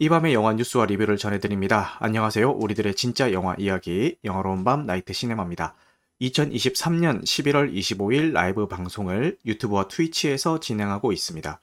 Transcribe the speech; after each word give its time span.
이 0.00 0.08
밤의 0.08 0.34
영화 0.34 0.52
뉴스와 0.52 0.86
리뷰를 0.86 1.16
전해드립니다. 1.16 1.96
안녕하세요. 2.00 2.50
우리들의 2.50 2.96
진짜 2.96 3.32
영화 3.32 3.54
이야기, 3.58 4.16
영화로운 4.24 4.64
밤 4.64 4.86
나이트 4.86 5.12
시네마입니다. 5.12 5.76
2023년 6.20 7.22
11월 7.22 7.72
25일 7.72 8.32
라이브 8.32 8.66
방송을 8.66 9.38
유튜브와 9.46 9.86
트위치에서 9.86 10.58
진행하고 10.58 11.12
있습니다. 11.12 11.60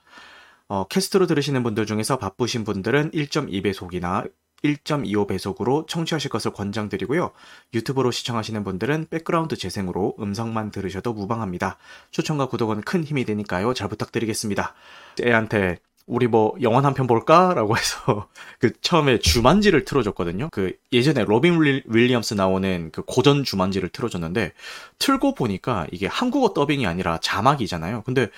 어, 0.69 0.87
캐스트로 0.87 1.27
들으시는 1.27 1.61
분들 1.63 1.85
중에서 1.85 2.17
바쁘신 2.17 2.63
분들은 2.63 3.11
1.2배속이나 3.11 4.31
1.25배속으로 4.63 5.85
청취하실 5.89 6.29
것을 6.29 6.51
권장드리고요. 6.51 7.31
유튜브로 7.73 8.11
시청하시는 8.11 8.63
분들은 8.63 9.07
백그라운드 9.09 9.57
재생으로 9.57 10.15
음성만 10.21 10.71
들으셔도 10.71 11.11
무방합니다. 11.11 11.77
추천과 12.11 12.45
구독은 12.47 12.81
큰 12.81 13.03
힘이 13.03 13.25
되니까요. 13.25 13.73
잘 13.73 13.89
부탁드리겠습니다. 13.89 14.73
애한테 15.21 15.79
우리 16.07 16.27
뭐 16.27 16.53
영화 16.61 16.81
한 16.83 16.93
편 16.93 17.07
볼까라고 17.07 17.77
해서 17.77 18.27
그 18.59 18.71
처음에 18.81 19.19
주만지를 19.19 19.85
틀어줬거든요. 19.85 20.49
그 20.51 20.73
예전에 20.91 21.23
로빈 21.23 21.83
윌리엄스 21.85 22.33
나오는 22.33 22.91
그 22.91 23.03
고전 23.03 23.43
주만지를 23.43 23.89
틀어줬는데 23.89 24.53
틀고 24.99 25.35
보니까 25.35 25.87
이게 25.91 26.07
한국어 26.07 26.53
더빙이 26.53 26.85
아니라 26.85 27.17
자막이잖아요. 27.21 28.03
근데 28.03 28.29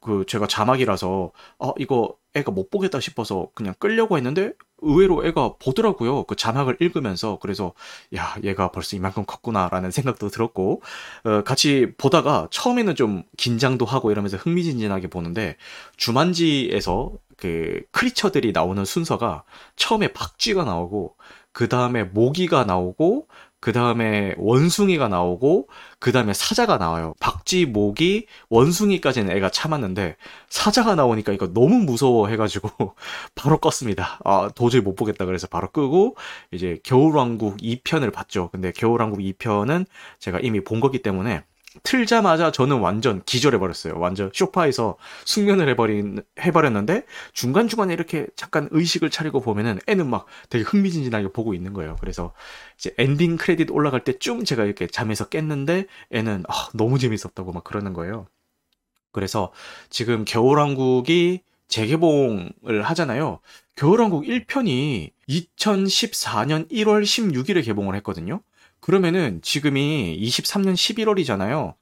그 0.00 0.24
제가 0.26 0.46
자막이라서 0.46 1.32
어 1.58 1.72
이거 1.78 2.16
애가 2.34 2.50
못 2.52 2.70
보겠다 2.70 3.00
싶어서 3.00 3.48
그냥 3.54 3.74
끌려고 3.78 4.16
했는데 4.16 4.52
의외로 4.82 5.24
애가 5.26 5.54
보더라고요. 5.58 6.24
그 6.24 6.36
자막을 6.36 6.76
읽으면서 6.80 7.38
그래서 7.40 7.72
야 8.14 8.36
얘가 8.44 8.70
벌써 8.70 8.96
이만큼 8.96 9.24
컸구나라는 9.26 9.90
생각도 9.90 10.28
들었고 10.28 10.82
어, 11.24 11.42
같이 11.44 11.92
보다가 11.96 12.48
처음에는 12.50 12.94
좀 12.94 13.22
긴장도 13.36 13.84
하고 13.84 14.10
이러면서 14.10 14.36
흥미진진하게 14.36 15.08
보는데 15.08 15.56
주만지에서 15.96 17.12
그 17.36 17.82
크리처들이 17.92 18.52
나오는 18.52 18.84
순서가 18.84 19.44
처음에 19.76 20.12
박쥐가 20.12 20.64
나오고 20.64 21.16
그 21.52 21.68
다음에 21.68 22.04
모기가 22.04 22.64
나오고 22.64 23.28
그 23.66 23.72
다음에 23.72 24.32
원숭이가 24.38 25.08
나오고 25.08 25.66
그 25.98 26.12
다음에 26.12 26.32
사자가 26.32 26.78
나와요. 26.78 27.14
박쥐, 27.18 27.66
모기, 27.66 28.28
원숭이까지는 28.48 29.36
애가 29.36 29.50
참았는데 29.50 30.14
사자가 30.48 30.94
나오니까 30.94 31.32
이거 31.32 31.52
너무 31.52 31.80
무서워 31.80 32.28
해가지고 32.28 32.94
바로 33.34 33.58
껐습니다. 33.58 34.18
아 34.24 34.50
도저히 34.54 34.82
못 34.82 34.94
보겠다 34.94 35.24
그래서 35.24 35.48
바로 35.48 35.68
끄고 35.72 36.14
이제 36.52 36.78
겨울왕국 36.84 37.56
2편을 37.56 38.12
봤죠. 38.12 38.50
근데 38.52 38.70
겨울왕국 38.70 39.18
2편은 39.18 39.86
제가 40.20 40.38
이미 40.38 40.62
본 40.62 40.78
거기 40.78 41.02
때문에 41.02 41.42
틀자마자 41.82 42.50
저는 42.50 42.78
완전 42.78 43.22
기절해버렸어요. 43.24 43.98
완전 43.98 44.30
쇼파에서 44.32 44.96
숙면을 45.24 45.68
해버린, 45.70 46.22
해버렸는데, 46.40 47.04
중간중간에 47.32 47.92
이렇게 47.92 48.26
잠깐 48.36 48.68
의식을 48.70 49.10
차리고 49.10 49.40
보면은 49.40 49.78
애는 49.86 50.08
막 50.08 50.26
되게 50.48 50.64
흥미진진하게 50.64 51.32
보고 51.32 51.54
있는 51.54 51.72
거예요. 51.72 51.96
그래서 52.00 52.32
이제 52.78 52.94
엔딩 52.98 53.36
크레딧 53.36 53.70
올라갈 53.70 54.04
때쯤 54.04 54.44
제가 54.44 54.64
이렇게 54.64 54.86
잠에서 54.86 55.28
깼는데, 55.28 55.86
애는 56.12 56.44
아, 56.48 56.68
너무 56.74 56.98
재밌었다고 56.98 57.52
막 57.52 57.64
그러는 57.64 57.92
거예요. 57.92 58.26
그래서 59.12 59.52
지금 59.90 60.24
겨울왕국이 60.24 61.40
재개봉을 61.68 62.82
하잖아요. 62.82 63.40
겨울왕국 63.76 64.24
1편이 64.24 65.10
2014년 65.28 66.70
1월 66.70 67.02
16일에 67.02 67.64
개봉을 67.64 67.94
했거든요. 67.96 68.40
그러면은 68.80 69.40
지금이 69.42 70.16
23년 70.20 70.74
11월이잖아요. 70.74 71.74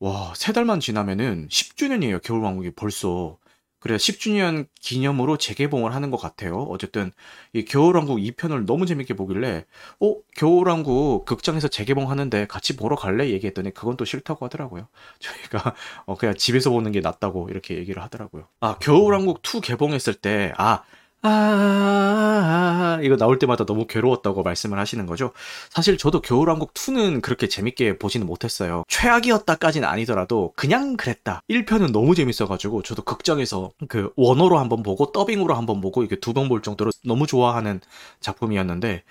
와, 0.00 0.32
세 0.36 0.52
달만 0.52 0.80
지나면은 0.80 1.48
10주년이에요. 1.50 2.22
겨울왕국이 2.22 2.72
벌써. 2.72 3.38
그래 3.80 3.96
10주년 3.98 4.68
기념으로 4.80 5.38
재개봉을 5.38 5.94
하는 5.94 6.10
것 6.10 6.18
같아요. 6.18 6.62
어쨌든 6.64 7.12
이 7.54 7.64
겨울왕국 7.64 8.20
2편을 8.20 8.66
너무 8.66 8.86
재밌게 8.86 9.14
보길래 9.14 9.64
어 10.00 10.16
겨울왕국 10.36 11.24
극장에서 11.26 11.68
재개봉하는데 11.68 12.46
같이 12.46 12.76
보러 12.76 12.96
갈래 12.96 13.30
얘기했더니 13.30 13.72
그건 13.72 13.96
또 13.96 14.04
싫다고 14.04 14.44
하더라고요. 14.46 14.88
저희가 15.20 15.74
어 16.06 16.16
그냥 16.16 16.34
집에서 16.36 16.70
보는 16.70 16.92
게 16.92 17.00
낫다고 17.00 17.48
이렇게 17.50 17.76
얘기를 17.76 18.02
하더라고요. 18.02 18.48
아 18.60 18.76
겨울왕국 18.78 19.42
2 19.42 19.60
개봉했을 19.62 20.14
때 20.14 20.52
아 20.58 20.82
아, 21.22 22.98
이거 23.02 23.16
나올 23.16 23.38
때마다 23.38 23.66
너무 23.66 23.86
괴로웠다고 23.86 24.42
말씀을 24.42 24.78
하시는 24.78 25.04
거죠. 25.04 25.32
사실 25.68 25.98
저도 25.98 26.22
겨울왕국 26.22 26.72
2는 26.72 27.20
그렇게 27.20 27.46
재밌게 27.46 27.98
보지는 27.98 28.26
못했어요. 28.26 28.84
최악이었다까지는 28.88 29.86
아니더라도 29.86 30.52
그냥 30.56 30.96
그랬다. 30.96 31.42
1편은 31.48 31.92
너무 31.92 32.14
재밌어가지고 32.14 32.82
저도 32.82 33.02
극장에서 33.02 33.70
그 33.88 34.10
원어로 34.16 34.58
한번 34.58 34.82
보고 34.82 35.12
더빙으로 35.12 35.54
한번 35.54 35.80
보고 35.82 36.02
이게 36.04 36.16
두 36.18 36.32
번 36.32 36.48
볼 36.48 36.62
정도로 36.62 36.90
너무 37.04 37.26
좋아하는 37.26 37.80
작품이었는데 38.20 39.02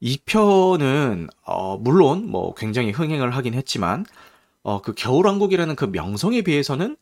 2편은 0.00 1.28
어, 1.46 1.78
물론 1.78 2.26
뭐 2.28 2.54
굉장히 2.54 2.90
흥행을 2.92 3.34
하긴 3.34 3.54
했지만 3.54 4.04
어, 4.62 4.82
그 4.82 4.94
겨울왕국이라는 4.94 5.76
그 5.76 5.86
명성에 5.86 6.42
비해서는 6.42 6.96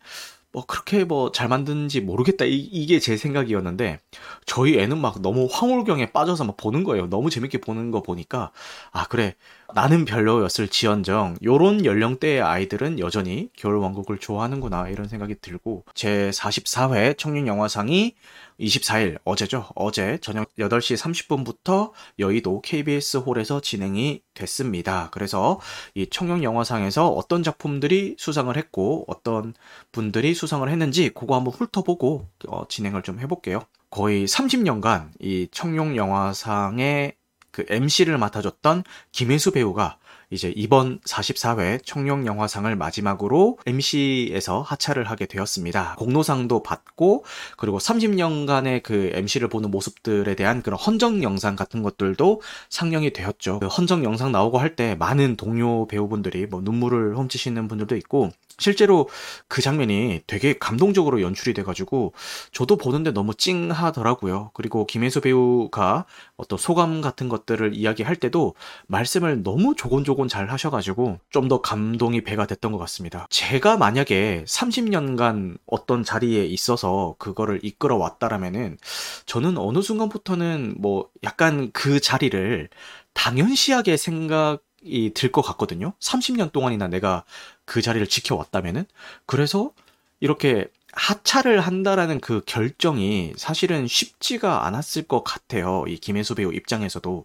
뭐 0.55 0.65
그렇게 0.67 1.05
뭐 1.05 1.33
잘 1.33 1.49
만든지 1.49 2.01
모르겠다. 2.01 2.47
이, 2.47 2.87
게제 2.87 3.17
생각이었는데 3.19 4.01
저희 4.47 4.79
애는 4.79 4.99
막 4.99 5.21
너무 5.23 5.49
황홀경에 5.51 6.13
빠져서 6.13 6.45
막 6.45 6.57
보는 6.57 6.85
거예요. 6.85 7.09
너무 7.11 7.31
재밌게 7.31 7.59
보는 7.61 7.91
거 7.91 8.03
보니까. 8.03 8.53
아 8.93 9.07
그래 9.09 9.35
나는 9.75 10.05
별로였을 10.05 10.69
지언정 10.69 11.39
요런 11.43 11.85
연령대의 11.85 12.41
아이들은 12.41 13.01
여전히 13.01 13.51
겨울왕국을 13.57 14.19
좋아하는구나 14.19 14.89
이런 14.89 15.09
생각이 15.09 15.35
들고 15.41 15.85
제 15.95 16.31
44회 16.31 17.19
청년영화상이 17.19 18.15
24일 18.61 19.19
어제죠 19.25 19.67
어제 19.75 20.19
저녁 20.19 20.49
8시 20.61 20.97
30분부터 20.97 21.91
여의도 22.21 22.61
KBS 22.61 23.17
홀에서 23.17 23.61
진행이 23.61 24.23
됐습니다. 24.35 25.09
그래서 25.11 25.59
이 25.95 26.07
청년영화상에서 26.09 27.09
어떤 27.09 27.43
작품들이 27.43 28.15
수상을 28.17 28.57
했고 28.57 29.05
어떤 29.09 29.55
분들이 29.91 30.35
수상을 30.35 30.69
했는지 30.69 31.09
그거 31.09 31.35
한번 31.35 31.53
훑어보고 31.53 32.29
어, 32.47 32.65
진행을 32.69 33.03
좀 33.03 33.19
해볼게요. 33.19 33.63
거의 33.91 34.25
30년간 34.27 35.09
이 35.19 35.49
청룡영화상의 35.51 37.17
그 37.55 37.65
MC를 37.69 38.19
맡아줬던 38.19 38.83
김혜수 39.13 39.53
배우가 39.53 39.97
이제 40.31 40.53
이번 40.57 40.99
44회 41.01 41.85
청룡 41.85 42.27
영화상을 42.27 42.75
마지막으로 42.75 43.59
MC에서 43.67 44.63
하차를 44.63 45.05
하게 45.05 45.27
되었습니다. 45.27 45.95
공로상도 45.97 46.65
받고 46.65 47.25
그리고 47.57 47.79
30년간의 47.79 48.83
그 48.83 49.11
MC를 49.15 49.49
보는 49.49 49.71
모습들에 49.71 50.35
대한 50.35 50.63
그런 50.63 50.79
헌정 50.81 51.23
영상 51.23 51.55
같은 51.55 51.83
것들도 51.85 52.41
상영이 52.71 53.13
되었죠. 53.13 53.61
그 53.61 53.67
헌정 53.69 54.03
영상 54.03 54.33
나오고 54.33 54.59
할 54.59 54.75
때 54.75 54.97
많은 54.97 55.37
동료 55.37 55.87
배우분들이 55.87 56.47
뭐 56.47 56.61
눈물을 56.61 57.17
훔치시는 57.17 57.69
분들도 57.69 57.95
있고 57.95 58.33
실제로 58.59 59.09
그 59.47 59.63
장면이 59.63 60.23
되게 60.27 60.55
감동적으로 60.59 61.21
연출이 61.23 61.55
돼가지고 61.55 62.13
저도 62.51 62.77
보는데 62.77 63.13
너무 63.13 63.35
찡하더라고요. 63.35 64.51
그리고 64.55 64.87
김혜수 64.87 65.21
배우가 65.21 66.07
어떤 66.37 66.59
소감 66.59 67.01
같은 67.01 67.29
것들을 67.29 67.75
이야기할 67.75 68.17
때도 68.17 68.55
말씀을 68.89 69.43
너무 69.45 69.75
조곤조곤 69.77 70.29
잘 70.29 70.51
하셔가지고 70.51 71.21
좀 71.31 71.49
더 71.49 71.61
감동이 71.61 72.23
배가 72.25 72.47
됐던 72.47 72.73
것 72.73 72.79
같습니다. 72.79 73.27
제가 73.31 73.77
만약에 73.77 74.45
30년간 74.47 75.59
어떤 75.67 76.03
자리에 76.03 76.45
있어서 76.47 77.15
그거를 77.19 77.61
이끌어 77.63 77.97
왔다라면은 77.97 78.79
저는 79.27 79.59
어느 79.59 79.83
순간부터는 79.83 80.77
뭐 80.79 81.11
약간 81.23 81.71
그 81.73 82.01
자리를 82.01 82.69
당연시하게 83.13 83.97
생각 83.97 84.61
이 84.87 85.11
들 85.15 85.33
것 85.33 85.41
같거든요. 85.43 85.95
30년 86.01 86.53
동안이나 86.53 86.89
내가 86.89 87.25
그 87.65 87.81
자리를 87.81 88.07
지켜왔다면은. 88.07 88.85
그래서 89.27 89.73
이렇게 90.21 90.69
하차를 90.97 91.61
한다라는 91.61 92.21
그 92.21 92.41
결정이 92.47 93.35
사실은 93.37 93.87
쉽지가 93.87 94.67
않았을 94.67 95.03
것 95.05 95.23
같아요. 95.25 95.85
이 95.89 95.97
김혜수 95.97 96.35
배우 96.35 96.53
입장에서도. 96.53 97.25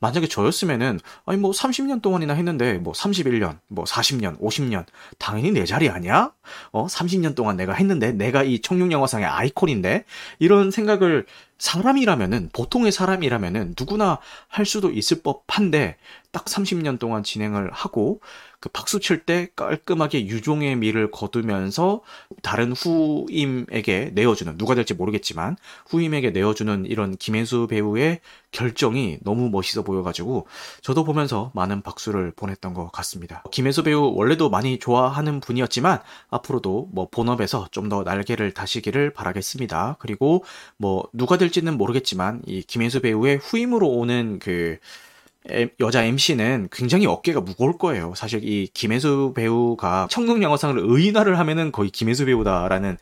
만약에 0.00 0.28
저였으면은, 0.28 1.00
아니 1.26 1.38
뭐 1.38 1.50
30년 1.50 2.00
동안이나 2.00 2.34
했는데, 2.34 2.74
뭐 2.74 2.92
31년, 2.92 3.58
뭐 3.66 3.84
40년, 3.84 4.38
50년, 4.40 4.86
당연히 5.18 5.50
내 5.50 5.64
자리 5.64 5.88
아니야? 5.88 6.32
어, 6.70 6.86
30년 6.86 7.34
동안 7.34 7.56
내가 7.56 7.72
했는데, 7.72 8.12
내가 8.12 8.44
이 8.44 8.60
청룡영화상의 8.60 9.26
아이콘인데, 9.26 10.04
이런 10.38 10.70
생각을 10.70 11.26
사람이라면은, 11.58 12.50
보통의 12.52 12.92
사람이라면은 12.92 13.74
누구나 13.78 14.18
할 14.48 14.64
수도 14.66 14.90
있을 14.90 15.22
법한데, 15.22 15.96
딱 16.30 16.44
30년 16.44 16.98
동안 16.98 17.22
진행을 17.22 17.70
하고, 17.72 18.20
그 18.60 18.68
박수 18.70 18.98
칠 18.98 19.24
때 19.24 19.48
깔끔하게 19.54 20.26
유종의 20.26 20.76
미를 20.76 21.10
거두면서 21.10 22.02
다른 22.42 22.72
후임에게 22.72 24.10
내어주는 24.14 24.58
누가 24.58 24.74
될지 24.74 24.94
모르겠지만 24.94 25.56
후임에게 25.88 26.30
내어주는 26.30 26.86
이런 26.86 27.16
김혜수 27.16 27.68
배우의 27.68 28.20
결정이 28.52 29.18
너무 29.22 29.50
멋있어 29.50 29.82
보여가지고 29.82 30.46
저도 30.82 31.04
보면서 31.04 31.50
많은 31.54 31.82
박수를 31.82 32.32
보냈던 32.36 32.74
것 32.74 32.90
같습니다. 32.92 33.42
김혜수 33.50 33.82
배우 33.82 34.12
원래도 34.14 34.48
많이 34.50 34.78
좋아하는 34.78 35.40
분이었지만 35.40 36.00
앞으로도 36.30 36.90
뭐 36.92 37.08
본업에서 37.10 37.66
좀 37.72 37.88
더 37.88 38.02
날개를 38.02 38.52
다시기를 38.52 39.14
바라겠습니다. 39.14 39.96
그리고 39.98 40.44
뭐 40.76 41.08
누가 41.12 41.38
될지는 41.38 41.78
모르겠지만 41.78 42.42
이 42.46 42.62
김혜수 42.62 43.00
배우의 43.00 43.38
후임으로 43.38 43.88
오는 43.88 44.38
그 44.38 44.78
여자 45.80 46.04
MC는 46.04 46.68
굉장히 46.70 47.06
어깨가 47.06 47.40
무거울 47.40 47.78
거예요. 47.78 48.12
사실 48.14 48.44
이 48.44 48.68
김혜수 48.74 49.32
배우가 49.34 50.08
청룡 50.10 50.42
영화상을 50.42 50.76
의인화를 50.78 51.38
하면은 51.38 51.72
거의 51.72 51.90
김혜수 51.90 52.26
배우다라는 52.26 52.98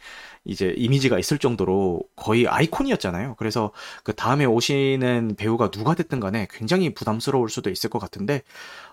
이제 0.46 0.72
이미지가 0.76 1.18
있을 1.18 1.38
정도로 1.38 2.00
거의 2.16 2.46
아이콘이었잖아요. 2.48 3.34
그래서 3.38 3.72
그 4.04 4.14
다음에 4.14 4.44
오시는 4.44 5.34
배우가 5.36 5.70
누가 5.70 5.94
됐든 5.94 6.20
간에 6.20 6.46
굉장히 6.50 6.94
부담스러울 6.94 7.50
수도 7.50 7.70
있을 7.70 7.90
것 7.90 7.98
같은데 7.98 8.42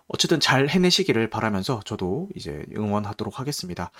어쨌든 0.07 0.39
잘 0.41 0.67
해내시기를 0.67 1.29
바라면서 1.29 1.79
저도 1.85 2.27
이제 2.35 2.65
응원하도록 2.75 3.39
하겠습니다. 3.39 3.91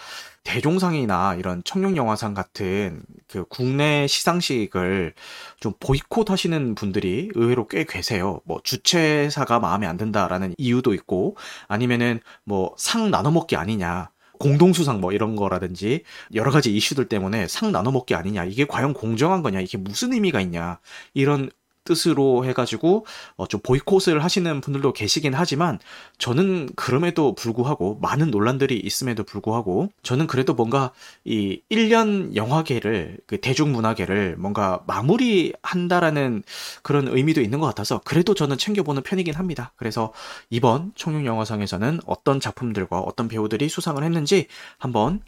대종상이나 0.44 1.36
이런 1.36 1.64
청룡영화상 1.64 2.34
같은 2.34 3.04
그 3.28 3.46
국내 3.48 4.06
시상식을 4.08 5.14
좀 5.62 5.74
보이콧 5.80 6.30
하시는 6.30 6.76
분들이 6.76 7.30
의외로 7.36 7.68
꽤 7.68 7.86
계세요. 7.86 8.42
뭐 8.44 8.60
주최사가 8.64 9.60
마음에 9.60 9.88
안 9.88 9.96
든다라는 9.98 10.56
이유도 10.58 10.94
있고 10.94 11.38
아니면은 11.68 12.20
뭐 12.44 12.76
상 12.78 13.12
나눠 13.12 13.32
먹기 13.32 13.56
아니냐. 13.56 14.10
공동수상 14.44 15.00
뭐 15.00 15.14
이런 15.14 15.38
거라든지 15.38 16.04
여러 16.34 16.52
가지 16.52 16.76
이슈들 16.76 17.08
때문에 17.08 17.48
상 17.48 17.72
나눠 17.72 17.92
먹기 17.94 18.14
아니냐. 18.14 18.44
이게 18.44 18.66
과연 18.66 18.94
공정한 18.94 19.42
거냐. 19.42 19.62
이게 19.62 19.78
무슨 19.78 20.12
의미가 20.12 20.42
있냐. 20.42 20.80
이런 21.14 21.50
뜻으로 21.84 22.46
해가지고 22.46 23.06
어, 23.36 23.48
좀 23.48 23.60
보이콧을 23.62 24.24
하시는 24.24 24.62
분들도 24.62 24.94
계시긴 24.94 25.34
하지만 25.34 25.80
저는 26.18 26.70
그럼에도 26.76 27.36
불구하고 27.36 28.00
많은 28.02 28.32
논란들이 28.32 28.78
있음에도 28.80 29.24
불구하고 29.24 29.90
저는 30.02 30.28
그래도 30.28 30.54
뭔가 30.54 30.92
이 31.26 31.62
1년 31.70 32.36
영화계를 32.36 33.20
그 33.28 33.40
대중문화계를 33.40 34.38
뭔가 34.38 34.84
마무리한다라는 34.88 36.44
그런 36.82 37.08
의미도 37.08 37.42
있는 37.42 37.60
것 37.60 37.68
같아서 37.68 38.02
그래도 38.04 38.34
저는 38.34 38.58
챙겨보는 38.58 39.04
편이긴 39.04 39.36
합니다. 39.36 39.74
그래서 39.76 40.14
이번 40.50 40.92
청룡영화상에서는 40.96 42.02
어떤 42.06 42.40
작품들과 42.40 43.00
어떤 43.00 43.28
배우들이 43.28 43.70
수상을 43.70 44.02
했는지 44.04 44.48
한번 44.78 45.22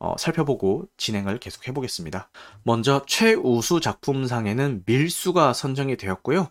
어, 0.00 0.14
살펴보고 0.18 0.88
진행을 0.96 1.38
계속 1.38 1.68
해보겠습니다. 1.68 2.30
먼저 2.64 3.02
최우수 3.06 3.80
작품상에는 3.80 4.82
밀수가 4.86 5.52
선정이 5.52 5.96
되었고요. 5.98 6.48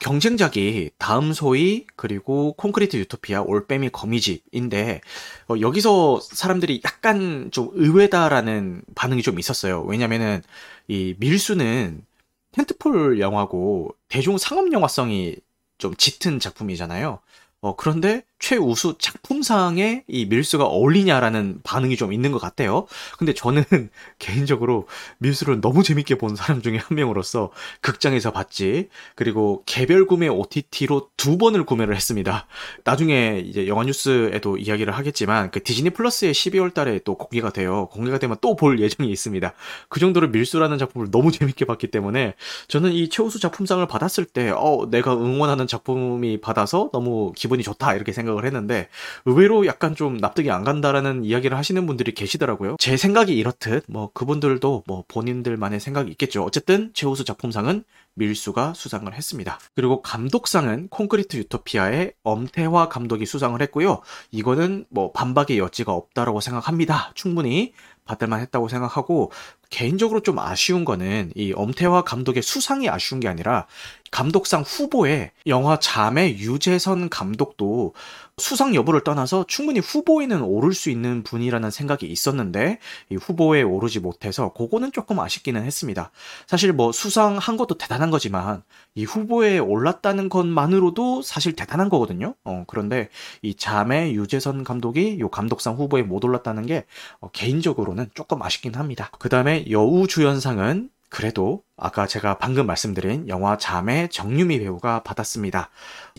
경쟁작이 0.00 0.90
다음 0.98 1.32
소위 1.32 1.86
그리고 1.96 2.52
콘크리트 2.54 2.96
유토피아 2.96 3.42
올빼미 3.42 3.90
거미집인데 3.90 5.00
어, 5.48 5.54
여기서 5.60 6.20
사람들이 6.20 6.82
약간 6.84 7.50
좀 7.52 7.70
의외다라는 7.72 8.82
반응이 8.94 9.22
좀 9.22 9.38
있었어요. 9.38 9.82
왜냐면은 9.82 10.42
이 10.88 11.14
밀수는 11.18 12.04
텐트폴 12.52 13.20
영화고 13.20 13.94
대중 14.08 14.38
상업 14.38 14.72
영화성이 14.72 15.36
좀 15.78 15.94
짙은 15.94 16.40
작품이잖아요. 16.40 17.20
어, 17.60 17.76
그런데 17.76 18.24
최우수 18.38 18.94
작품상에 18.98 20.04
이 20.06 20.26
밀수가 20.26 20.64
어울리냐라는 20.64 21.60
반응이 21.64 21.96
좀 21.96 22.12
있는 22.12 22.30
것 22.30 22.40
같아요. 22.40 22.86
근데 23.18 23.34
저는 23.34 23.64
개인적으로 24.18 24.86
밀수를 25.18 25.60
너무 25.60 25.82
재밌게 25.82 26.16
본 26.18 26.36
사람 26.36 26.62
중에 26.62 26.76
한 26.78 26.96
명으로서 26.96 27.50
극장에서 27.80 28.30
봤지, 28.30 28.88
그리고 29.16 29.62
개별 29.66 30.06
구매 30.06 30.28
OTT로 30.28 31.08
두 31.16 31.36
번을 31.36 31.64
구매를 31.64 31.96
했습니다. 31.96 32.46
나중에 32.84 33.42
이제 33.44 33.66
영화 33.66 33.82
뉴스에도 33.84 34.56
이야기를 34.56 34.94
하겠지만, 34.94 35.50
그 35.50 35.62
디즈니 35.62 35.90
플러스에 35.90 36.32
12월 36.32 36.72
달에 36.72 37.00
또 37.04 37.16
공개가 37.16 37.50
돼요. 37.50 37.88
공개가 37.90 38.18
되면 38.18 38.36
또 38.40 38.58
볼 38.58 38.80
예정이 38.80 39.08
있습니다. 39.12 39.52
그 39.88 40.00
정도로 40.00 40.28
밀수라는 40.28 40.78
작품을 40.78 41.10
너무 41.12 41.30
재밌게 41.30 41.64
봤기 41.64 41.88
때문에, 41.92 42.34
저는 42.66 42.92
이 42.92 43.08
최우수 43.08 43.38
작품상을 43.40 43.86
받았을 43.86 44.24
때, 44.24 44.50
어, 44.54 44.88
내가 44.90 45.14
응원하는 45.14 45.66
작품이 45.68 46.40
받아서 46.40 46.90
너무 46.92 47.32
기분이 47.36 47.62
좋다, 47.62 47.94
이렇게 47.94 48.12
생각 48.12 48.27
생각을 48.28 48.44
했는데 48.44 48.88
의외로 49.24 49.66
약간 49.66 49.94
좀 49.96 50.18
납득이 50.18 50.50
안 50.50 50.64
간다라는 50.64 51.24
이야기를 51.24 51.56
하시는 51.56 51.86
분들이 51.86 52.12
계시더라고요. 52.12 52.76
제 52.78 52.96
생각이 52.96 53.36
이렇듯 53.36 53.84
뭐 53.88 54.10
그분들도 54.12 54.84
뭐 54.86 55.04
본인들만의 55.08 55.80
생각이 55.80 56.10
있겠죠. 56.12 56.44
어쨌든 56.44 56.90
최우수 56.92 57.24
작품상은 57.24 57.84
밀수가 58.14 58.74
수상을 58.74 59.12
했습니다. 59.14 59.58
그리고 59.74 60.02
감독상은 60.02 60.88
콘크리트 60.88 61.36
유토피아의 61.36 62.14
엄태화 62.24 62.88
감독이 62.88 63.24
수상을 63.26 63.60
했고요. 63.62 64.00
이거는 64.32 64.86
뭐 64.90 65.12
반박의 65.12 65.58
여지가 65.58 65.92
없다라고 65.92 66.40
생각합니다. 66.40 67.12
충분히 67.14 67.72
받을만 68.04 68.40
했다고 68.40 68.68
생각하고 68.68 69.30
개인적으로 69.70 70.20
좀 70.20 70.38
아쉬운 70.38 70.84
거는 70.84 71.30
이 71.36 71.52
엄태화 71.54 72.02
감독의 72.02 72.42
수상이 72.42 72.88
아쉬운 72.88 73.20
게 73.20 73.28
아니라 73.28 73.66
감독상 74.10 74.62
후보에 74.62 75.32
영화 75.46 75.78
잠의 75.78 76.38
유재선 76.38 77.08
감독도 77.08 77.94
수상 78.38 78.74
여부를 78.74 79.02
떠나서 79.02 79.44
충분히 79.48 79.80
후보에는 79.80 80.42
오를 80.42 80.72
수 80.72 80.90
있는 80.90 81.22
분이라는 81.22 81.70
생각이 81.70 82.06
있었는데 82.06 82.78
이 83.10 83.16
후보에 83.16 83.62
오르지 83.62 84.00
못해서 84.00 84.52
그거는 84.52 84.92
조금 84.92 85.18
아쉽기는 85.18 85.62
했습니다. 85.64 86.10
사실 86.46 86.72
뭐 86.72 86.92
수상한 86.92 87.56
것도 87.56 87.76
대단한 87.76 88.10
거지만 88.10 88.62
이 88.94 89.04
후보에 89.04 89.58
올랐다는 89.58 90.28
것만으로도 90.28 91.22
사실 91.22 91.54
대단한 91.54 91.88
거거든요. 91.88 92.34
어, 92.44 92.64
그런데 92.66 93.08
이 93.42 93.54
잠의 93.54 94.14
유재선 94.14 94.64
감독이 94.64 95.18
요 95.20 95.28
감독상 95.28 95.74
후보에 95.74 96.02
못 96.02 96.24
올랐다는 96.24 96.66
게 96.66 96.84
어, 97.20 97.28
개인적으로는 97.30 98.10
조금 98.14 98.42
아쉽긴 98.42 98.74
합니다. 98.76 99.10
그 99.18 99.28
다음에 99.28 99.64
여우 99.70 100.06
주연상은 100.06 100.90
그래도 101.10 101.62
아까 101.76 102.06
제가 102.06 102.38
방금 102.38 102.66
말씀드린 102.66 103.28
영화 103.28 103.56
잠의 103.56 104.08
정유미 104.10 104.58
배우가 104.58 105.02
받았습니다. 105.02 105.70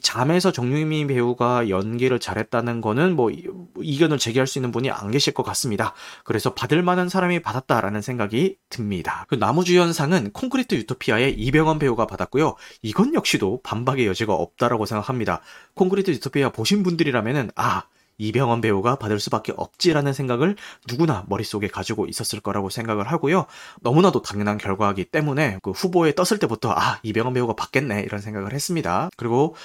잠에서 0.01 0.51
정유미 0.51 1.07
배우가 1.07 1.69
연기를 1.69 2.19
잘했다는 2.19 2.81
거는 2.81 3.15
뭐 3.15 3.29
이견을 3.29 4.17
제기할 4.17 4.47
수 4.47 4.57
있는 4.57 4.71
분이 4.71 4.89
안 4.89 5.11
계실 5.11 5.33
것 5.33 5.43
같습니다. 5.43 5.93
그래서 6.23 6.53
받을 6.53 6.81
만한 6.81 7.09
사람이 7.09 7.41
받았다라는 7.41 8.01
생각이 8.01 8.57
듭니다. 8.69 9.25
그 9.27 9.35
나무주연상은 9.35 10.31
콘크리트 10.31 10.75
유토피아의 10.75 11.33
이병헌 11.33 11.77
배우가 11.77 12.07
받았고요. 12.07 12.55
이건 12.81 13.13
역시도 13.13 13.61
반박의 13.63 14.07
여지가 14.07 14.33
없다라고 14.33 14.85
생각합니다. 14.85 15.41
콘크리트 15.75 16.11
유토피아 16.11 16.49
보신 16.49 16.83
분들이라면은 16.83 17.51
아 17.55 17.83
이병헌 18.19 18.61
배우가 18.61 18.97
받을 18.97 19.19
수밖에 19.19 19.53
없지라는 19.57 20.13
생각을 20.13 20.55
누구나 20.87 21.25
머릿속에 21.27 21.67
가지고 21.67 22.05
있었을 22.05 22.39
거라고 22.39 22.69
생각을 22.69 23.07
하고요. 23.07 23.47
너무나도 23.81 24.21
당연한 24.21 24.57
결과이기 24.59 25.05
때문에 25.05 25.57
그 25.63 25.71
후보에 25.71 26.13
떴을 26.13 26.37
때부터 26.39 26.71
아, 26.71 26.99
이병헌 27.01 27.33
배우가 27.33 27.53
받겠네 27.55 28.01
이런 28.01 28.21
생각을 28.21 28.53
했습니다. 28.53 29.09
그리고 29.17 29.55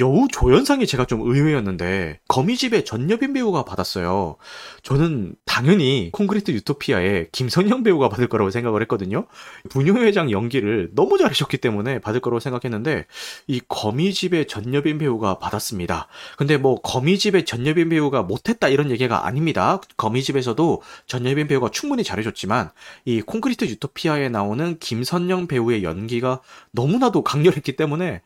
여우 0.00 0.26
조연상이 0.28 0.86
제가 0.86 1.04
좀 1.04 1.20
의외였는데 1.20 2.20
거미집의 2.26 2.86
전여빈 2.86 3.34
배우가 3.34 3.64
받았어요. 3.64 4.36
저는 4.82 5.34
당연히 5.44 6.08
콘크리트 6.12 6.50
유토피아의 6.52 7.28
김선영 7.30 7.82
배우가 7.82 8.08
받을 8.08 8.26
거라고 8.26 8.50
생각을 8.50 8.80
했거든요. 8.82 9.26
분유회장 9.68 10.30
연기를 10.30 10.90
너무 10.94 11.18
잘하셨기 11.18 11.58
때문에 11.58 11.98
받을 11.98 12.20
거라고 12.20 12.40
생각했는데 12.40 13.04
이 13.48 13.60
거미집의 13.68 14.46
전여빈 14.46 14.96
배우가 14.96 15.38
받았습니다. 15.38 16.08
근데 16.38 16.56
뭐 16.56 16.80
거미집의 16.80 17.44
전여빈 17.44 17.90
배우가 17.90 18.22
못했다 18.22 18.68
이런 18.68 18.90
얘기가 18.90 19.26
아닙니다. 19.26 19.78
거미집에서도 19.98 20.80
전여빈 21.06 21.48
배우가 21.48 21.68
충분히 21.70 22.02
잘해줬지만 22.02 22.70
이 23.04 23.20
콘크리트 23.20 23.66
유토피아에 23.66 24.30
나오는 24.30 24.78
김선영 24.78 25.48
배우의 25.48 25.84
연기가 25.84 26.40
너무나도 26.70 27.22
강렬했기 27.24 27.76
때문에 27.76 28.22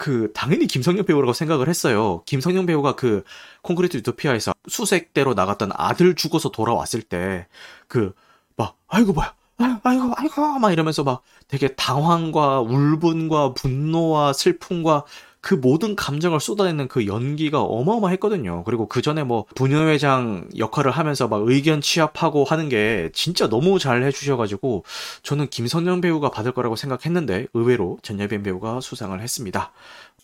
그 0.00 0.32
당연히 0.34 0.66
김성령 0.66 1.04
배우라고 1.04 1.32
생각을 1.34 1.68
했어요. 1.68 2.22
김성령 2.26 2.64
배우가 2.66 2.96
그 2.96 3.22
콘크리트 3.62 3.98
유토피아에서 3.98 4.52
수색대로 4.68 5.34
나갔던 5.34 5.70
아들 5.74 6.14
죽어서 6.14 6.50
돌아왔을 6.50 7.02
때 7.02 7.46
그 7.88 8.14
막 8.56 8.76
아이고 8.88 9.12
뭐야 9.14 9.34
아이고 9.82 10.12
아이고 10.16 10.58
막 10.58 10.72
이러면서 10.72 11.02
막 11.04 11.22
되게 11.48 11.68
당황과 11.74 12.60
울분과 12.60 13.54
분노와 13.54 14.32
슬픔과 14.34 15.04
그 15.42 15.54
모든 15.54 15.96
감정을 15.96 16.38
쏟아내는 16.38 16.88
그 16.88 17.06
연기가 17.06 17.62
어마어마했거든요. 17.62 18.62
그리고 18.64 18.86
그 18.86 19.00
전에 19.00 19.24
뭐 19.24 19.46
분유회장 19.54 20.48
역할을 20.58 20.90
하면서 20.90 21.28
막 21.28 21.42
의견 21.46 21.80
취합하고 21.80 22.44
하는 22.44 22.68
게 22.68 23.10
진짜 23.14 23.48
너무 23.48 23.78
잘 23.78 24.02
해주셔가지고 24.02 24.84
저는 25.22 25.48
김선영 25.48 26.02
배우가 26.02 26.30
받을 26.30 26.52
거라고 26.52 26.76
생각했는데 26.76 27.46
의외로 27.54 27.98
전여빈 28.02 28.42
배우가 28.42 28.80
수상을 28.80 29.18
했습니다. 29.20 29.72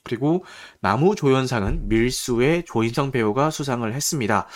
그리고 0.02 0.44
나무 0.80 1.16
조연상은 1.16 1.88
밀수의 1.88 2.64
조인성 2.66 3.10
배우가 3.10 3.50
수상을 3.50 3.92
했습니다. 3.92 4.46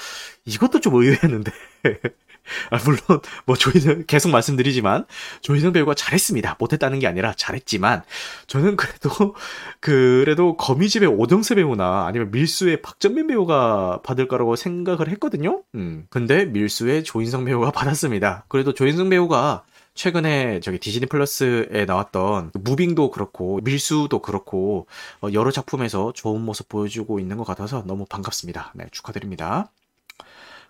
이것도 0.44 0.80
좀 0.80 0.94
의외였는데 0.94 1.50
아, 2.70 2.78
물론 2.84 3.20
뭐 3.44 3.56
조희성 3.56 4.04
계속 4.06 4.30
말씀드리지만 4.30 5.06
조희성 5.42 5.72
배우가 5.72 5.94
잘했습니다. 5.94 6.56
못했다는 6.58 6.98
게 6.98 7.06
아니라 7.06 7.32
잘했지만 7.36 8.02
저는 8.46 8.76
그래도 8.76 9.34
그래도 9.80 10.56
거미집의 10.56 11.08
오정세 11.08 11.54
배우나 11.54 12.06
아니면 12.06 12.30
밀수의 12.30 12.82
박정민 12.82 13.26
배우가 13.26 14.00
받을 14.02 14.28
거라고 14.28 14.56
생각을 14.56 15.08
했거든요. 15.08 15.62
음. 15.74 16.06
근데 16.10 16.44
밀수의 16.44 17.04
조인성 17.04 17.44
배우가 17.44 17.70
받았습니다. 17.72 18.44
그래도 18.48 18.74
조인성 18.74 19.08
배우가 19.08 19.64
최근에 19.94 20.60
저기 20.60 20.78
디즈니 20.78 21.06
플러스에 21.06 21.84
나왔던 21.86 22.52
무빙도 22.54 23.10
그렇고 23.10 23.60
밀수도 23.62 24.20
그렇고 24.20 24.86
어, 25.20 25.28
여러 25.32 25.50
작품에서 25.50 26.12
좋은 26.14 26.40
모습 26.40 26.68
보여주고 26.68 27.20
있는 27.20 27.36
것 27.36 27.44
같아서 27.44 27.82
너무 27.86 28.06
반갑습니다. 28.06 28.72
네, 28.76 28.86
축하드립니다. 28.92 29.68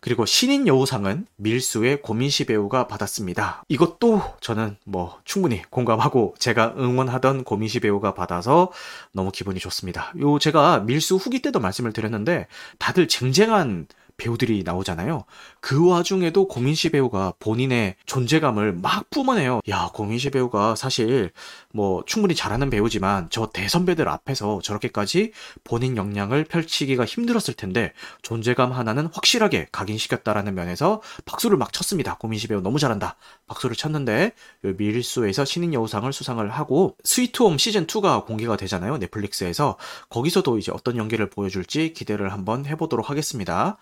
그리고 0.01 0.25
신인 0.25 0.67
여우상은 0.67 1.27
밀수의 1.37 2.03
고민시 2.03 2.47
배우가 2.47 2.87
받았습니다. 2.87 3.65
이것도 3.69 4.23
저는 4.41 4.77
뭐 4.85 5.19
충분히 5.25 5.63
공감하고 5.71 6.35
제가 6.39 6.75
응원하던 6.79 7.45
고민시 7.45 7.81
배우가 7.81 8.15
받아서 8.15 8.73
너무 9.13 9.31
기분이 9.31 9.61
좋습니다. 9.61 10.13
요 10.21 10.39
제가 10.39 10.81
밀수 10.81 11.17
후기 11.17 11.43
때도 11.43 11.61
말씀을 11.61 11.93
드렸는데 11.93 12.47
다들 12.79 13.09
쟁쟁한 13.09 13.87
배우들이 14.21 14.63
나오잖아요. 14.65 15.25
그 15.61 15.89
와중에도 15.89 16.47
고민시 16.47 16.91
배우가 16.91 17.33
본인의 17.41 17.97
존재감을 18.05 18.75
막 18.75 19.09
뿜어내요. 19.11 19.63
야, 19.69 19.91
고민시 19.95 20.31
배우가 20.31 20.77
사실 20.77 21.33
뭐 21.73 22.05
충분히 22.07 22.35
잘하는 22.35 22.69
배우지만 22.71 23.29
저 23.31 23.49
대선배들 23.53 24.09
앞에서 24.09 24.61
저렇게까지 24.63 25.33
본인 25.65 25.97
역량을 25.97 26.45
펼치기가 26.45 27.05
힘들었을 27.05 27.55
텐데 27.55 27.93
존재감 28.23 28.73
하나는 28.73 29.09
확실하게 29.13 29.69
각인시켰다라는 29.73 30.55
면에서 30.55 31.01
박수를 31.25 31.57
막 31.57 31.73
쳤습니다. 31.73 32.17
고민시 32.19 32.49
배우 32.49 32.61
너무 32.61 32.79
잘한다. 32.79 33.17
박수를 33.47 33.75
쳤는데 33.75 34.33
밀수에서 34.63 35.45
신인 35.45 35.73
여우상을 35.73 36.13
수상을 36.13 36.49
하고 36.51 36.97
스위트홈 37.05 37.57
시즌 37.59 37.87
2가 37.87 38.27
공개가 38.27 38.57
되잖아요. 38.57 38.99
넷플릭스에서 38.99 39.77
거기서도 40.11 40.59
이제 40.59 40.71
어떤 40.73 40.97
연기를 40.97 41.31
보여줄지 41.31 41.95
기대를 41.95 42.33
한번 42.33 42.67
해보도록 42.67 43.09
하겠습니다. 43.09 43.79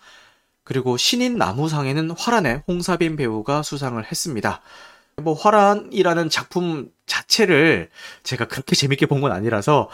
그리고 0.69 0.97
신인 0.97 1.35
남우상에는 1.39 2.11
화란의 2.11 2.61
홍사빈 2.67 3.15
배우가 3.15 3.63
수상을 3.63 4.03
했습니다. 4.05 4.61
뭐 5.17 5.33
화란이라는 5.33 6.29
작품 6.29 6.89
자체를 7.07 7.89
제가 8.21 8.45
그렇게 8.45 8.75
재밌게 8.75 9.07
본 9.07 9.19
건 9.19 9.31
아니라서 9.31 9.89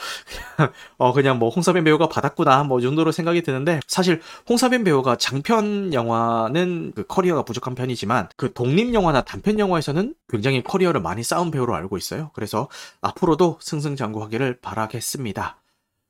그냥, 0.57 0.73
어 0.97 1.13
그냥 1.13 1.39
뭐 1.39 1.49
홍사빈 1.49 1.85
배우가 1.85 2.09
받았구나 2.09 2.65
뭐 2.65 2.81
정도로 2.81 3.13
생각이 3.13 3.41
드는데 3.41 3.79
사실 3.87 4.21
홍사빈 4.49 4.83
배우가 4.83 5.15
장편 5.15 5.93
영화는 5.93 6.91
그 6.93 7.07
커리어가 7.07 7.43
부족한 7.43 7.73
편이지만 7.73 8.27
그 8.35 8.51
독립 8.51 8.93
영화나 8.93 9.21
단편 9.21 9.57
영화에서는 9.59 10.13
굉장히 10.27 10.61
커리어를 10.61 10.99
많이 10.99 11.23
쌓은 11.23 11.51
배우로 11.51 11.73
알고 11.73 11.95
있어요. 11.97 12.31
그래서 12.33 12.67
앞으로도 13.01 13.59
승승장구하기를 13.61 14.59
바라겠습니다. 14.61 15.55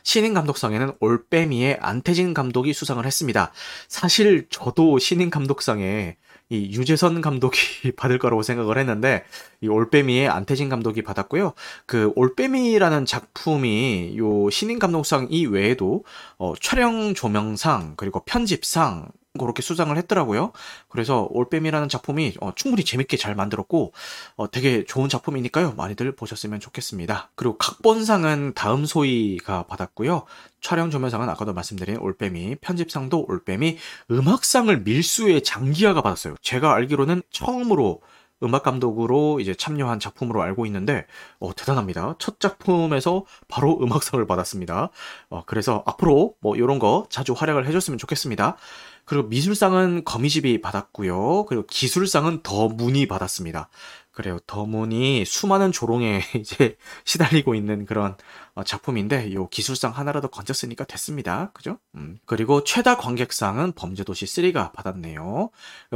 신인 0.05 0.35
감독상에는 0.35 0.93
올빼미의 0.99 1.79
안태진 1.81 2.33
감독이 2.33 2.73
수상을 2.73 3.03
했습니다. 3.03 3.51
사실 3.89 4.47
저도 4.49 4.99
신인 4.99 5.29
감독상에 5.29 6.15
이 6.49 6.77
유재선 6.77 7.21
감독이 7.21 7.91
받을 7.97 8.19
거라고 8.19 8.43
생각을 8.43 8.77
했는데 8.77 9.23
이 9.61 9.67
올빼미의 9.67 10.29
안태진 10.29 10.69
감독이 10.69 11.01
받았고요. 11.01 11.53
그 11.87 12.13
올빼미라는 12.15 13.05
작품이 13.05 14.15
요 14.17 14.49
신인 14.51 14.77
감독상 14.77 15.27
이외에도 15.31 16.05
어, 16.37 16.53
촬영 16.61 17.15
조명상 17.15 17.95
그리고 17.97 18.23
편집상 18.23 19.09
그렇게 19.37 19.61
수상을 19.61 19.95
했더라고요. 19.97 20.51
그래서 20.89 21.27
올빼미라는 21.31 21.89
작품이 21.89 22.35
어, 22.41 22.53
충분히 22.55 22.83
재밌게 22.83 23.17
잘 23.17 23.35
만들었고 23.35 23.93
어, 24.35 24.51
되게 24.51 24.85
좋은 24.85 25.09
작품이니까요. 25.09 25.73
많이들 25.73 26.15
보셨으면 26.15 26.59
좋겠습니다. 26.59 27.31
그리고 27.35 27.57
각본상은 27.57 28.53
다음 28.55 28.85
소희가 28.85 29.63
받았고요. 29.63 30.25
촬영 30.61 30.89
조명상은 30.89 31.29
아까도 31.29 31.53
말씀드린 31.53 31.97
올빼미, 31.97 32.55
편집상도 32.61 33.25
올빼미, 33.27 33.77
음악상을 34.09 34.81
밀수의 34.81 35.43
장기하가 35.43 36.01
받았어요. 36.01 36.35
제가 36.41 36.73
알기로는 36.73 37.21
처음으로 37.29 38.01
음악 38.43 38.63
감독으로 38.63 39.39
이제 39.39 39.53
참여한 39.53 39.99
작품으로 39.99 40.41
알고 40.41 40.65
있는데 40.65 41.05
어, 41.39 41.53
대단합니다. 41.55 42.15
첫 42.19 42.39
작품에서 42.39 43.25
바로 43.47 43.79
음악상을 43.81 44.25
받았습니다. 44.27 44.89
어, 45.29 45.43
그래서 45.45 45.83
앞으로 45.85 46.35
뭐 46.41 46.55
이런 46.55 46.79
거 46.79 47.07
자주 47.09 47.33
활약을 47.33 47.65
해줬으면 47.67 47.97
좋겠습니다. 47.97 48.57
그리고 49.05 49.27
미술상은 49.27 50.03
거미집이 50.03 50.61
받았고요. 50.61 51.45
그리고 51.45 51.65
기술상은 51.67 52.41
더문이 52.43 53.07
받았습니다. 53.07 53.69
그래요. 54.15 54.39
더문이 54.47 55.25
수많은 55.25 55.73
조롱에 55.73 56.21
이제 56.39 56.77
시달리고 57.03 57.53
있는 57.53 57.85
그런 57.85 58.15
어, 58.53 58.63
작품인데 58.63 59.33
요 59.33 59.49
기술상 59.49 59.91
하나라도 59.91 60.29
건졌으니까 60.29 60.85
됐습니다. 60.85 61.51
그죠? 61.53 61.77
음. 61.95 62.17
그리고 62.25 62.63
최다 62.63 62.95
관객상은 62.95 63.73
범죄도시 63.73 64.25
3가 64.25 64.71
받았네요. 64.71 65.49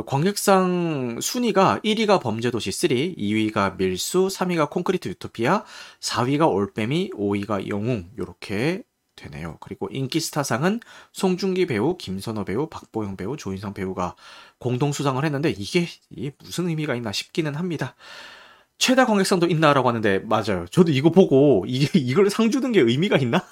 관객상 0.06 1.20
순위가 1.22 1.80
1위가 1.86 2.20
범죄도시 2.20 2.72
3, 2.74 2.90
2위가 2.90 3.78
밀수, 3.78 4.28
3위가 4.28 4.70
콘크리트 4.70 5.08
유토피아, 5.08 5.64
4위가 6.02 6.52
올빼미, 6.52 7.12
5위가 7.12 7.70
영웅 7.70 8.10
요렇게 8.18 8.84
되네요. 9.20 9.58
그리고 9.60 9.88
인기 9.92 10.20
스타상은 10.20 10.80
송중기 11.14 11.68
배우, 11.68 11.98
김선호 11.98 12.46
배우, 12.46 12.68
박보영 12.68 13.18
배우, 13.18 13.38
조인성 13.38 13.74
배우가 13.74 14.16
공동 14.58 14.92
수상을 14.92 15.24
했는데 15.24 15.52
이게, 15.52 15.88
이게 16.10 16.32
무슨 16.44 16.70
의미가 16.70 16.96
있나 16.96 17.12
싶기는 17.12 17.56
합니다. 17.56 17.96
최다 18.80 19.06
관객상도 19.06 19.48
있나라고 19.48 19.90
하는데 19.90 20.20
맞아요. 20.20 20.66
저도 20.72 20.92
이거 20.92 21.12
보고 21.12 21.66
이게 21.68 22.00
이걸 22.00 22.30
상 22.30 22.50
주는 22.50 22.72
게 22.72 22.80
의미가 22.80 23.18
있나? 23.18 23.46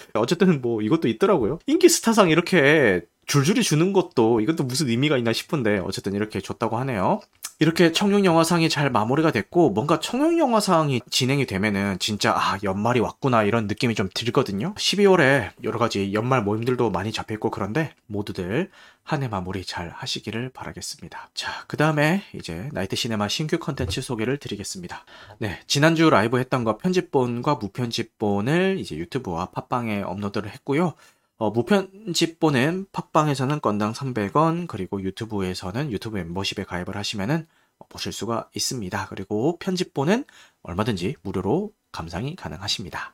어쨌든 0.14 0.60
뭐 0.60 0.82
이것도 0.82 1.08
있더라고요. 1.08 1.58
인기 1.66 1.88
스타상 1.88 2.30
이렇게 2.30 3.02
줄줄이 3.26 3.62
주는 3.62 3.92
것도 3.92 4.40
이것도 4.40 4.64
무슨 4.64 4.88
의미가 4.88 5.16
있나 5.16 5.32
싶은데 5.32 5.78
어쨌든 5.78 6.14
이렇게 6.14 6.40
줬다고 6.40 6.76
하네요. 6.78 7.20
이렇게 7.60 7.92
청룡영화상이 7.92 8.68
잘 8.68 8.90
마무리가 8.90 9.30
됐고 9.30 9.70
뭔가 9.70 10.00
청룡영화상이 10.00 11.02
진행이 11.08 11.46
되면은 11.46 11.98
진짜 12.00 12.32
아 12.32 12.58
연말이 12.64 12.98
왔구나 12.98 13.44
이런 13.44 13.68
느낌이 13.68 13.94
좀 13.94 14.08
들거든요. 14.12 14.74
12월에 14.74 15.50
여러 15.62 15.78
가지 15.78 16.12
연말 16.12 16.42
모임들도 16.42 16.90
많이 16.90 17.12
잡혀 17.12 17.34
있고 17.34 17.50
그런데 17.50 17.94
모두들 18.08 18.70
한 19.04 19.22
해 19.22 19.28
마무리 19.28 19.64
잘 19.64 19.90
하시기를 19.90 20.50
바라겠습니다. 20.50 21.30
자, 21.34 21.64
그 21.66 21.76
다음에 21.76 22.22
이제 22.34 22.68
나이트 22.72 22.96
시네마 22.96 23.28
신규 23.28 23.58
컨텐츠 23.58 24.00
소개를 24.00 24.38
드리겠습니다. 24.38 25.04
네, 25.38 25.60
지난주 25.66 26.08
라이브 26.08 26.38
했던 26.38 26.64
거 26.64 26.76
편집본과 26.78 27.56
무편집본을 27.56 28.78
이제 28.78 28.96
유튜브와 28.96 29.46
팟빵에 29.46 30.02
업로드를 30.02 30.50
했고요. 30.50 30.94
어, 31.36 31.50
무편집본은 31.50 32.86
팟빵에서는 32.92 33.60
건당 33.60 33.92
300원, 33.92 34.68
그리고 34.68 35.02
유튜브에서는 35.02 35.90
유튜브 35.90 36.16
멤버십에 36.16 36.64
가입을 36.64 36.96
하시면은 36.96 37.46
보실 37.88 38.12
수가 38.12 38.48
있습니다. 38.54 39.08
그리고 39.08 39.58
편집본은 39.58 40.24
얼마든지 40.62 41.16
무료로 41.22 41.72
감상이 41.90 42.36
가능하십니다. 42.36 43.12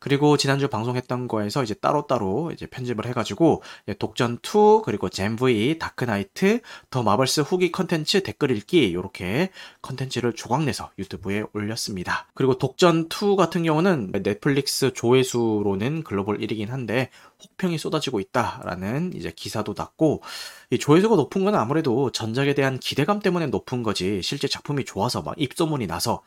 그리고 0.00 0.36
지난주 0.36 0.68
방송했던 0.68 1.28
거에서 1.28 1.62
이제 1.62 1.74
따로따로 1.74 2.50
이제 2.52 2.66
편집을 2.66 3.06
해가지고 3.06 3.62
독전 3.98 4.38
2 4.42 4.82
그리고 4.84 5.08
잼V 5.08 5.78
다크나이트 5.78 6.60
더 6.88 7.02
마블스 7.02 7.42
후기 7.42 7.70
컨텐츠 7.70 8.22
댓글 8.22 8.50
읽기 8.50 8.88
이렇게 8.88 9.50
컨텐츠를 9.82 10.32
조각내서 10.34 10.90
유튜브에 10.98 11.44
올렸습니다. 11.52 12.26
그리고 12.34 12.56
독전 12.58 13.08
2 13.10 13.36
같은 13.36 13.62
경우는 13.62 14.12
넷플릭스 14.24 14.92
조회수로는 14.94 16.02
글로벌 16.02 16.38
1위긴 16.38 16.70
한데 16.70 17.10
혹평이 17.42 17.78
쏟아지고 17.78 18.20
있다라는 18.20 19.12
이제 19.14 19.32
기사도 19.34 19.74
났고 19.76 20.22
이 20.70 20.78
조회수가 20.78 21.16
높은 21.16 21.44
건 21.44 21.54
아무래도 21.56 22.10
전작에 22.10 22.54
대한 22.54 22.78
기대감 22.78 23.20
때문에 23.20 23.48
높은 23.48 23.82
거지 23.82 24.22
실제 24.22 24.48
작품이 24.48 24.84
좋아서 24.84 25.20
막 25.22 25.34
입소문이 25.36 25.86
나서 25.86 26.22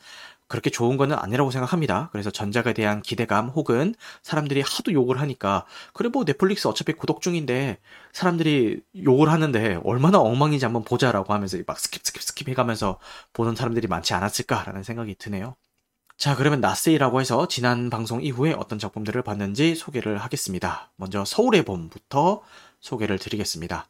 그렇게 0.54 0.70
좋은 0.70 0.98
거는 0.98 1.18
아니라고 1.18 1.50
생각합니다. 1.50 2.10
그래서 2.12 2.30
전작에 2.30 2.74
대한 2.74 3.02
기대감 3.02 3.50
혹은 3.50 3.96
사람들이 4.22 4.62
하도 4.62 4.94
욕을 4.94 5.20
하니까 5.20 5.66
그래 5.94 6.10
뭐 6.14 6.26
넷플릭스 6.26 6.68
어차피 6.68 6.94
구독 6.94 7.22
중인데 7.22 7.80
사람들이 8.12 8.82
욕을 9.04 9.32
하는데 9.32 9.80
얼마나 9.84 10.20
엉망인지 10.20 10.64
한번 10.64 10.84
보자라고 10.84 11.34
하면서 11.34 11.58
막 11.66 11.78
스킵 11.78 12.04
스킵 12.04 12.20
스킵 12.20 12.50
해가면서 12.50 13.00
보는 13.34 13.56
사람들이 13.56 13.88
많지 13.88 14.14
않았을까라는 14.14 14.84
생각이 14.84 15.16
드네요. 15.16 15.56
자, 16.18 16.36
그러면 16.36 16.62
나세이라고 16.62 17.20
해서 17.20 17.48
지난 17.48 17.90
방송 17.90 18.22
이후에 18.22 18.54
어떤 18.54 18.78
작품들을 18.78 19.24
봤는지 19.24 19.74
소개를 19.74 20.20
하겠습니다. 20.20 20.92
먼저 20.98 21.26
서울의 21.26 21.66
봄부터 21.66 22.44
소개를 22.84 23.18
드리겠습니다. 23.18 23.88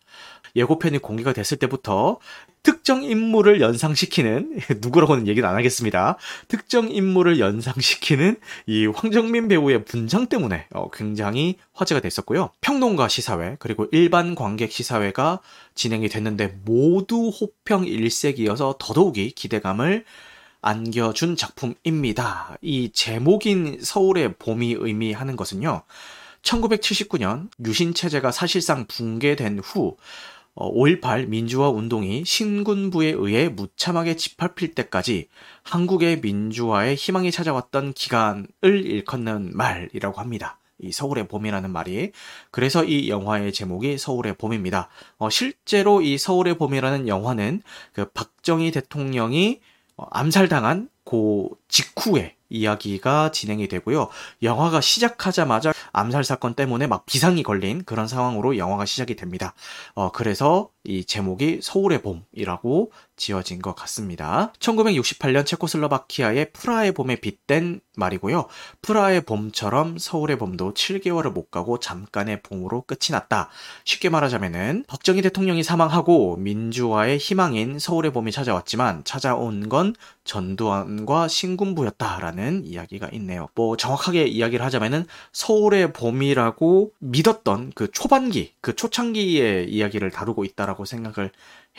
예고편이 0.56 1.00
공개가 1.00 1.34
됐을 1.34 1.58
때부터 1.58 2.20
특정 2.62 3.04
인물을 3.04 3.60
연상시키는 3.60 4.60
누구라고는 4.82 5.28
얘기는 5.28 5.48
안 5.48 5.56
하겠습니다. 5.56 6.18
특정 6.48 6.90
인물을 6.90 7.40
연상시키는 7.40 8.38
이 8.68 8.86
황정민 8.86 9.48
배우의 9.48 9.84
분장 9.84 10.28
때문에 10.28 10.68
어, 10.74 10.90
굉장히 10.92 11.58
화제가 11.74 12.02
됐었고요. 12.02 12.52
평론가 12.62 13.08
시사회 13.08 13.58
그리고 13.60 13.88
일반 13.92 14.36
관객 14.36 14.72
시사회가 14.72 15.40
진행이 15.74 16.08
됐는데 16.08 16.60
모두 16.64 17.30
호평 17.30 17.86
일색이어서 17.86 18.76
더더욱이 18.80 19.32
기대감을 19.32 20.06
안겨준 20.62 21.36
작품입니다. 21.36 22.58
이 22.62 22.92
제목인 22.94 23.80
서울의 23.82 24.36
봄이 24.38 24.78
의미하는 24.80 25.36
것은요. 25.36 25.82
1979년 26.44 27.50
유신 27.66 27.94
체제가 27.94 28.32
사실상 28.32 28.86
붕괴된 28.86 29.60
후 29.60 29.98
5.18 30.56 31.24
어, 31.24 31.28
민주화 31.28 31.70
운동이 31.70 32.24
신군부에 32.26 33.08
의해 33.18 33.50
무참하게 33.50 34.16
짓밟힐 34.16 34.76
때까지 34.76 35.30
한국의 35.64 36.20
민주화에 36.22 36.94
희망이 36.94 37.32
찾아왔던 37.32 37.94
기간을 37.94 38.46
일컫는 38.64 39.52
말이라고 39.56 40.20
합니다. 40.20 40.60
이 40.80 40.92
서울의 40.92 41.28
봄이라는 41.28 41.72
말이. 41.72 42.12
그래서 42.52 42.84
이 42.84 43.10
영화의 43.10 43.54
제목이 43.54 43.98
서울의 43.98 44.36
봄입니다. 44.36 44.90
어, 45.18 45.30
실제로 45.30 46.02
이 46.02 46.18
서울의 46.18 46.58
봄이라는 46.58 47.08
영화는 47.08 47.64
그 47.94 48.06
박정희 48.06 48.72
대통령이 48.72 49.62
어, 49.98 50.06
암살당한 50.12 50.90
고 51.04 51.58
직후에 51.68 52.36
이야기가 52.50 53.32
진행이 53.32 53.68
되고요. 53.68 54.10
영화가 54.42 54.80
시작하자마자 54.80 55.74
암살 55.94 56.24
사건 56.24 56.56
때문에 56.56 56.88
막 56.88 57.06
비상이 57.06 57.44
걸린 57.44 57.84
그런 57.86 58.08
상황으로 58.08 58.58
영화가 58.58 58.86
시작이 58.86 59.16
됩니다. 59.16 59.54
어, 59.94 60.12
그래서 60.12 60.70
이 60.84 61.06
제목이 61.06 61.60
서울의 61.62 62.02
봄이라고 62.02 62.92
지어진 63.16 63.62
것 63.62 63.74
같습니다. 63.76 64.52
1968년 64.60 65.46
체코슬로바키아의 65.46 66.52
프라의 66.52 66.92
봄에 66.92 67.18
빗댄 67.18 67.80
말이고요. 67.96 68.48
프라의 68.82 69.22
봄처럼 69.22 69.98
서울의 69.98 70.38
봄도 70.38 70.74
7개월을 70.74 71.32
못 71.32 71.52
가고 71.52 71.80
잠깐의 71.80 72.42
봄으로 72.42 72.82
끝이 72.82 73.12
났다. 73.12 73.50
쉽게 73.86 74.10
말하자면은 74.10 74.86
박정희 74.88 75.22
대통령이 75.22 75.64
사망하고 75.64 76.38
민주화의 76.38 77.18
희망인 77.18 77.80
서울의 77.80 78.12
봄이 78.12 78.32
찾아왔지만 78.32 79.04
찾아온 79.06 79.70
건 79.70 79.96
전두환과 80.26 81.28
신군부였다라는 81.28 82.66
이야기가 82.66 83.10
있네요. 83.14 83.48
뭐 83.56 83.78
정확하게 83.78 84.26
이야기를 84.26 84.66
하자면은 84.66 85.06
서울의 85.32 85.83
봄이라고 85.92 86.94
믿었던 87.00 87.74
그 87.76 87.90
초반기, 87.92 88.54
그 88.62 88.76
초창기의 88.76 89.70
이야기를 89.70 90.12
다루고 90.12 90.46
있다라고 90.46 90.74
라고 90.74 90.86
생각을 90.86 91.32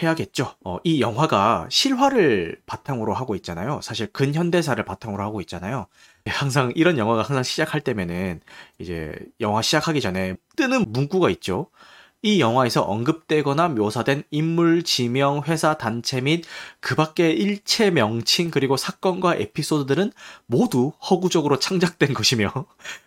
해야겠죠. 0.02 0.54
어, 0.64 0.78
이 0.82 1.00
영화가 1.00 1.68
실화를 1.70 2.60
바탕으로 2.66 3.14
하고 3.14 3.34
있잖아요. 3.36 3.80
사실 3.82 4.06
근현대사를 4.08 4.82
바탕으로 4.84 5.22
하고 5.22 5.40
있잖아요. 5.40 5.86
항상 6.26 6.72
이런 6.74 6.98
영화가 6.98 7.22
항상 7.22 7.42
시작할 7.42 7.80
때면은 7.80 8.40
이제 8.78 9.14
영화 9.40 9.62
시작하기 9.62 10.00
전에 10.00 10.34
뜨는 10.56 10.92
문구가 10.92 11.30
있죠. 11.30 11.68
이 12.24 12.40
영화에서 12.40 12.80
언급되거나 12.80 13.68
묘사된 13.68 14.22
인물, 14.30 14.82
지명, 14.82 15.42
회사, 15.46 15.76
단체 15.76 16.22
및 16.22 16.42
그 16.80 16.94
밖의 16.94 17.36
일체 17.36 17.90
명칭 17.90 18.50
그리고 18.50 18.78
사건과 18.78 19.34
에피소드들은 19.34 20.10
모두 20.46 20.92
허구적으로 21.10 21.58
창작된 21.58 22.14
것이며 22.14 22.50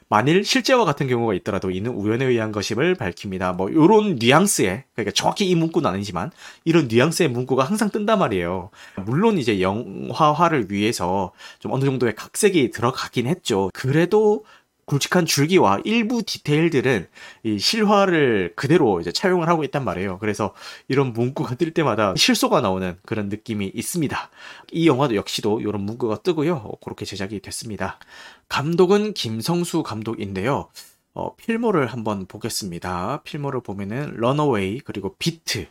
만일 0.07 0.43
실제와 0.45 0.85
같은 0.85 1.07
경우가 1.07 1.33
있더라도 1.33 1.71
이는 1.71 1.91
우연에 1.91 2.25
의한 2.25 2.51
것임을 2.51 2.93
밝힙니다. 2.93 3.53
뭐 3.53 3.73
요런 3.73 4.17
뉘앙스의 4.19 4.83
그러니까 4.93 5.11
정확히 5.15 5.49
이 5.49 5.55
문구는 5.55 5.89
아니지만 5.89 6.29
이런 6.63 6.87
뉘앙스의 6.87 7.29
문구가 7.29 7.63
항상 7.63 7.89
뜬단 7.89 8.19
말이에요. 8.19 8.69
물론 9.03 9.39
이제 9.39 9.61
영화화를 9.61 10.67
위해서 10.69 11.31
좀 11.57 11.73
어느 11.73 11.85
정도의 11.85 12.13
각색이 12.13 12.69
들어가긴 12.69 13.25
했죠. 13.25 13.71
그래도 13.73 14.45
굵직한 14.87 15.25
줄기와 15.25 15.81
일부 15.83 16.23
디테일들은 16.23 17.07
이 17.43 17.59
실화를 17.59 18.53
그대로 18.55 19.01
이제 19.01 19.11
차용을 19.11 19.49
하고 19.49 19.63
있단 19.65 19.83
말이에요. 19.83 20.17
그래서 20.17 20.53
이런 20.87 21.11
문구가 21.11 21.55
뜰 21.55 21.73
때마다 21.73 22.13
실소가 22.15 22.61
나오는 22.61 22.97
그런 23.05 23.27
느낌이 23.27 23.69
있습니다. 23.75 24.29
이 24.71 24.87
영화도 24.87 25.15
역시도 25.15 25.59
이런 25.59 25.81
문구가 25.81 26.23
뜨고요. 26.23 26.71
그렇게 26.81 27.05
제작이 27.05 27.41
됐습니다. 27.41 27.99
감독은 28.47 29.13
김성수 29.13 29.83
감독인데요. 29.83 30.69
어, 31.13 31.35
필모를 31.35 31.87
한번 31.87 32.25
보겠습니다. 32.25 33.23
필모를 33.23 33.61
보면은 33.61 34.13
런어웨이 34.15 34.79
그리고 34.79 35.15
비트 35.19 35.67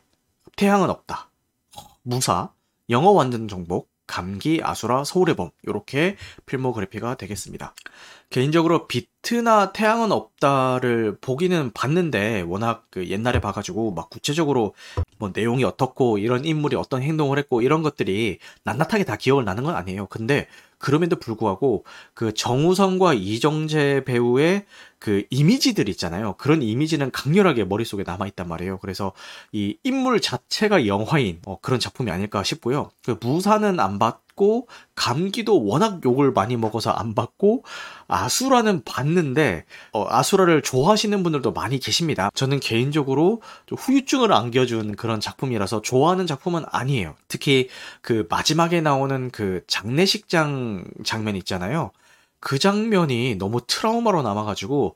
태양은 0.57 0.91
없다. 0.91 1.31
무사 2.03 2.51
영어 2.91 3.11
완전 3.13 3.49
정복 3.49 3.89
감기, 4.07 4.61
아수라, 4.63 5.05
서울의 5.05 5.37
봄 5.37 5.51
이렇게 5.63 6.17
필모그래피가 6.47 7.17
되겠습니다. 7.17 7.75
개인적으로 8.31 8.89
비트나 8.89 9.73
태양은 9.73 10.11
없다를 10.11 11.19
보기는 11.21 11.71
봤는데 11.73 12.43
워낙 12.43 12.87
그 12.91 13.09
옛날에 13.09 13.41
봐가지고 13.41 13.93
막 13.93 14.11
구체적으로 14.11 14.75
뭐 15.19 15.31
내용이 15.33 15.65
어떻고 15.65 16.19
이런 16.19 16.45
인물이 16.45 16.77
어떤 16.77 17.03
행동을 17.03 17.39
했고 17.39 17.63
이런 17.63 17.83
것들이 17.83 18.39
낱낱하게 18.65 19.05
다 19.05 19.17
기억을 19.17 19.45
나는 19.45 19.63
건 19.63 19.77
아니에요. 19.77 20.07
근데 20.07 20.49
그럼에도 20.79 21.17
불구하고 21.17 21.85
그 22.15 22.35
정우성과 22.35 23.15
이정재 23.15 24.05
배우의 24.05 24.67
그 24.99 25.25
이미지들 25.31 25.89
있잖아요. 25.91 26.35
그런 26.39 26.63
이미지는 26.63 27.11
강렬하게 27.11 27.65
머릿속에 27.65 28.03
남아있단 28.07 28.49
말이에요. 28.49 28.79
그래서 28.79 29.13
이 29.53 29.77
인물 29.85 30.21
자체가 30.21 30.87
영화인 30.87 31.41
어, 31.47 31.59
그런 31.61 31.81
작품이 31.81 32.11
아닐까 32.11 32.43
싶고요. 32.43 32.91
그 33.05 33.17
무사는 33.21 33.79
안 33.81 33.99
봤 33.99 34.26
고 34.37 34.69
감기도 34.95 35.65
워낙 35.65 36.05
욕을 36.05 36.31
많이 36.31 36.59
먹어서 36.59 36.91
안 36.91 37.15
봤고 37.15 37.65
아수라는 38.07 38.85
봤는데 38.85 39.65
어, 39.93 40.07
아수라를 40.09 40.61
좋아하시는 40.63 41.23
분들도 41.23 41.53
많이 41.53 41.79
계십니다. 41.79 42.31
저는 42.35 42.61
개인적으로 42.61 43.41
후유증을 43.75 44.35
안겨준 44.35 44.97
그런 44.97 45.21
작품이라서 45.21 45.81
좋아하는 45.81 46.27
작품은 46.27 46.65
아니에요. 46.71 47.15
특히 47.29 47.69
그 48.03 48.27
마지막에 48.29 48.83
나오는 48.83 49.31
그 49.31 49.63
장례식장 49.67 50.85
장면 51.03 51.35
있잖아요. 51.37 51.91
그 52.39 52.59
장면이 52.59 53.37
너무 53.39 53.61
트라우마로 53.67 54.23
남아가지고 54.23 54.95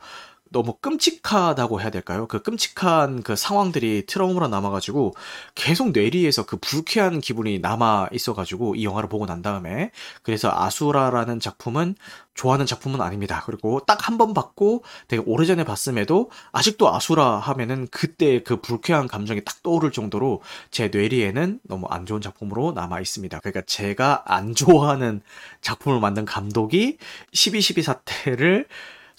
너무 0.53 0.75
끔찍하다고 0.81 1.81
해야 1.81 1.91
될까요? 1.91 2.27
그 2.29 2.43
끔찍한 2.43 3.23
그 3.23 3.37
상황들이 3.37 4.07
트라우마로 4.07 4.49
남아가지고 4.49 5.15
계속 5.55 5.93
뇌리에서 5.93 6.45
그 6.47 6.57
불쾌한 6.57 7.21
기분이 7.21 7.61
남아 7.61 8.09
있어가지고 8.13 8.75
이 8.75 8.85
영화를 8.85 9.09
보고 9.09 9.27
난 9.27 9.43
다음에 9.43 9.93
그래서 10.23 10.51
아수라라는 10.53 11.41
작품은 11.41 11.95
좋아하는 12.35 12.67
작품은 12.67 13.01
아닙니다. 13.01 13.43
그리고 13.47 13.81
딱 13.87 14.09
한 14.09 14.19
번 14.19 14.35
봤고 14.35 14.83
되게 15.09 15.23
오래전에 15.25 15.65
봤음에도 15.65 16.31
아직도 16.53 16.93
아수라 16.95 17.39
하면은 17.39 17.87
그때 17.91 18.43
그 18.43 18.61
불쾌한 18.61 19.07
감정이 19.09 19.45
딱 19.45 19.63
떠오를 19.63 19.93
정도로 19.93 20.43
제 20.71 20.89
뇌리에는 20.89 21.61
너무 21.65 21.87
안 21.91 22.07
좋은 22.07 22.21
작품으로 22.21 22.73
남아 22.73 23.01
있습니다. 23.01 23.39
그러니까 23.41 23.63
제가 23.67 24.25
안 24.27 24.55
좋아하는 24.55 25.23
작품을 25.61 26.01
만든 26.01 26.25
감독이 26.25 26.99
12.12 27.33 27.83
사태를 27.83 28.67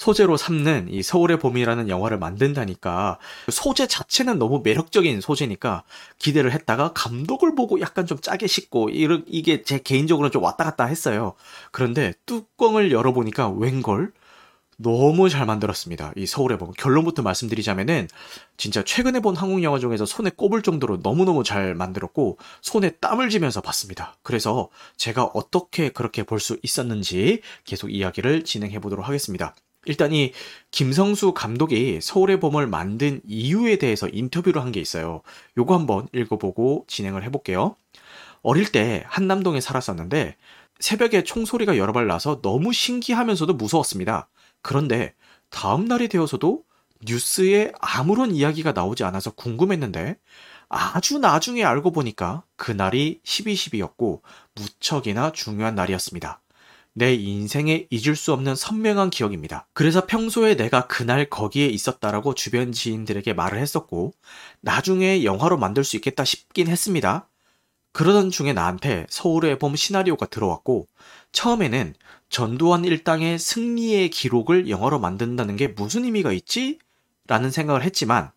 소재로 0.02 0.36
삼는 0.36 0.88
이 0.90 1.04
서울의 1.04 1.38
봄이라는 1.38 1.88
영화를 1.88 2.18
만든다니까 2.18 3.20
소재 3.52 3.86
자체는 3.86 4.40
너무 4.40 4.62
매력적인 4.64 5.22
소재니까 5.22 5.84
기대를 6.18 6.52
했다가 6.54 6.94
감독을 6.94 7.54
보고 7.54 7.80
약간 7.82 8.08
좀 8.08 8.18
짜게 8.20 8.48
씻고 8.48 8.90
이게 8.90 9.62
제 9.62 9.78
개인적으로 9.78 10.32
좀 10.32 10.42
왔다 10.42 10.64
갔다 10.64 10.86
했어요. 10.86 11.34
그런데 11.72 12.16
뚜껑을 12.26 12.92
열어보니까 12.92 13.50
웬걸 13.52 14.12
너무 14.80 15.30
잘 15.30 15.46
만들었습니다. 15.46 16.14
이 16.16 16.26
서울의 16.26 16.58
봄. 16.58 16.72
결론부터 16.72 17.22
말씀드리자면은 17.22 18.08
진짜 18.58 18.84
최근에 18.84 19.20
본 19.20 19.36
한국 19.36 19.62
영화 19.62 19.78
중에서 19.78 20.08
손에 20.08 20.32
꼽을 20.36 20.64
정도로 20.64 21.02
너무너무 21.04 21.44
잘 21.44 21.76
만들었고 21.76 22.40
손에 22.64 22.90
땀을 22.90 23.30
쥐면서 23.30 23.62
봤습니다. 23.62 24.18
그래서 24.24 24.70
제가 24.98 25.26
어떻게 25.26 25.90
그렇게 25.90 26.24
볼 26.24 26.40
수 26.40 26.58
있었는지 26.64 27.42
계속 27.66 27.94
이야기를 27.94 28.46
진행해 28.46 28.80
보도록 28.80 29.08
하겠습니다. 29.08 29.54
일단 29.86 30.14
이 30.14 30.32
김성수 30.72 31.34
감독이 31.34 32.00
서울의 32.02 32.40
봄을 32.40 32.68
만든 32.68 33.22
이유에 33.28 33.78
대해서 33.78 34.08
인터뷰를 34.08 34.62
한 34.62 34.72
게 34.72 34.80
있어요. 34.80 35.22
요거 35.58 35.76
한번 35.76 36.08
읽어보고 36.14 36.86
진행을 36.88 37.24
해볼게요. 37.24 37.76
어릴 38.44 38.72
때 38.72 39.04
한남동에 39.08 39.60
살았었는데 39.62 40.36
새벽에 40.80 41.24
총소리가 41.24 41.78
여러 41.78 41.94
발 41.94 42.08
나서 42.08 42.42
너무 42.42 42.74
신기하면서도 42.74 43.54
무서웠습니다. 43.54 44.30
그런데 44.62 45.14
다음 45.50 45.86
날이 45.86 46.08
되어서도 46.08 46.64
뉴스에 47.06 47.72
아무런 47.80 48.32
이야기가 48.32 48.72
나오지 48.74 49.04
않아서 49.04 49.32
궁금했는데 49.32 50.18
아주 50.70 51.20
나중에 51.20 51.64
알고 51.64 51.92
보니까 51.92 52.44
그날이 52.56 53.20
12.12였고 53.26 54.22
무척이나 54.56 55.32
중요한 55.32 55.76
날이었습니다. 55.76 56.41
내 56.94 57.14
인생에 57.14 57.88
잊을 57.90 58.16
수 58.16 58.34
없는 58.34 58.56
선명한 58.56 59.12
기억입니다. 59.12 59.68
그래서 59.74 60.06
평소에 60.06 60.56
내가 60.56 60.88
그날 60.88 61.30
거기에 61.30 61.68
있었다라고 61.68 62.36
주변 62.36 62.72
지인들에게 62.74 63.34
말을 63.34 63.60
했었고, 63.60 64.14
나중에 64.60 65.24
영화로 65.24 65.58
만들 65.58 65.84
수 65.84 65.96
있겠다 65.96 66.26
싶긴 66.26 66.68
했습니다. 66.68 67.30
그러던 67.94 68.30
중에 68.30 68.54
나한테 68.54 69.06
서울의 69.10 69.58
봄 69.60 69.76
시나리오가 69.76 70.26
들어왔고, 70.26 70.88
처음에는 71.32 71.94
전두환 72.30 72.84
일당의 72.84 73.40
승리의 73.40 74.10
기록을 74.10 74.70
영화로 74.70 75.00
만든다는 75.00 75.56
게 75.56 75.70
무슨 75.70 76.04
의미가 76.04 76.34
있지? 76.34 76.80
라는 77.28 77.52
생각을 77.52 77.84
했지만, 77.84 78.32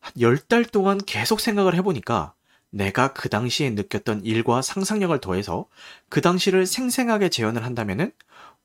한 0.00 0.12
10달 0.16 0.70
동안 0.70 0.98
계속 1.04 1.40
생각을 1.40 1.74
해보니까 1.76 2.34
내가 2.70 3.12
그 3.12 3.28
당시에 3.28 3.70
느꼈던 3.70 4.24
일과 4.24 4.62
상상력을 4.62 5.18
더해서 5.20 5.66
그 6.08 6.20
당시를 6.20 6.66
생생하게 6.66 7.28
재현을 7.30 7.64
한다면은 7.64 8.12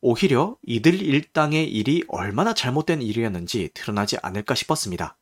오히려 0.01 0.57
이들 0.63 1.01
일당의 1.01 1.71
일이 1.71 2.03
얼마나 2.09 2.53
잘못된 2.53 3.01
일이었는지 3.01 3.69
드러나지 3.73 4.17
않을까 4.21 4.53
싶었습니다. 4.55 5.15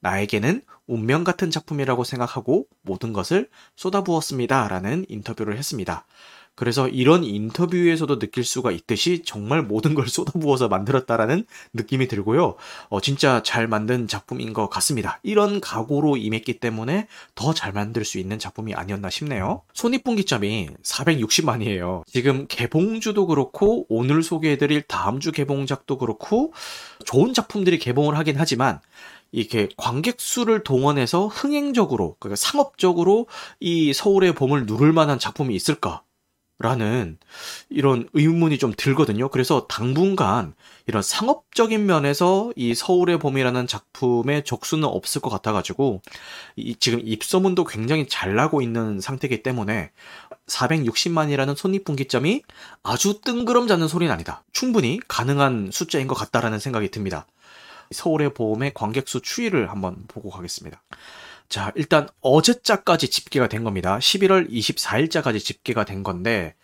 나에게는 0.00 0.62
운명 0.86 1.24
같은 1.24 1.50
작품이라고 1.50 2.04
생각하고 2.04 2.66
모든 2.82 3.12
것을 3.12 3.48
쏟아부었습니다. 3.76 4.68
라는 4.68 5.06
인터뷰를 5.08 5.56
했습니다. 5.56 6.04
그래서 6.54 6.88
이런 6.88 7.24
인터뷰에서도 7.24 8.18
느낄 8.18 8.44
수가 8.44 8.70
있듯이 8.72 9.22
정말 9.24 9.62
모든 9.62 9.94
걸 9.94 10.06
쏟아부어서 10.08 10.68
만들었다라는 10.68 11.46
느낌이 11.72 12.08
들고요. 12.08 12.56
어, 12.88 13.00
진짜 13.00 13.42
잘 13.42 13.66
만든 13.66 14.06
작품인 14.06 14.52
것 14.52 14.68
같습니다. 14.68 15.20
이런 15.22 15.60
각오로 15.60 16.16
임했기 16.18 16.60
때문에 16.60 17.08
더 17.34 17.54
잘 17.54 17.72
만들 17.72 18.04
수 18.04 18.18
있는 18.18 18.38
작품이 18.38 18.74
아니었나 18.74 19.08
싶네요. 19.08 19.62
손익분기점이 19.72 20.70
460만이에요. 20.82 22.02
지금 22.06 22.46
개봉주도 22.48 23.26
그렇고 23.26 23.86
오늘 23.88 24.22
소개해드릴 24.22 24.82
다음 24.82 25.20
주 25.20 25.32
개봉작도 25.32 25.98
그렇고 25.98 26.52
좋은 27.04 27.32
작품들이 27.32 27.78
개봉을 27.78 28.18
하긴 28.18 28.34
하지만 28.38 28.80
이렇게 29.32 29.68
관객 29.76 30.20
수를 30.20 30.62
동원해서 30.62 31.26
흥행적으로, 31.26 32.16
그러니까 32.20 32.36
상업적으로 32.36 33.26
이 33.58 33.92
서울의 33.92 34.34
봄을 34.34 34.66
누를 34.66 34.92
만한 34.92 35.18
작품이 35.18 35.54
있을까? 35.54 36.02
라는 36.64 37.18
이런 37.68 38.08
의문이 38.14 38.56
좀 38.56 38.72
들거든요. 38.74 39.28
그래서 39.28 39.66
당분간 39.66 40.54
이런 40.86 41.02
상업적인 41.02 41.84
면에서 41.84 42.52
이 42.56 42.74
서울의 42.74 43.18
봄이라는 43.18 43.66
작품의 43.66 44.44
적수는 44.46 44.84
없을 44.88 45.20
것 45.20 45.28
같아가지고 45.28 46.00
이 46.56 46.74
지금 46.76 47.00
입소문도 47.04 47.64
굉장히 47.64 48.08
잘 48.08 48.34
나고 48.34 48.62
있는 48.62 48.98
상태이기 48.98 49.42
때문에 49.42 49.90
460만이라는 50.46 51.54
손익분기점이 51.54 52.40
아주 52.82 53.20
뜬구름 53.20 53.66
잡는 53.66 53.86
소리는 53.86 54.10
아니다. 54.10 54.42
충분히 54.52 55.00
가능한 55.06 55.68
숫자인 55.70 56.06
것 56.08 56.14
같다라는 56.14 56.60
생각이 56.60 56.90
듭니다. 56.90 57.26
서울의 57.90 58.32
봄의 58.32 58.72
관객수 58.72 59.20
추이를 59.20 59.70
한번 59.70 60.04
보고 60.08 60.30
가겠습니다. 60.30 60.82
자, 61.48 61.72
일단 61.76 62.08
어제자까지 62.20 63.08
집계가 63.10 63.48
된 63.48 63.64
겁니다. 63.64 63.98
11월 63.98 64.50
24일자까지 64.50 65.40
집계가 65.40 65.84
된 65.84 66.02
건데 66.02 66.54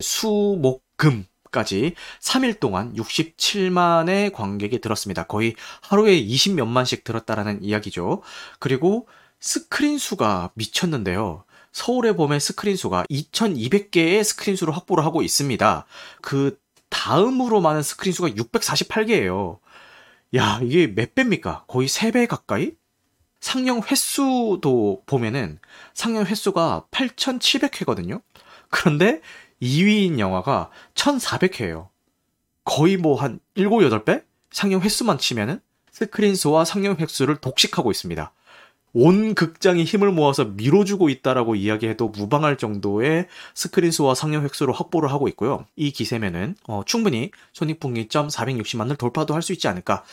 수, 0.00 0.58
목, 0.60 0.84
금 0.96 1.26
까지 1.50 1.94
3일 2.20 2.60
동안 2.60 2.94
67만의 2.94 4.32
관객이 4.32 4.80
들었습니다. 4.80 5.24
거의 5.24 5.56
하루에 5.82 6.22
20몇만씩 6.22 7.02
들었다라는 7.02 7.64
이야기죠. 7.64 8.22
그리고 8.60 9.08
스크린 9.40 9.98
수가 9.98 10.52
미쳤는데요. 10.54 11.44
서울의 11.72 12.16
봄의 12.16 12.40
스크린 12.40 12.76
수가 12.76 13.04
2200개의 13.10 14.22
스크린 14.22 14.56
수를 14.56 14.76
확보를 14.76 15.04
하고 15.04 15.22
있습니다. 15.22 15.86
그 16.22 16.58
다음으로 16.88 17.60
많은 17.60 17.82
스크린 17.82 18.12
수가 18.12 18.28
648개예요. 18.28 19.58
야, 20.36 20.60
이게 20.62 20.86
몇 20.86 21.14
배입니까? 21.14 21.64
거의 21.66 21.88
3배 21.88 22.26
가까이? 22.28 22.72
상영 23.40 23.82
횟수도 23.90 25.02
보면은 25.06 25.58
상영 25.94 26.24
횟수가 26.26 26.86
8,700회거든요. 26.90 28.22
그런데 28.68 29.20
2위인 29.62 30.18
영화가 30.18 30.70
1,400회예요. 30.94 31.88
거의 32.64 32.96
뭐 32.96 33.16
한 33.16 33.40
7, 33.56 33.68
8배? 33.68 34.24
상영 34.52 34.80
횟수만 34.82 35.18
치면은 35.18 35.60
스크린 35.90 36.34
수와 36.34 36.64
상영 36.64 36.96
횟수를 36.98 37.36
독식하고 37.36 37.90
있습니다. 37.90 38.32
온 38.92 39.34
극장이 39.34 39.84
힘을 39.84 40.10
모아서 40.12 40.44
밀어주고 40.44 41.08
있다라고 41.10 41.54
이야기해도 41.54 42.08
무방할 42.08 42.56
정도의 42.58 43.26
스크린 43.54 43.90
수와 43.92 44.14
상영 44.14 44.42
횟수로 44.44 44.72
확보를 44.72 45.10
하고 45.12 45.28
있고요. 45.28 45.64
이 45.76 45.92
기세면은 45.92 46.56
어, 46.66 46.82
충분히 46.86 47.30
손익분기점 47.52 48.28
460만을 48.28 48.98
돌파도 48.98 49.34
할 49.34 49.42
수 49.42 49.52
있지 49.52 49.68
않을까. 49.68 50.04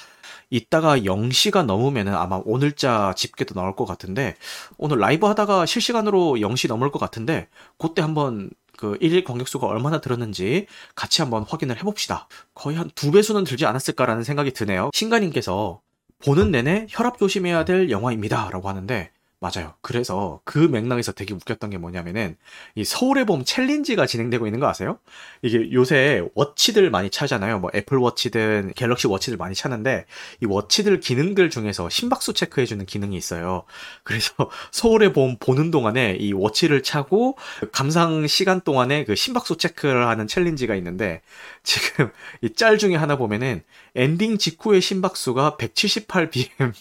이따가 0.49 0.97
0시가 0.99 1.65
넘으면은 1.65 2.13
아마 2.15 2.41
오늘자 2.45 3.13
집계도 3.17 3.53
나올 3.55 3.75
것 3.75 3.85
같은데 3.85 4.35
오늘 4.77 4.99
라이브 4.99 5.25
하다가 5.27 5.65
실시간으로 5.65 6.35
0시 6.39 6.67
넘을 6.69 6.91
것 6.91 6.99
같은데 6.99 7.49
그때 7.77 8.01
한번 8.01 8.49
그 8.77 8.97
1일 8.99 9.23
관객수가 9.25 9.65
얼마나 9.67 9.99
들었는지 9.99 10.67
같이 10.95 11.21
한번 11.21 11.43
확인을 11.43 11.77
해봅시다. 11.77 12.27
거의 12.53 12.77
한 12.77 12.89
두 12.95 13.11
배수는 13.11 13.43
들지 13.43 13.65
않았을까라는 13.65 14.23
생각이 14.23 14.51
드네요. 14.51 14.91
신가님께서 14.93 15.81
보는 16.19 16.51
내내 16.51 16.87
혈압 16.89 17.17
조심해야 17.17 17.65
될 17.65 17.89
영화입니다. 17.89 18.49
라고 18.51 18.69
하는데, 18.69 19.11
맞아요. 19.39 19.75
그래서 19.81 20.41
그 20.45 20.57
맥락에서 20.57 21.11
되게 21.11 21.31
웃겼던 21.35 21.69
게 21.69 21.77
뭐냐면은 21.77 22.35
이 22.73 22.83
서울의 22.83 23.25
봄 23.27 23.43
챌린지가 23.45 24.07
진행되고 24.07 24.47
있는 24.47 24.59
거 24.59 24.67
아세요? 24.67 24.97
이게 25.43 25.71
요새 25.73 26.23
watch들 26.33 26.89
많이 26.89 27.11
차잖아요. 27.11 27.59
뭐 27.59 27.69
애플 27.75 27.97
워치든 27.99 28.73
갤럭시 28.75 29.05
워치들 29.05 29.37
많이 29.37 29.53
차는데 29.53 30.05
이 30.41 30.47
watch들 30.47 30.99
기능들 31.01 31.51
중에서 31.51 31.87
심박수 31.87 32.33
체크해 32.33 32.65
주는 32.65 32.83
기능이 32.87 33.15
있어요. 33.15 33.63
그래서 34.03 34.33
서울의 34.71 35.13
봄 35.13 35.37
보는 35.39 35.69
동안에 35.69 36.17
이 36.19 36.33
watch를 36.33 36.81
차고 36.81 37.37
감상 37.71 38.25
시간 38.25 38.61
동안에 38.61 39.05
그 39.05 39.15
심박수 39.15 39.57
체크를 39.57 40.07
하는 40.07 40.25
challenge가 40.25 40.73
있는데 40.77 41.21
지금 41.61 42.09
이 42.41 42.49
짤 42.57 42.79
중에 42.79 42.95
하나 42.95 43.17
보면은 43.17 43.61
엔딩 43.93 44.39
직후의 44.39 44.81
심박수가 44.81 45.57
178bpm 45.59 46.73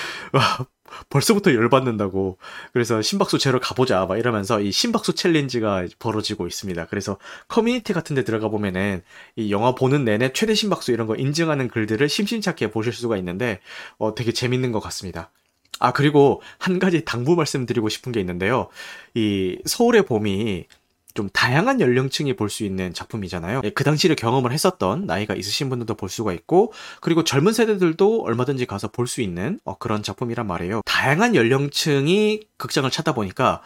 와, 0.32 0.66
벌써부터 1.10 1.54
열받는다고. 1.54 2.38
그래서 2.72 3.02
심박수 3.02 3.38
재러 3.38 3.60
가보자. 3.60 4.06
막 4.06 4.18
이러면서 4.18 4.60
이 4.60 4.72
심박수 4.72 5.14
challenge가 5.14 5.86
벌어지고 5.98 6.46
있습니다. 6.46 6.86
그래서 6.86 7.18
커뮤니티 7.48 7.92
같은 7.92 8.14
데 8.16 8.24
들어가 8.24 8.48
보면은 8.48 9.02
이 9.36 9.52
영화 9.52 9.74
보는 9.74 10.04
내내 10.04 10.32
최대 10.32 10.54
심박수 10.54 10.92
이런 10.92 11.06
거 11.06 11.14
인증하는 11.16 11.68
글들을 11.68 12.08
심심찮게 12.08 12.70
보실 12.70 12.92
수가 12.92 13.16
있는데, 13.18 13.60
어, 13.98 14.14
되게 14.14 14.32
재밌는 14.32 14.72
것 14.72 14.80
같습니다. 14.80 15.30
아, 15.80 15.92
그리고 15.92 16.40
한 16.58 16.78
가지 16.78 17.04
당부 17.04 17.34
말씀드리고 17.34 17.88
싶은 17.88 18.12
게 18.12 18.20
있는데요. 18.20 18.68
이 19.14 19.58
서울의 19.66 20.06
봄이 20.06 20.66
좀 21.14 21.28
다양한 21.32 21.80
연령층이 21.80 22.34
볼 22.34 22.50
수 22.50 22.64
있는 22.64 22.92
작품이잖아요. 22.92 23.62
예, 23.64 23.70
그 23.70 23.84
당시를 23.84 24.16
경험을 24.16 24.52
했었던 24.52 25.06
나이가 25.06 25.34
있으신 25.34 25.68
분들도 25.70 25.94
볼 25.94 26.08
수가 26.08 26.32
있고, 26.32 26.72
그리고 27.00 27.24
젊은 27.24 27.52
세대들도 27.52 28.22
얼마든지 28.22 28.66
가서 28.66 28.88
볼 28.88 29.06
수 29.06 29.20
있는 29.22 29.58
어, 29.64 29.76
그런 29.78 30.02
작품이란 30.02 30.46
말이에요. 30.46 30.82
다양한 30.84 31.34
연령층이 31.34 32.40
극장을 32.58 32.90
찾다 32.90 33.14
보니까 33.14 33.62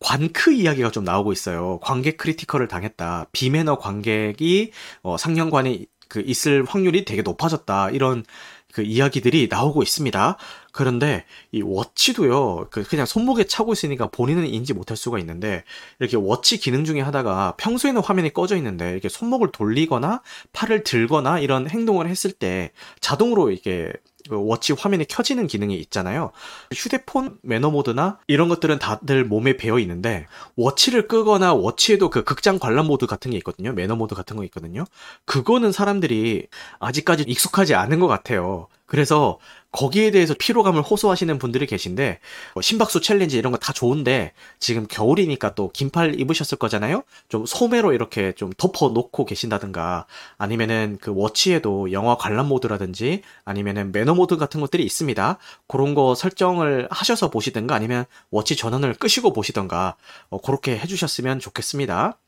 관크 0.00 0.52
이야기가 0.52 0.90
좀 0.90 1.04
나오고 1.04 1.32
있어요. 1.32 1.78
관객 1.82 2.16
critical을 2.16 2.68
당했다. 2.68 3.26
비매너 3.32 3.78
관객이 3.78 4.72
어, 5.02 5.16
상영관에 5.16 5.84
그 6.08 6.20
있을 6.26 6.64
확률이 6.64 7.04
되게 7.04 7.22
높아졌다. 7.22 7.90
이런 7.90 8.24
그 8.72 8.82
이야기들이 8.82 9.48
나오고 9.50 9.82
있습니다. 9.82 10.36
그런데 10.72 11.24
이 11.52 11.62
워치도요, 11.62 12.68
그 12.70 12.82
그냥 12.84 13.06
손목에 13.06 13.44
차고 13.44 13.72
있으니까 13.72 14.08
본인은 14.08 14.46
인지 14.46 14.72
못할 14.74 14.96
수가 14.96 15.18
있는데, 15.18 15.64
이렇게 15.98 16.16
워치 16.16 16.58
기능 16.58 16.84
중에 16.84 17.00
하다가 17.00 17.54
평소에는 17.56 18.02
화면이 18.02 18.32
꺼져 18.32 18.56
있는데, 18.56 18.92
이렇게 18.92 19.08
손목을 19.08 19.52
돌리거나 19.52 20.22
팔을 20.52 20.84
들거나 20.84 21.38
이런 21.40 21.68
행동을 21.68 22.08
했을 22.08 22.32
때 22.32 22.72
자동으로 23.00 23.50
이게 23.50 23.92
그 24.28 24.36
워치 24.38 24.74
화면이 24.74 25.06
켜지는 25.06 25.46
기능이 25.46 25.76
있잖아요. 25.76 26.32
휴대폰 26.74 27.38
매너 27.42 27.70
모드나 27.70 28.18
이런 28.26 28.48
것들은 28.48 28.78
다들 28.78 29.24
몸에 29.24 29.56
배어 29.56 29.78
있는데 29.78 30.26
watch를 30.56 31.08
끄거나 31.08 31.54
watch에도 31.54 32.10
그 32.10 32.24
극장 32.24 32.58
관람 32.58 32.86
모드 32.86 33.06
같은 33.06 33.30
게 33.30 33.36
있거든요. 33.38 33.72
매너 33.72 33.96
모드 33.96 34.14
같은 34.14 34.36
거 34.36 34.44
있거든요. 34.44 34.84
그거는 35.24 35.72
사람들이 35.72 36.48
아직까지 36.78 37.24
익숙하지 37.26 37.74
않은 37.74 38.00
것 38.00 38.06
같아요. 38.08 38.68
그래서 38.90 39.38
거기에 39.70 40.10
대해서 40.10 40.34
피로감을 40.36 40.82
호소하시는 40.82 41.38
분들이 41.38 41.64
계신데 41.66 42.18
뭐 42.54 42.60
심박수 42.60 43.00
challenge 43.00 43.38
이런 43.38 43.52
거 43.52 43.58
다 43.60 43.72
좋은데 43.72 44.32
지금 44.58 44.86
겨울이니까 44.88 45.54
또 45.54 45.70
긴팔 45.70 46.18
입으셨을 46.18 46.58
거잖아요. 46.58 47.04
좀 47.28 47.46
소매로 47.46 47.92
이렇게 47.92 48.32
좀 48.32 48.50
덮어 48.56 48.88
놓고 48.88 49.26
계신다든가 49.26 50.06
아니면은 50.38 50.98
그 51.00 51.12
watch에도 51.14 51.92
영화 51.92 52.16
관람 52.16 52.48
모드라든지 52.48 53.22
아니면은 53.44 53.92
매너 53.92 54.14
모드 54.14 54.36
같은 54.36 54.60
것들이 54.60 54.82
있습니다. 54.84 55.38
그런 55.68 55.94
거 55.94 56.14
설정을 56.16 56.88
하셔서 56.90 57.30
보시든가 57.30 57.74
아니면 57.74 58.06
워치 58.30 58.56
전원을 58.56 58.94
끄시고 58.94 59.32
보시던가 59.32 59.94
어, 60.30 60.40
그렇게 60.40 60.76
해주셨으면 60.78 61.38
좋겠습니다. 61.38 62.18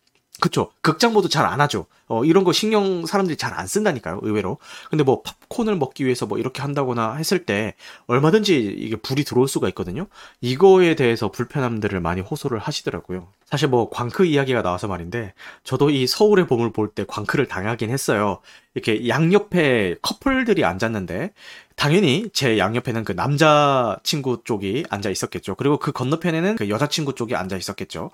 그쵸. 0.42 0.72
극장모드 0.80 1.28
잘안 1.28 1.60
하죠. 1.60 1.86
어, 2.08 2.24
이런 2.24 2.42
거 2.42 2.52
신경 2.52 3.06
사람들이 3.06 3.36
잘 3.36 3.52
안 3.54 3.68
쓴다니까요, 3.68 4.18
의외로. 4.22 4.58
근데 4.90 5.04
뭐 5.04 5.22
팝콘을 5.22 5.76
먹기 5.76 6.04
위해서 6.04 6.26
뭐 6.26 6.36
이렇게 6.36 6.60
한다거나 6.62 7.14
했을 7.14 7.46
때 7.46 7.74
얼마든지 8.08 8.58
이게 8.76 8.96
불이 8.96 9.22
들어올 9.22 9.46
수가 9.46 9.68
있거든요. 9.68 10.08
이거에 10.40 10.96
대해서 10.96 11.30
불편함들을 11.30 12.00
많이 12.00 12.22
호소를 12.22 12.58
하시더라고요. 12.58 13.28
사실 13.44 13.68
뭐 13.68 13.88
광크 13.88 14.24
이야기가 14.24 14.62
나와서 14.62 14.88
말인데 14.88 15.32
저도 15.62 15.90
이 15.90 16.08
서울의 16.08 16.48
봄을 16.48 16.72
볼 16.72 16.88
때 16.94 17.04
광크를 17.06 17.46
당하긴 17.46 17.90
했어요. 17.90 18.40
이렇게 18.74 19.06
양옆에 19.06 19.96
커플들이 20.02 20.64
앉았는데 20.64 21.32
당연히 21.76 22.28
제 22.32 22.58
양옆에는 22.58 23.04
그 23.04 23.12
남자 23.14 23.96
친구 24.02 24.40
쪽이 24.42 24.86
앉아 24.90 25.08
있었겠죠. 25.08 25.54
그리고 25.54 25.78
그 25.78 25.92
건너편에는 25.92 26.56
그 26.56 26.68
여자 26.68 26.88
친구 26.88 27.14
쪽이 27.14 27.36
앉아 27.36 27.56
있었겠죠. 27.56 28.10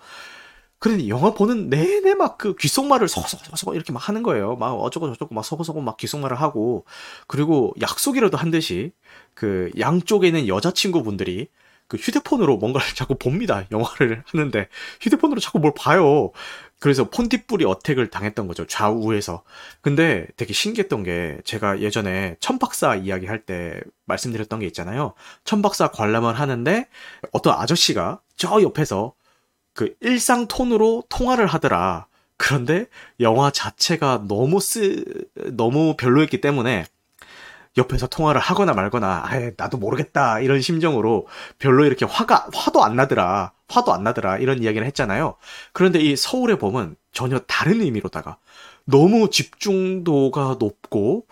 그런데 0.79 1.09
영화 1.09 1.33
보는 1.35 1.69
내내 1.71 2.15
막 2.15 2.39
그 2.39 2.55
귓속말을 2.55 3.09
서서서서 3.09 3.75
이렇게 3.75 3.93
막 3.93 4.09
하는 4.09 4.23
거예요. 4.23 4.57
막 4.57 4.73
어쩌고 4.75 5.09
저쩌고 5.13 5.35
막 5.35 5.45
서고서고 5.45 5.81
막 5.81 5.97
귓속말을 5.97 6.41
하고 6.41 6.85
그리고 7.27 7.75
약속이라도 7.81 8.37
한 8.37 8.51
듯이 8.53 8.93
그 9.35 9.71
양쪽에 9.79 10.29
있는 10.29 10.47
여자친구분들이 10.49 11.49
그 11.89 11.97
휴대폰으로 11.97 12.59
뭔가를 12.59 12.87
자꾸 12.95 13.17
봅니다. 13.17 13.65
영화를 13.73 14.23
하는데 14.27 14.69
휴대폰으로 15.01 15.41
자꾸 15.41 15.59
뭘 15.59 15.73
봐요. 15.77 16.31
그래서 16.81 17.11
폰티뿌리 17.11 17.65
어택을 17.65 18.09
당했던 18.11 18.47
거죠. 18.47 18.67
좌우에서. 18.67 19.43
근데 19.81 20.27
되게 20.37 20.53
신기했던 20.53 21.03
게 21.03 21.39
제가 21.45 21.81
예전에 21.81 22.37
천박사 22.41 22.95
이야기 22.97 23.27
할 23.27 23.45
때 23.47 23.81
말씀드렸던 24.05 24.61
게 24.61 24.67
있잖아요. 24.67 25.15
천박사 25.45 25.89
관람을 25.91 26.39
하는데 26.39 26.87
어떤 27.33 27.55
아저씨가 27.59 28.21
저 28.37 28.63
옆에서 28.63 29.15
그 29.79 29.95
일상 30.01 30.49
톤으로 30.49 31.05
통화를 31.09 31.47
하더라. 31.47 32.07
그런데 32.37 32.87
영화 33.21 33.53
자체가 33.53 34.25
너무 34.27 34.59
쓰, 34.59 35.05
너무 35.53 35.95
별로였기 35.97 36.41
때문에 36.41 36.85
옆에서 37.77 38.09
통화를 38.09 38.41
하거나 38.41 38.73
말거나, 38.73 39.23
아예 39.25 39.53
나도 39.57 39.79
모르겠다. 39.79 40.41
이런 40.41 40.61
심정으로 40.61 41.29
별로 41.61 41.85
이렇게 41.85 42.05
화가, 42.05 42.49
화도 42.53 42.83
안 42.83 42.97
나더라. 42.97 43.53
화도 43.69 43.93
안 43.95 44.03
나더라. 44.03 44.39
이런 44.39 44.65
이야기를 44.65 44.85
했잖아요. 44.89 45.37
그런데 45.73 46.01
이 46.01 46.17
서울의 46.17 46.59
봄은 46.59 46.97
전혀 47.13 47.39
다른 47.39 47.81
의미로다가 47.81 48.39
너무 48.85 49.31
집중도가 49.31 50.57
높고 50.59 51.29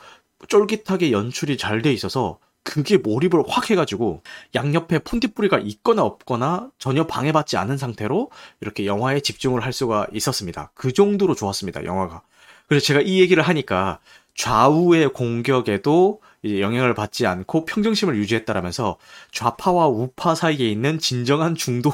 쫄깃하게 0.47 1.11
연출이 1.11 1.57
잘 1.57 1.83
돼 1.83 1.93
있어서 1.93 2.39
그게 2.67 2.97
몰입을 2.99 3.45
확 3.47 3.71
해가지고 3.71 4.23
양옆에 4.55 4.99
폰티뿌리가 4.99 5.61
있거나 5.61 6.03
없거나 6.03 6.71
전혀 6.79 7.07
방해받지 7.07 7.57
않은 7.57 7.79
상태로 7.79 8.31
이렇게 8.61 8.87
영화에 8.87 9.21
집중을 9.21 9.65
할 9.65 9.73
수가 9.73 10.09
있었습니다. 10.13 10.73
그 10.75 10.93
정도로 10.93 11.37
좋았습니다, 11.37 11.85
영화가. 11.85 12.23
그래서 12.67 12.85
제가 12.85 13.01
이 13.01 13.21
얘기를 13.21 13.43
하니까 13.43 14.01
좌우의 14.35 15.13
공격에도 15.13 16.21
영향을 16.45 16.95
받지 16.95 17.25
않고 17.25 17.65
평정심을 17.65 18.17
유지했다라면서 18.17 18.99
좌파와 19.31 19.87
우파 19.87 20.35
사이에 20.35 20.69
있는 20.69 20.99
진정한 20.99 21.55
중도, 21.55 21.93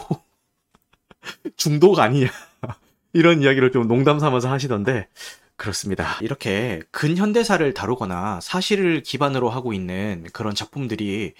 중도가 1.56 2.02
아니냐. 2.02 2.28
이런 3.12 3.42
이야기를 3.42 3.72
좀 3.72 3.86
농담 3.86 4.18
삼아서 4.18 4.50
하시던데, 4.50 5.06
그렇습니다. 5.62 6.18
이렇게 6.20 6.82
근현대사를 6.90 7.72
다루거나 7.72 8.40
사실을 8.42 9.04
기반으로 9.04 9.48
하고 9.48 9.72
있는 9.72 10.26
그런 10.32 10.56
작품들이 10.56 11.34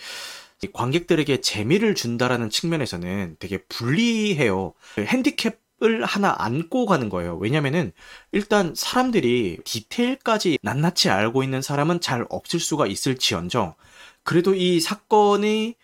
관객들에게 0.72 1.40
재미를 1.40 1.96
준다라는 1.96 2.48
측면에서는 2.48 3.36
되게 3.40 3.58
불리해요. 3.68 4.74
핸디캡 4.96 5.60
을 5.84 6.04
하나 6.04 6.32
안고 6.38 6.86
가는 6.86 7.08
거예요. 7.08 7.36
왜냐면은 7.38 7.90
일단 8.30 8.72
사람들이 8.76 9.58
디테일까지 9.64 10.58
낱낱이 10.62 11.10
알고 11.10 11.42
있는 11.42 11.60
사람은 11.60 12.00
잘 12.00 12.24
없을 12.30 12.60
수가 12.60 12.86
있을지언정 12.86 13.74
그래도 14.22 14.54
이 14.54 14.78
사건이 14.78 15.74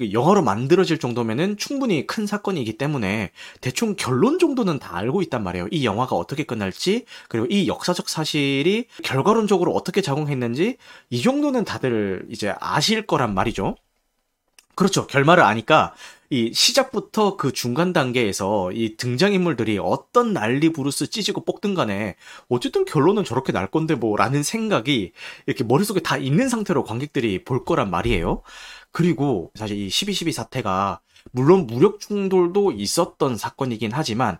영화로 0.00 0.42
만들어질 0.42 0.98
정도면은 0.98 1.56
충분히 1.58 2.06
큰 2.06 2.26
사건이기 2.26 2.78
때문에 2.78 3.30
대충 3.60 3.94
결론 3.96 4.38
정도는 4.38 4.78
다 4.78 4.96
알고 4.96 5.20
있단 5.22 5.42
말이에요. 5.42 5.68
이 5.70 5.84
영화가 5.84 6.16
어떻게 6.16 6.44
끝날지, 6.44 7.04
그리고 7.28 7.46
이 7.50 7.68
역사적 7.68 8.08
사실이 8.08 8.86
결과론적으로 9.02 9.72
어떻게 9.72 10.00
작용했는지, 10.00 10.78
이 11.10 11.22
정도는 11.22 11.64
다들 11.64 12.26
이제 12.30 12.54
아실 12.58 13.06
거란 13.06 13.34
말이죠. 13.34 13.76
그렇죠. 14.74 15.06
결말을 15.06 15.42
아니까 15.42 15.94
이 16.30 16.50
시작부터 16.54 17.36
그 17.36 17.52
중간 17.52 17.92
단계에서 17.92 18.72
이 18.72 18.96
등장인물들이 18.96 19.78
어떤 19.78 20.32
난리 20.32 20.72
부르스 20.72 21.10
찢고 21.10 21.44
볶든 21.44 21.74
간에 21.74 22.16
어쨌든 22.48 22.86
결론은 22.86 23.22
저렇게 23.22 23.52
날 23.52 23.66
건데 23.66 23.94
뭐 23.94 24.16
라는 24.16 24.42
생각이 24.42 25.12
이렇게 25.44 25.62
머릿속에 25.62 26.00
다 26.00 26.16
있는 26.16 26.48
상태로 26.48 26.84
관객들이 26.84 27.44
볼 27.44 27.66
거란 27.66 27.90
말이에요. 27.90 28.40
그리고 28.92 29.50
사실 29.54 29.76
이 29.78 29.88
12.12 29.88 30.32
사태가 30.32 31.00
물론 31.32 31.66
무력 31.66 32.00
충돌도 32.00 32.72
있었던 32.72 33.36
사건이긴 33.36 33.90
하지만 33.92 34.38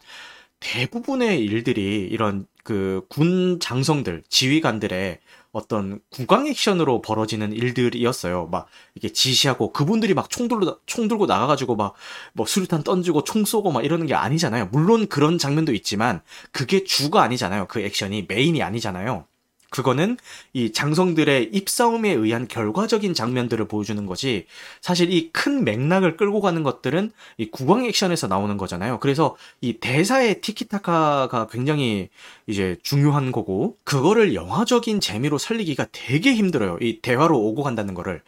대부분의 0.60 1.40
일들이 1.44 2.08
이런 2.10 2.46
그 2.64 3.02
군 3.08 3.58
장성들, 3.60 4.22
지휘관들의 4.28 5.18
어떤 5.50 6.00
구강 6.10 6.46
액션으로 6.46 7.02
벌어지는 7.02 7.52
일들이었어요. 7.52 8.46
막 8.46 8.68
이게 8.94 9.08
지시하고 9.10 9.72
그분들이 9.72 10.14
막 10.14 10.30
총 10.30 10.46
들고 10.48 10.78
총 10.86 11.08
들고 11.08 11.26
나가가지고 11.26 11.74
막 11.76 11.94
뭐 12.34 12.46
수류탄 12.46 12.84
던지고 12.84 13.24
총 13.24 13.44
쏘고 13.44 13.72
막 13.72 13.84
이러는 13.84 14.06
게 14.06 14.14
아니잖아요. 14.14 14.68
물론 14.72 15.08
그런 15.08 15.38
장면도 15.38 15.74
있지만 15.74 16.22
그게 16.52 16.84
주가 16.84 17.22
아니잖아요. 17.22 17.66
그 17.68 17.80
액션이 17.80 18.26
메인이 18.28 18.62
아니잖아요. 18.62 19.26
그거는 19.72 20.16
이 20.52 20.72
장성들의 20.72 21.50
입싸움에 21.52 22.11
의한 22.12 22.46
결과적인 22.46 23.14
장면들을 23.14 23.66
보여주는 23.66 24.06
거지 24.06 24.46
사실 24.80 25.11
이 25.12 25.32
큰 25.32 25.64
맥락을 25.64 26.16
끌고 26.16 26.40
가는 26.40 26.62
것들은 26.62 27.11
이 27.38 27.50
구강 27.50 27.85
액션에서 27.87 28.26
나오는 28.28 28.56
거잖아요. 28.58 29.00
그래서 29.00 29.37
이 29.61 29.74
대사의 29.80 30.40
티키타카가 30.42 31.48
굉장히 31.50 32.11
이제 32.46 32.76
중요한 32.82 33.32
거고 33.32 33.76
그거를 33.85 34.35
영화적인 34.35 35.00
재미로 35.00 35.38
살리기가 35.38 35.87
되게 35.92 36.35
힘들어요. 36.35 36.78
이 36.80 37.00
대화로 37.00 37.38
오고 37.40 37.62
간다는 37.62 37.94
거를. 37.94 38.22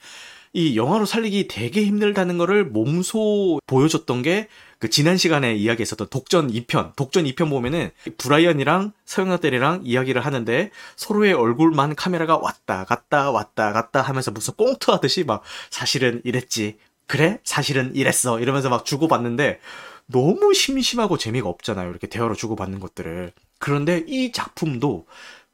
이 0.55 0.77
영화로 0.77 1.05
살리기 1.05 1.49
되게 1.49 1.85
힘들다는 1.85 2.39
거를 2.39 2.65
몸소 2.65 3.61
보여줬던 3.67 4.23
게 4.23 4.49
그 4.85 4.91
지난 4.91 5.17
시간에 5.17 5.55
이야기했었던 5.55 6.09
독전 6.11 6.53
2편. 6.53 6.95
독전 6.95 7.25
2편 7.25 7.49
보면은 7.49 7.91
브라이언이랑 8.19 8.93
서영나 9.07 9.39
때리랑 9.39 9.81
이야기를 9.83 10.23
하는데 10.23 10.71
서로의 10.97 11.33
얼굴만 11.33 11.95
카메라가 11.95 12.37
왔다 12.37 12.85
갔다 12.85 13.31
왔다 13.31 13.73
갔다 13.73 14.03
하면서 14.03 14.31
무슨 14.31 14.53
꽁트 14.59 14.91
하듯이 14.91 15.25
막 15.25 15.43
사실은 15.71 16.21
이랬지. 16.23 16.77
그래? 17.07 17.41
사실은 17.45 17.97
이랬어. 17.97 18.41
이러면서 18.41 18.69
막 18.69 18.85
주고받는데 18.85 19.59
너무 20.05 20.53
심심하고 20.53 21.17
재미가 21.17 21.49
없잖아요. 21.49 21.89
이렇게 21.89 22.07
대화로 22.07 22.35
주고받는 22.35 22.79
것들을. 22.79 23.33
그런데 23.59 24.05
이 24.07 24.33
작품도 24.33 25.07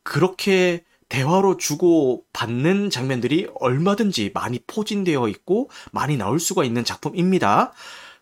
그렇게 0.02 0.82
대화로 1.10 1.58
주고 1.58 2.24
받는 2.32 2.88
장면들이 2.88 3.48
얼마든지 3.56 4.30
많이 4.32 4.60
포진되어 4.66 5.28
있고 5.28 5.68
많이 5.92 6.16
나올 6.16 6.40
수가 6.40 6.64
있는 6.64 6.84
작품입니다. 6.84 7.72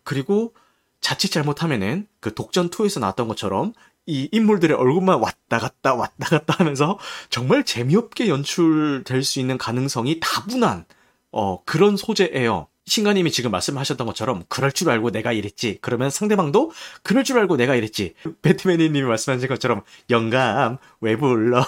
그리고 0.02 0.54
자칫 1.00 1.30
잘못하면은 1.30 2.08
그 2.18 2.34
독전 2.34 2.70
2에서 2.70 2.98
나왔던 2.98 3.28
것처럼 3.28 3.72
이 4.06 4.28
인물들의 4.32 4.74
얼굴만 4.74 5.20
왔다 5.20 5.58
갔다 5.58 5.94
왔다 5.94 6.28
갔다 6.30 6.54
하면서 6.58 6.98
정말 7.28 7.64
재미없게 7.64 8.28
연출될 8.28 9.22
수 9.22 9.38
있는 9.38 9.58
가능성이 9.58 10.18
다분한 10.18 10.86
어 11.30 11.62
그런 11.64 11.96
소재예요. 11.96 12.68
신가님이 12.86 13.30
지금 13.30 13.50
말씀하셨던 13.50 14.06
것처럼 14.06 14.44
그럴 14.48 14.72
줄 14.72 14.88
알고 14.88 15.10
내가 15.10 15.32
이랬지. 15.32 15.78
그러면 15.82 16.08
상대방도 16.08 16.72
그럴 17.02 17.22
줄 17.22 17.38
알고 17.38 17.58
내가 17.58 17.74
이랬지. 17.74 18.14
배트맨님이 18.40 19.02
말씀하신 19.02 19.46
것처럼 19.46 19.82
영감 20.08 20.78
왜 21.02 21.16
불러? 21.16 21.62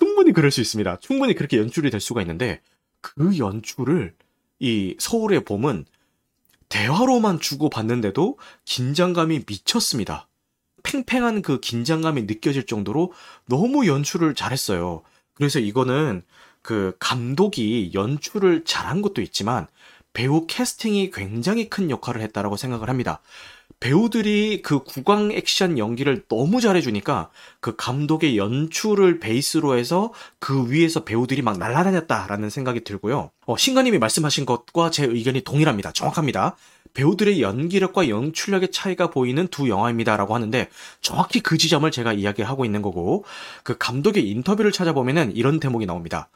충분히 0.00 0.32
그럴 0.32 0.50
수 0.50 0.62
있습니다. 0.62 0.96
충분히 1.00 1.34
그렇게 1.34 1.58
연출이 1.58 1.90
될 1.90 2.00
수가 2.00 2.22
있는데 2.22 2.62
그 3.02 3.36
연출을 3.36 4.14
이 4.58 4.96
서울의 4.98 5.44
봄은 5.44 5.84
대화로만 6.70 7.38
주고받는데도 7.38 8.38
긴장감이 8.64 9.42
미쳤습니다. 9.46 10.26
팽팽한 10.82 11.42
그 11.42 11.60
긴장감이 11.60 12.22
느껴질 12.22 12.64
정도로 12.64 13.12
너무 13.44 13.86
연출을 13.86 14.34
잘했어요. 14.34 15.02
그래서 15.34 15.58
이거는 15.58 16.22
그 16.62 16.96
감독이 16.98 17.90
연출을 17.92 18.64
잘한 18.64 19.02
것도 19.02 19.20
있지만 19.20 19.66
배우 20.14 20.46
캐스팅이 20.46 21.10
굉장히 21.10 21.68
큰 21.68 21.90
역할을 21.90 22.22
했다라고 22.22 22.56
생각을 22.56 22.88
합니다. 22.88 23.20
배우들이 23.78 24.62
그 24.62 24.82
구강 24.82 25.32
액션 25.32 25.78
연기를 25.78 26.24
너무 26.28 26.60
잘해주니까 26.60 27.30
그 27.60 27.76
감독의 27.76 28.36
연출을 28.36 29.20
베이스로 29.20 29.78
해서 29.78 30.12
그 30.38 30.70
위에서 30.70 31.04
배우들이 31.04 31.42
막 31.42 31.58
날아다녔다라는 31.58 32.50
생각이 32.50 32.84
들고요. 32.84 33.30
어, 33.46 33.56
신가님이 33.56 33.98
말씀하신 33.98 34.44
것과 34.44 34.90
제 34.90 35.04
의견이 35.04 35.42
동일합니다. 35.42 35.92
정확합니다. 35.92 36.56
배우들의 36.92 37.40
연기력과 37.40 38.08
연출력의 38.08 38.72
차이가 38.72 39.10
보이는 39.10 39.46
두 39.48 39.68
영화입니다라고 39.68 40.34
하는데 40.34 40.68
정확히 41.00 41.40
그 41.40 41.56
지점을 41.56 41.88
제가 41.90 42.12
이야기하고 42.12 42.64
있는 42.64 42.82
거고 42.82 43.24
그 43.62 43.78
감독의 43.78 44.28
인터뷰를 44.28 44.72
찾아보면은 44.72 45.36
이런 45.36 45.60
대목이 45.60 45.86
나옵니다. 45.86 46.28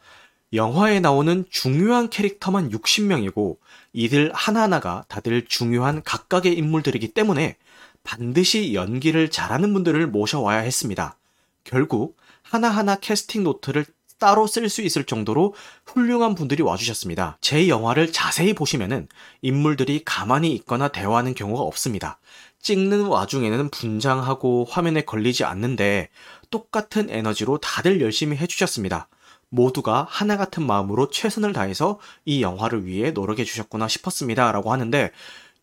영화에 0.55 1.01
나오는 1.01 1.45
중요한 1.51 2.09
캐릭터만 2.09 2.71
60명이고 2.71 3.57
이들 3.93 4.31
하나하나가 4.35 5.05
다들 5.09 5.47
중요한 5.47 6.03
각각의 6.03 6.57
인물들이기 6.57 7.09
때문에 7.09 7.57
반드시 8.05 8.75
연기를 8.75 9.31
잘하는 9.31 9.73
분들을 9.73 10.07
모셔와야 10.07 10.61
했습니다. 10.61 11.17
결국 11.64 12.17
하나하나 12.43 12.97
캐스팅 12.97 13.43
노트를 13.43 13.85
따로 14.19 14.47
쓸 14.47 14.69
수 14.69 14.83
있을 14.83 15.05
정도로 15.05 15.55
훌륭한 15.87 16.35
분들이 16.35 16.62
와주셨습니다. 16.62 17.38
제 17.40 17.69
영화를 17.69 18.12
자세히 18.12 18.55
보시면은 18.55 19.09
인물들이 19.43 20.03
가만히 20.05 20.53
있거나 20.53 20.88
대화하는 20.88 21.35
경우가 21.35 21.62
없습니다. 21.62 22.19
찍는 22.61 23.07
와중에는 23.07 23.71
분장하고 23.71 24.67
화면에 24.71 25.03
걸리지 25.03 25.45
않는데 25.45 26.09
똑같은 26.51 27.11
에너지로 27.11 27.59
다들 27.59 28.01
열심히 28.01 28.37
해주셨습니다. 28.37 29.09
모두가 29.55 30.07
하나 30.09 30.37
같은 30.37 30.67
마음으로 30.67 31.11
최선을 31.11 31.53
다해서 31.53 31.99
이 32.25 32.43
영화를 32.43 32.87
위해 32.87 33.11
노력해 33.12 33.45
주셨구나 33.45 33.88
싶었습니다. 33.88 34.53
라고 34.53 34.73
하는데 34.73 35.11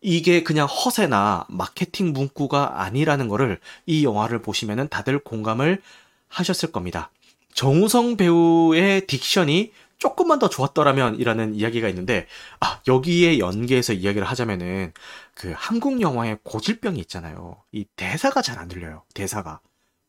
이게 0.00 0.42
그냥 0.42 0.66
허세나 0.66 1.46
마케팅 1.48 2.12
문구가 2.12 2.82
아니라는 2.82 3.28
거를 3.28 3.60
이 3.86 4.04
영화를 4.04 4.42
보시면은 4.42 4.88
다들 4.88 5.18
공감을 5.20 5.80
하셨을 6.28 6.72
겁니다. 6.72 7.10
정우성 7.54 8.16
배우의 8.16 9.02
딕션이 9.02 9.70
조금만 9.98 10.40
더 10.40 10.48
좋았더라면 10.48 11.20
이라는 11.20 11.54
이야기가 11.54 11.88
있는데, 11.90 12.26
아, 12.58 12.80
여기에 12.88 13.38
연계해서 13.38 13.92
이야기를 13.92 14.26
하자면은, 14.26 14.92
그 15.34 15.52
한국 15.56 16.00
영화의 16.00 16.38
고질병이 16.42 16.98
있잖아요. 17.02 17.62
이 17.70 17.84
대사가 17.94 18.42
잘 18.42 18.58
안 18.58 18.66
들려요. 18.68 19.04
대사가. 19.14 19.60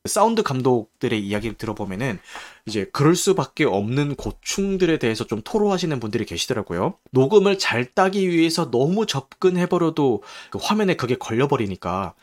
사운드 0.06 0.44
감독들의 0.44 1.18
이야기를 1.18 1.58
들어보면은 1.58 2.20
이제 2.66 2.90
그럴 2.92 3.16
수밖에 3.16 3.64
없는 3.64 4.16
고충들에 4.16 5.00
대해서 5.00 5.26
좀 5.26 5.42
토로하시는 5.42 5.98
분들이 6.02 6.26
계시더라고요. 6.26 6.96
녹음을 7.12 7.58
잘 7.58 7.86
따기 7.86 8.28
위해서 8.28 8.70
너무 8.70 9.06
접근해버려도 9.06 10.24
그 10.50 10.60
화면에 10.62 10.98
그게 10.98 11.16
걸려버리니까 11.16 12.16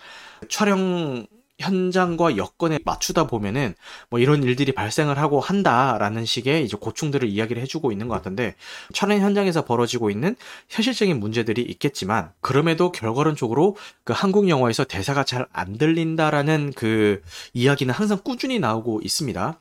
촬영 0.51 1.27
현장과 1.61 2.37
여건에 2.37 2.79
맞추다 2.85 3.27
보면은 3.27 3.75
뭐 4.09 4.19
이런 4.19 4.43
일들이 4.43 4.73
발생을 4.73 5.19
하고 5.19 5.41
한다라는 5.41 6.25
식의 6.25 6.65
이제 6.65 6.77
고충들을 6.81 7.29
이야기를 7.29 7.61
해주고 7.63 7.93
있는 7.93 8.09
것 8.09 8.15
같은데 8.15 8.55
촬영 8.93 9.21
현장에서 9.21 9.65
벌어지고 9.65 10.11
있는 10.11 10.37
현실적인 10.69 11.21
문제들이 11.21 11.63
있겠지만 11.63 12.33
그럼에도 12.41 12.93
결과론적으로 12.93 13.77
그 14.05 14.13
한국 14.15 14.49
영화에서 14.49 14.85
대사가 14.85 15.23
잘 15.25 15.41
안 15.53 15.79
들린다라는 15.79 16.73
그 16.75 17.23
이야기는 17.55 17.93
항상 17.93 18.19
꾸준히 18.23 18.59
나오고 18.59 19.01
있습니다. 19.03 19.61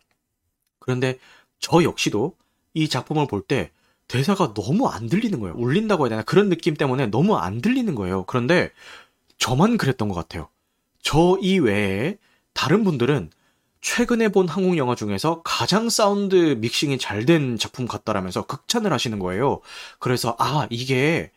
그런데 0.80 1.20
저 1.60 1.84
역시도 1.84 2.36
이 2.74 2.88
작품을 2.90 3.28
볼때 3.28 3.72
대사가 4.08 4.54
너무 4.54 4.88
안 4.88 5.08
들리는 5.08 5.40
거예요. 5.40 5.56
울린다고 5.58 6.06
해야 6.06 6.10
되나 6.10 6.22
그런 6.24 6.50
느낌 6.50 6.76
때문에 6.76 7.08
너무 7.08 7.38
안 7.38 7.62
들리는 7.62 7.94
거예요. 7.96 8.24
그런데 8.26 8.72
저만 9.38 9.78
그랬던 9.78 10.10
것 10.10 10.16
같아요. 10.16 10.50
저 11.02 11.38
이외에 11.42 12.18
다른 12.54 12.84
분들은 12.84 13.32
최근에 13.82 14.30
본 14.30 14.48
한국 14.50 14.78
영화 14.78 14.96
중에서 14.96 15.42
가장 15.44 15.90
사운드 15.90 16.36
믹싱이 16.60 16.98
잘 16.98 17.26
된 17.26 17.58
작품 17.58 17.88
같다라면서 17.88 18.46
극찬을 18.46 18.92
하시는 18.94 19.20
거예요. 19.20 19.62
그래서 20.00 20.36
아 20.40 20.68
이게 20.70 21.32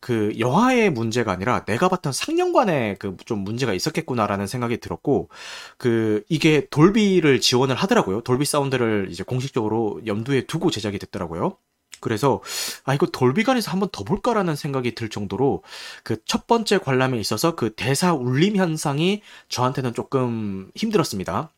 그 0.00 0.32
영화의 0.38 0.90
문제가 0.90 1.32
아니라 1.32 1.64
내가 1.64 1.88
봤던 1.88 2.12
상영관에 2.12 2.96
그 2.96 3.16
좀 3.26 3.40
문제가 3.40 3.72
있었겠구나라는 3.74 4.46
생각이 4.46 4.78
들었고 4.78 5.30
그 5.78 6.22
이게 6.28 6.68
돌비를 6.70 7.40
지원을 7.40 7.74
하더라고요. 7.76 8.20
돌비 8.22 8.44
사운드를 8.44 9.08
이제 9.10 9.24
공식적으로 9.24 10.00
염두에 10.06 10.46
두고 10.46 10.70
제작이 10.70 10.98
됐더라고요. 10.98 11.58
그래서 12.00 12.42
아 12.84 12.94
이거 12.94 13.06
돌비관에서 13.06 13.70
한번 13.70 13.88
더 13.92 14.04
볼까라는 14.04 14.56
생각이 14.56 14.94
들 14.94 15.08
정도로 15.08 15.62
그 16.02 16.16
첫 16.26 16.46
번째 16.46 16.78
관람에 16.78 17.18
있어서 17.20 17.54
그 17.56 17.74
대사 17.74 18.12
울림 18.14 18.56
현상이 18.56 19.22
저한테는 19.48 19.94
조금 19.94 20.70
힘들었습니다. 20.74 21.50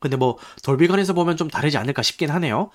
근데 0.00 0.16
뭐 0.16 0.38
돌비관에서 0.62 1.12
보면 1.14 1.36
좀 1.36 1.48
다르지 1.48 1.76
않을까 1.78 2.02
싶긴 2.02 2.30
하네요. 2.30 2.70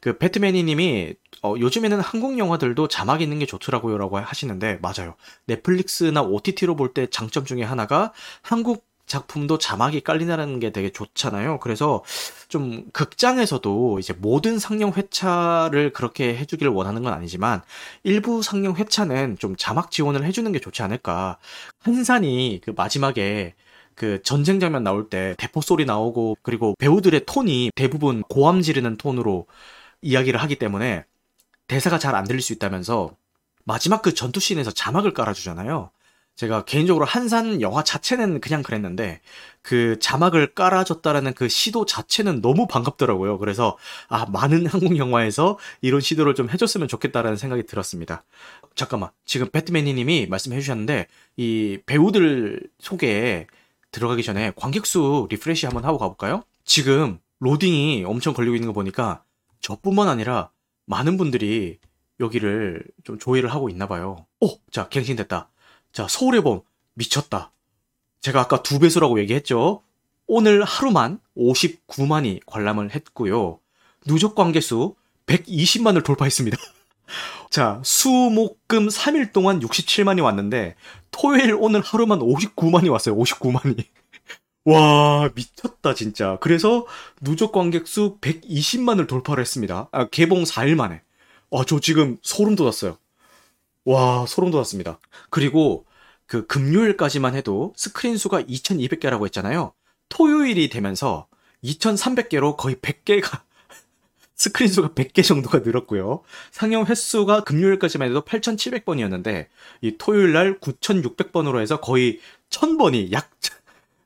그 0.00 0.18
배트맨이님이 0.18 1.14
어, 1.42 1.54
요즘에는 1.58 2.00
한국 2.00 2.38
영화들도 2.38 2.88
자막 2.88 3.22
있는 3.22 3.38
게 3.38 3.46
좋더라고요라고 3.46 4.18
하시는데 4.18 4.78
맞아요. 4.82 5.14
넷플릭스나 5.46 6.22
OTT로 6.22 6.76
볼 6.76 6.92
때 6.94 7.06
장점 7.08 7.44
중에 7.44 7.62
하나가 7.62 8.12
한국 8.42 8.86
작품도 9.12 9.58
자막이 9.58 10.00
깔리다는 10.00 10.58
게 10.58 10.70
되게 10.70 10.90
좋잖아요. 10.90 11.58
그래서 11.60 12.02
좀 12.48 12.84
극장에서도 12.92 13.98
이제 13.98 14.14
모든 14.14 14.58
상영 14.58 14.92
회차를 14.96 15.92
그렇게 15.92 16.34
해주길 16.36 16.68
원하는 16.68 17.02
건 17.02 17.12
아니지만 17.12 17.62
일부 18.04 18.42
상영 18.42 18.76
회차는 18.76 19.36
좀 19.38 19.54
자막 19.56 19.90
지원을 19.90 20.24
해주는 20.24 20.50
게 20.52 20.58
좋지 20.60 20.82
않을까. 20.82 21.38
한산이 21.80 22.60
그 22.64 22.72
마지막에 22.74 23.54
그 23.94 24.22
전쟁 24.22 24.58
장면 24.60 24.82
나올 24.82 25.10
때 25.10 25.34
대포 25.38 25.60
소리 25.60 25.84
나오고 25.84 26.38
그리고 26.42 26.74
배우들의 26.78 27.26
톤이 27.26 27.72
대부분 27.74 28.22
고함 28.22 28.62
지르는 28.62 28.96
톤으로 28.96 29.46
이야기를 30.00 30.40
하기 30.42 30.56
때문에 30.56 31.04
대사가 31.68 31.98
잘 31.98 32.14
안 32.14 32.24
들릴 32.24 32.40
수 32.42 32.52
있다면서 32.54 33.14
마지막 33.64 34.02
그 34.02 34.14
전투 34.14 34.40
씬에서 34.40 34.70
자막을 34.70 35.12
깔아주잖아요. 35.14 35.90
제가 36.34 36.64
개인적으로 36.64 37.04
한산 37.04 37.60
영화 37.60 37.84
자체는 37.84 38.40
그냥 38.40 38.62
그랬는데 38.62 39.20
그 39.60 39.98
자막을 40.00 40.54
깔아줬다라는 40.54 41.34
그 41.34 41.48
시도 41.48 41.84
자체는 41.84 42.40
너무 42.40 42.66
반갑더라고요. 42.66 43.38
그래서 43.38 43.76
아 44.08 44.26
많은 44.26 44.66
한국 44.66 44.96
영화에서 44.96 45.58
이런 45.82 46.00
시도를 46.00 46.34
좀 46.34 46.48
해줬으면 46.50 46.88
좋겠다라는 46.88 47.36
생각이 47.36 47.64
들었습니다. 47.64 48.24
잠깐만 48.74 49.10
지금 49.24 49.50
배트맨이님이 49.50 50.26
말씀해 50.26 50.58
주셨는데 50.60 51.06
이 51.36 51.78
배우들 51.86 52.62
소개에 52.78 53.46
들어가기 53.90 54.22
전에 54.22 54.52
관객 54.56 54.86
수 54.86 55.26
refresh 55.30 55.66
한번 55.66 55.84
하고 55.84 55.98
가볼까요? 55.98 56.42
지금 56.64 57.18
로딩이 57.40 58.04
엄청 58.06 58.32
걸리고 58.32 58.54
있는 58.56 58.68
거 58.68 58.72
보니까 58.72 59.22
저뿐만 59.60 60.08
아니라 60.08 60.50
많은 60.86 61.18
분들이 61.18 61.78
여기를 62.20 62.84
좀 63.04 63.18
조회를 63.18 63.52
하고 63.52 63.68
있나 63.68 63.86
봐요. 63.86 64.26
오, 64.40 64.58
자 64.70 64.88
갱신됐다. 64.88 65.51
자, 65.92 66.06
서울의 66.08 66.42
봄 66.42 66.62
미쳤다. 66.94 67.52
제가 68.20 68.40
아까 68.40 68.62
두 68.62 68.78
배수라고 68.78 69.20
얘기했죠. 69.20 69.82
오늘 70.26 70.64
하루만 70.64 71.20
59만이 71.36 72.40
관람을 72.46 72.94
했고요. 72.94 73.58
누적 74.06 74.34
관계수 74.34 74.94
120만을 75.26 76.04
돌파했습니다. 76.04 76.56
자, 77.50 77.80
수, 77.84 78.08
목, 78.08 78.66
금 78.66 78.88
3일 78.88 79.32
동안 79.32 79.60
67만이 79.60 80.22
왔는데, 80.22 80.76
토요일 81.10 81.54
오늘 81.58 81.82
하루만 81.82 82.20
59만이 82.20 82.90
왔어요. 82.90 83.14
59만이. 83.16 83.84
와, 84.64 85.28
미쳤다, 85.34 85.94
진짜. 85.94 86.38
그래서 86.40 86.86
누적 87.20 87.52
관객 87.52 87.86
수 87.86 88.16
120만을 88.20 89.06
돌파를 89.06 89.42
했습니다. 89.42 89.88
아, 89.92 90.06
개봉 90.08 90.44
4일 90.44 90.74
만에. 90.76 91.02
아, 91.50 91.64
저 91.66 91.80
지금 91.80 92.16
소름 92.22 92.56
돋았어요. 92.56 92.96
와, 93.84 94.26
소름 94.26 94.50
돋았습니다. 94.50 94.98
그리고 95.30 95.86
그 96.26 96.46
금요일까지만 96.46 97.34
해도 97.34 97.72
스크린 97.76 98.16
수가 98.16 98.42
2200개라고 98.42 99.24
했잖아요. 99.26 99.72
토요일이 100.08 100.68
되면서 100.68 101.26
2300개로 101.64 102.56
거의 102.56 102.76
100개가 102.76 103.42
스크린 104.34 104.70
수가 104.70 104.90
100개 104.90 105.24
정도가 105.24 105.60
늘었고요. 105.60 106.22
상영 106.50 106.86
횟수가 106.86 107.44
금요일까지만 107.44 108.08
해도 108.08 108.22
8700번이었는데 108.22 109.46
이 109.82 109.96
토요일 109.98 110.32
날 110.32 110.58
9600번으로 110.58 111.60
해서 111.60 111.80
거의 111.80 112.20
1000번이 112.50 113.12
약 113.12 113.30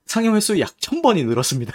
상영 0.07 0.37
횟수 0.37 0.59
약 0.61 0.77
1000번이 0.79 1.27
늘었습니다. 1.27 1.73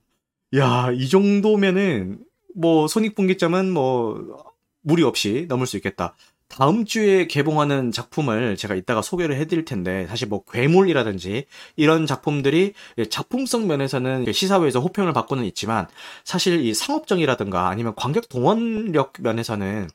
야, 0.56 0.90
이 0.92 1.08
정도면은 1.08 2.24
뭐 2.54 2.88
손익분기점은 2.88 3.70
뭐 3.70 4.44
무리 4.82 5.02
없이 5.02 5.46
넘을 5.48 5.66
수 5.66 5.76
있겠다. 5.76 6.14
다음 6.50 6.84
주에 6.84 7.26
개봉하는 7.26 7.92
작품을 7.92 8.56
제가 8.56 8.74
이따가 8.74 9.02
소개를 9.02 9.36
해드릴 9.36 9.64
텐데 9.64 10.06
사실 10.08 10.26
뭐 10.28 10.44
괴물이라든지 10.44 11.46
이런 11.76 12.06
작품들이 12.06 12.74
작품성 13.08 13.68
면에서는 13.68 14.30
시사회에서 14.30 14.80
호평을 14.80 15.12
받고는 15.12 15.44
있지만 15.44 15.86
사실 16.24 16.60
이 16.64 16.74
상업적이라든가 16.74 17.68
아니면 17.68 17.94
관객 17.96 18.28
동원력 18.28 19.14
면에서는 19.20 19.88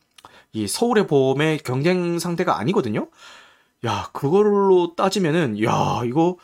이 0.54 0.68
서울의 0.68 1.08
봄의 1.08 1.60
경쟁 1.60 2.18
상대가 2.20 2.58
아니거든요. 2.58 3.10
야, 3.86 4.10
그걸로 4.14 4.96
따지면은 4.96 5.62
야, 5.64 6.02
이거 6.06 6.38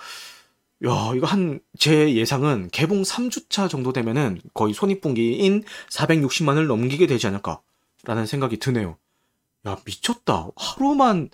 야, 0.86 1.12
이거 1.16 1.26
한 1.28 1.60
제 1.80 2.14
예상은 2.14 2.70
개봉 2.72 3.02
3주차 3.04 3.70
정도 3.70 3.92
되면은 3.94 4.42
거의 4.54 4.74
손익분기인 4.74 5.64
460만을 5.90 6.68
넘기게 6.68 7.08
되지 7.08 7.26
않을까라는 7.28 8.26
생각이 8.28 8.58
드네요. 8.60 8.98
야, 9.68 9.78
미쳤다. 9.86 10.48
하루만 10.56 11.30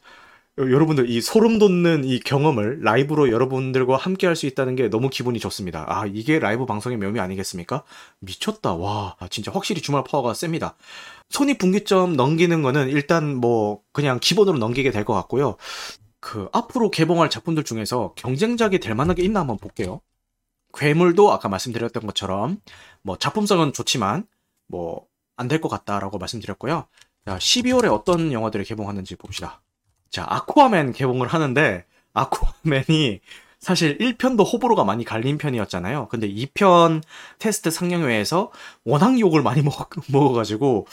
여러분들 0.58 1.10
이 1.10 1.22
소름 1.22 1.60
돋는 1.60 2.04
이 2.04 2.20
경험을 2.20 2.82
라이브로 2.82 3.32
여러분들과 3.32 3.96
함께 3.98 4.26
할 4.28 4.36
수 4.36 4.48
있다는 4.48 4.76
게 4.76 4.90
너무 4.90 5.10
기분이 5.10 5.40
좋습니다. 5.40 5.86
아, 5.88 6.06
이게 6.08 6.40
라이브 6.40 6.66
방송의 6.66 6.98
묘미 6.98 7.20
아니겠습니까? 7.20 7.84
미쳤다. 8.20 8.74
와, 8.76 9.16
진짜 9.30 9.52
확실히 9.52 9.82
주말 9.82 10.04
파워가 10.04 10.34
셉니다. 10.34 10.76
손익분기점 11.30 12.16
넘기는 12.16 12.62
거는 12.64 12.90
일단 12.90 13.36
뭐 13.36 13.82
그냥 13.94 14.20
기본으로 14.20 14.58
넘기게 14.58 14.92
될 14.92 15.06
것 15.06 15.14
같고요. 15.14 15.58
그 16.20 16.50
앞으로 16.54 16.92
개봉할 16.92 17.30
작품들 17.30 17.64
중에서 17.64 18.14
경쟁작이 18.16 18.80
될 18.80 18.96
만한 18.96 19.16
게 19.16 19.24
있나 19.24 19.42
한번 19.42 19.58
볼게요. 19.58 20.02
괴물도 20.74 21.32
아까 21.32 21.50
말씀드렸던 21.50 22.06
것처럼 22.06 22.60
뭐 23.04 23.18
작품성은 23.18 23.74
좋지만 23.74 24.28
뭐 24.68 25.08
안 25.40 25.48
될 25.48 25.62
것 25.62 25.70
같다라고 25.70 26.18
말씀드렸고요. 26.18 26.88
자, 27.28 27.38
12월에 27.38 27.92
어떤 27.92 28.32
영화들이 28.32 28.64
개봉하는지 28.64 29.18
봅시다. 29.18 29.62
자, 30.10 30.26
아쿠아맨 30.30 30.94
개봉을 30.94 31.28
하는데 31.28 31.84
아쿠아맨이 32.14 33.20
사실 33.60 33.98
1편도 33.98 34.50
호불호가 34.50 34.86
많이 34.86 35.04
갈린 35.04 35.38
편이었잖아요. 35.38 36.08
근데 36.08 36.30
2편 36.30 37.04
테스트 37.38 37.70
상영회에서 37.70 38.50
워낙 38.86 39.20
욕을 39.20 39.42
많이 39.42 39.62
먹, 39.62 39.90
먹어가지고 40.08 40.88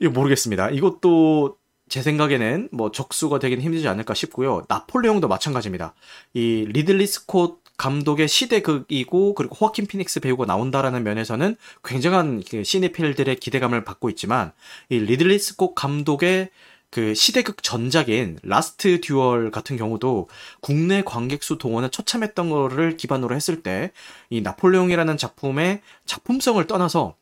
이거 0.00 0.10
모르겠습니다. 0.10 0.68
이것도 0.68 1.56
제 1.88 2.02
생각에는 2.02 2.68
뭐 2.72 2.92
적수가 2.92 3.38
되긴 3.38 3.62
힘들지 3.62 3.88
않을까 3.88 4.12
싶고요. 4.12 4.64
나폴레옹도 4.68 5.28
마찬가지입니다. 5.28 5.94
이 6.34 6.66
리들리 6.68 7.06
스콧 7.06 7.59
감독의 7.80 8.28
시대극이고 8.28 9.34
그리고 9.34 9.54
호아킨 9.56 9.86
피닉스 9.86 10.20
배우가 10.20 10.44
나온다라는 10.44 11.02
면에서는 11.02 11.56
굉장한 11.82 12.42
그 12.50 12.62
cinephile들의 12.62 13.36
기대감을 13.36 13.84
받고 13.84 14.10
있지만 14.10 14.52
이 14.90 14.98
리들리 14.98 15.38
스콧 15.38 15.74
감독의 15.74 16.50
그 16.90 17.14
시대극 17.14 17.62
전작인 17.62 18.38
라스트 18.42 19.00
듀얼 19.00 19.50
같은 19.50 19.76
경우도 19.78 20.28
국내 20.60 21.02
관객 21.02 21.42
수 21.42 21.56
동원에 21.56 21.88
처참했던 21.88 22.50
거를 22.50 22.98
기반으로 22.98 23.34
했을 23.34 23.62
때 23.62 23.92
이 24.28 24.42
나폴레옹이라는 24.42 25.16
작품의 25.16 25.80
작품성을 26.04 26.66
떠나서 26.66 27.14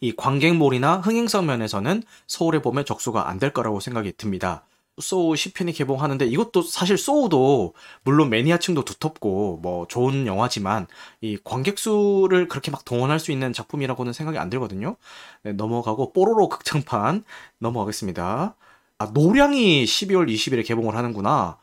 이 0.00 0.12
관객몰이나 0.14 0.98
흥행성 0.98 1.46
면에서는 1.46 2.04
서울의 2.28 2.62
봄엔 2.62 2.84
적수가 2.84 3.28
안 3.28 3.38
될 3.40 3.52
거라고 3.52 3.80
생각이 3.80 4.12
듭니다. 4.16 4.64
소우 4.98 5.34
10편이 5.34 5.74
개봉하는데 5.76 6.24
이것도 6.26 6.62
사실 6.62 6.96
소우도 6.96 7.74
물론 8.02 8.30
매니아층도 8.30 8.84
두텁고 8.84 9.58
뭐 9.62 9.86
좋은 9.88 10.26
영화지만 10.26 10.86
이 11.20 11.36
관객 11.44 11.78
수를 11.78 12.48
그렇게 12.48 12.70
막 12.70 12.84
동원할 12.84 13.20
수 13.20 13.30
있는 13.32 13.52
작품이라고는 13.52 14.12
생각이 14.14 14.38
안 14.38 14.48
들거든요. 14.50 14.96
네, 15.42 15.52
넘어가고 15.52 16.12
뽀로로 16.12 16.48
극장판 16.48 17.24
넘어가겠습니다. 17.58 18.56
아 18.98 19.06
노량이 19.12 19.84
12월 19.84 20.28
20일에 20.32 20.66
개봉을 20.66 20.96
하는구나. 20.96 21.58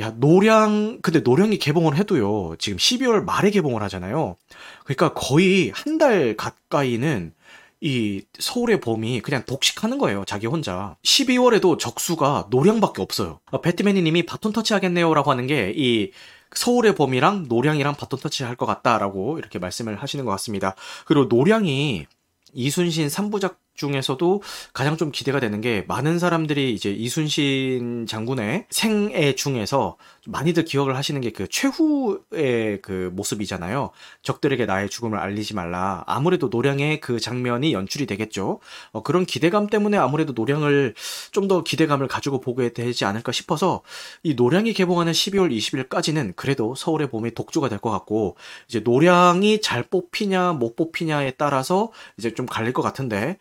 야 0.00 0.10
노량 0.16 1.00
근데 1.02 1.20
노량이 1.20 1.58
개봉을 1.58 1.96
해도요 1.96 2.56
지금 2.58 2.78
12월 2.78 3.24
말에 3.24 3.50
개봉을 3.50 3.82
하잖아요. 3.82 4.36
그러니까 4.84 5.12
거의 5.14 5.70
한 5.74 5.98
달 5.98 6.36
가까이는 6.36 7.34
이 7.82 8.22
서울의 8.38 8.80
봄이 8.80 9.20
그냥 9.22 9.42
독식하는 9.44 9.98
거예요. 9.98 10.24
자기 10.24 10.46
혼자. 10.46 10.96
12월에도 11.02 11.78
적수가 11.78 12.46
노량밖에 12.50 13.02
없어요. 13.02 13.40
어, 13.50 13.60
배트맨이 13.60 14.00
님이 14.02 14.24
바톤 14.24 14.52
터치 14.52 14.72
하겠네요라고 14.74 15.30
하는 15.30 15.46
게 15.46 15.72
이 15.76 16.12
서울의 16.54 16.94
봄이랑 16.94 17.46
노량이랑 17.48 17.94
바톤 17.96 18.20
터치 18.20 18.44
할 18.44 18.56
것 18.56 18.66
같다라고 18.66 19.38
이렇게 19.38 19.58
말씀을 19.58 19.96
하시는 19.96 20.24
것 20.24 20.30
같습니다. 20.32 20.74
그리고 21.06 21.24
노량이 21.24 22.06
이순신 22.54 23.08
3부작 23.08 23.56
중에서도 23.74 24.42
가장 24.72 24.96
좀 24.96 25.10
기대가 25.10 25.40
되는 25.40 25.60
게 25.60 25.84
많은 25.88 26.18
사람들이 26.18 26.72
이제 26.74 26.90
이순신 26.90 28.06
장군의 28.06 28.66
생애 28.70 29.34
중에서 29.34 29.96
많이들 30.26 30.64
기억을 30.64 30.96
하시는 30.96 31.20
게 31.20 31.32
그 31.32 31.48
최후의 31.48 32.80
그 32.82 33.10
모습이잖아요. 33.14 33.90
적들에게 34.22 34.66
나의 34.66 34.88
죽음을 34.90 35.18
알리지 35.18 35.54
말라. 35.54 36.04
아무래도 36.06 36.48
노량의 36.48 37.00
그 37.00 37.18
장면이 37.18 37.72
연출이 37.72 38.06
되겠죠. 38.06 38.60
어, 38.92 39.02
그런 39.02 39.24
기대감 39.26 39.66
때문에 39.68 39.96
아무래도 39.96 40.32
노량을 40.34 40.94
좀 41.32 41.42
더 41.48 41.64
기대감을 41.64 42.06
가지고 42.06 42.40
보게 42.40 42.72
되지 42.72 43.04
않을까 43.04 43.32
싶어서 43.32 43.82
이 44.22 44.34
노량이 44.34 44.74
개봉하는 44.74 45.12
12월 45.12 45.50
20일까지는 45.56 46.36
그래도 46.36 46.74
서울의 46.76 47.10
봄이 47.10 47.34
독주가 47.34 47.68
될 47.68 47.78
것 47.80 47.90
같고 47.90 48.36
이제 48.68 48.78
노량이 48.80 49.60
잘 49.60 49.82
뽑히냐 49.82 50.52
못 50.52 50.76
뽑히냐에 50.76 51.32
따라서 51.32 51.90
이제 52.16 52.32
좀 52.32 52.46
갈릴 52.46 52.72
것 52.72 52.82
같은데 52.82 53.38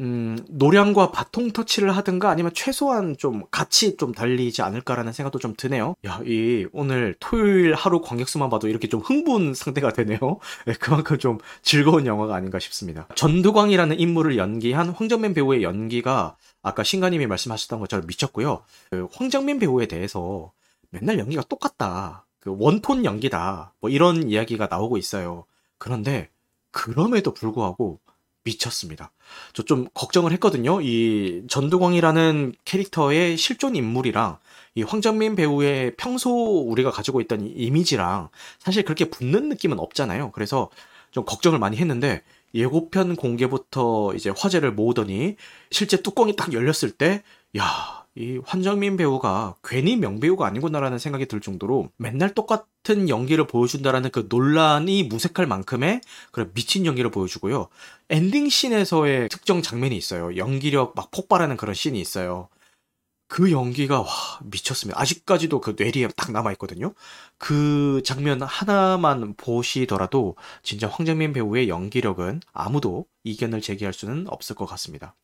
음, 0.00 0.38
노량과 0.48 1.10
바통 1.10 1.50
터치를 1.50 1.94
하든가 1.96 2.30
아니면 2.30 2.52
최소한 2.54 3.16
좀 3.18 3.44
같이 3.50 3.96
좀 3.96 4.12
달리지 4.12 4.62
않을까라는 4.62 5.12
생각도 5.12 5.38
좀 5.38 5.54
드네요. 5.56 5.94
야, 6.06 6.20
이 6.24 6.66
오늘 6.72 7.14
토요일 7.20 7.74
하루 7.74 8.00
관객수만 8.00 8.48
봐도 8.48 8.68
이렇게 8.68 8.88
좀 8.88 9.00
흥분 9.00 9.54
상태가 9.54 9.92
되네요. 9.92 10.18
네, 10.66 10.74
그만큼 10.78 11.18
좀 11.18 11.38
즐거운 11.62 12.06
영화가 12.06 12.34
아닌가 12.34 12.58
싶습니다. 12.58 13.06
전두광이라는 13.14 14.00
인물을 14.00 14.38
연기한 14.38 14.90
황정민 14.90 15.34
배우의 15.34 15.62
연기가 15.62 16.36
아까 16.62 16.82
신가님이 16.82 17.26
말씀하셨던 17.26 17.80
것처럼 17.80 18.06
미쳤고요. 18.06 18.62
그 18.90 19.08
황정민 19.12 19.58
배우에 19.58 19.86
대해서 19.86 20.52
맨날 20.90 21.18
연기가 21.18 21.42
똑같다. 21.42 22.26
그 22.40 22.54
원톤 22.58 23.04
연기다. 23.04 23.74
뭐 23.80 23.90
이런 23.90 24.28
이야기가 24.28 24.68
나오고 24.70 24.96
있어요. 24.96 25.44
그런데 25.78 26.30
그럼에도 26.70 27.32
불구하고 27.34 28.00
미쳤습니다. 28.44 29.12
저 29.52 29.62
좀 29.64 29.86
걱정을 29.94 30.32
했거든요. 30.32 30.80
이 30.80 31.42
전두광이라는 31.48 32.54
캐릭터의 32.64 33.36
실존 33.36 33.76
인물이랑 33.76 34.38
이 34.74 34.82
황정민 34.82 35.36
배우의 35.36 35.94
평소 35.96 36.30
우리가 36.60 36.90
가지고 36.90 37.20
있던 37.20 37.46
이미지랑 37.56 38.28
사실 38.58 38.84
그렇게 38.84 39.06
붙는 39.10 39.48
느낌은 39.48 39.78
없잖아요. 39.78 40.32
그래서 40.32 40.70
좀 41.10 41.24
걱정을 41.24 41.58
많이 41.58 41.76
했는데 41.76 42.22
예고편 42.54 43.16
공개부터 43.16 44.12
이제 44.14 44.30
화제를 44.36 44.72
모으더니 44.72 45.36
실제 45.70 46.02
뚜껑이 46.02 46.34
딱 46.34 46.52
열렸을 46.52 46.90
때, 46.90 47.22
야, 47.58 47.99
이 48.16 48.40
황정민 48.44 48.96
배우가 48.96 49.54
괜히 49.62 49.96
명배우가 49.96 50.46
아니구나라는 50.46 50.98
생각이 50.98 51.26
들 51.26 51.40
정도로 51.40 51.90
맨날 51.96 52.34
똑같은 52.34 53.08
연기를 53.08 53.46
보여준다라는 53.46 54.10
그 54.10 54.26
논란이 54.28 55.04
무색할 55.04 55.46
만큼의 55.46 56.00
그런 56.32 56.52
미친 56.52 56.86
연기를 56.86 57.10
보여주고요. 57.10 57.68
엔딩 58.08 58.48
씬에서의 58.48 59.28
특정 59.28 59.62
장면이 59.62 59.96
있어요. 59.96 60.36
연기력 60.36 60.94
막 60.96 61.10
폭발하는 61.12 61.56
그런 61.56 61.74
씬이 61.74 62.00
있어요. 62.00 62.48
그 63.28 63.52
연기가 63.52 64.00
와 64.00 64.08
미쳤습니다. 64.42 65.00
아직까지도 65.00 65.60
그 65.60 65.76
뇌리에 65.78 66.08
딱 66.16 66.32
남아 66.32 66.50
있거든요. 66.52 66.94
그 67.38 68.02
장면 68.04 68.42
하나만 68.42 69.34
보시더라도 69.36 70.34
진짜 70.64 70.88
황정민 70.88 71.32
배우의 71.32 71.68
연기력은 71.68 72.40
아무도 72.52 73.06
이견을 73.22 73.60
제기할 73.60 73.92
수는 73.92 74.26
없을 74.28 74.56
것 74.56 74.66
같습니다. 74.66 75.14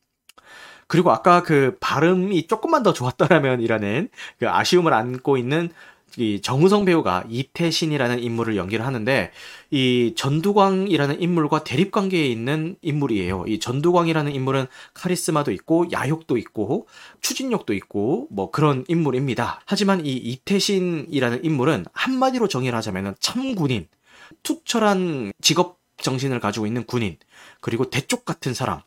그리고 0.86 1.10
아까 1.10 1.42
그 1.42 1.76
발음이 1.80 2.46
조금만 2.46 2.82
더 2.82 2.92
좋았더라면이라는 2.92 4.08
그 4.38 4.48
아쉬움을 4.48 4.92
안고 4.92 5.36
있는 5.36 5.70
이 6.16 6.40
정우성 6.40 6.86
배우가 6.86 7.24
이태신이라는 7.28 8.20
인물을 8.20 8.56
연기를 8.56 8.86
하는데 8.86 9.30
이 9.70 10.14
전두광이라는 10.16 11.20
인물과 11.20 11.64
대립 11.64 11.90
관계에 11.90 12.26
있는 12.26 12.76
인물이에요. 12.80 13.44
이 13.46 13.58
전두광이라는 13.58 14.32
인물은 14.32 14.66
카리스마도 14.94 15.52
있고 15.52 15.90
야욕도 15.92 16.38
있고 16.38 16.86
추진력도 17.20 17.74
있고 17.74 18.28
뭐 18.30 18.50
그런 18.50 18.84
인물입니다. 18.88 19.60
하지만 19.66 20.06
이 20.06 20.12
이태신이라는 20.12 21.44
인물은 21.44 21.84
한마디로 21.92 22.48
정의를 22.48 22.76
하자면 22.78 23.16
참군인, 23.20 23.86
투철한 24.42 25.32
직업 25.42 25.78
정신을 25.98 26.40
가지고 26.40 26.66
있는 26.66 26.84
군인, 26.84 27.16
그리고 27.60 27.90
대쪽 27.90 28.24
같은 28.24 28.54
사람, 28.54 28.80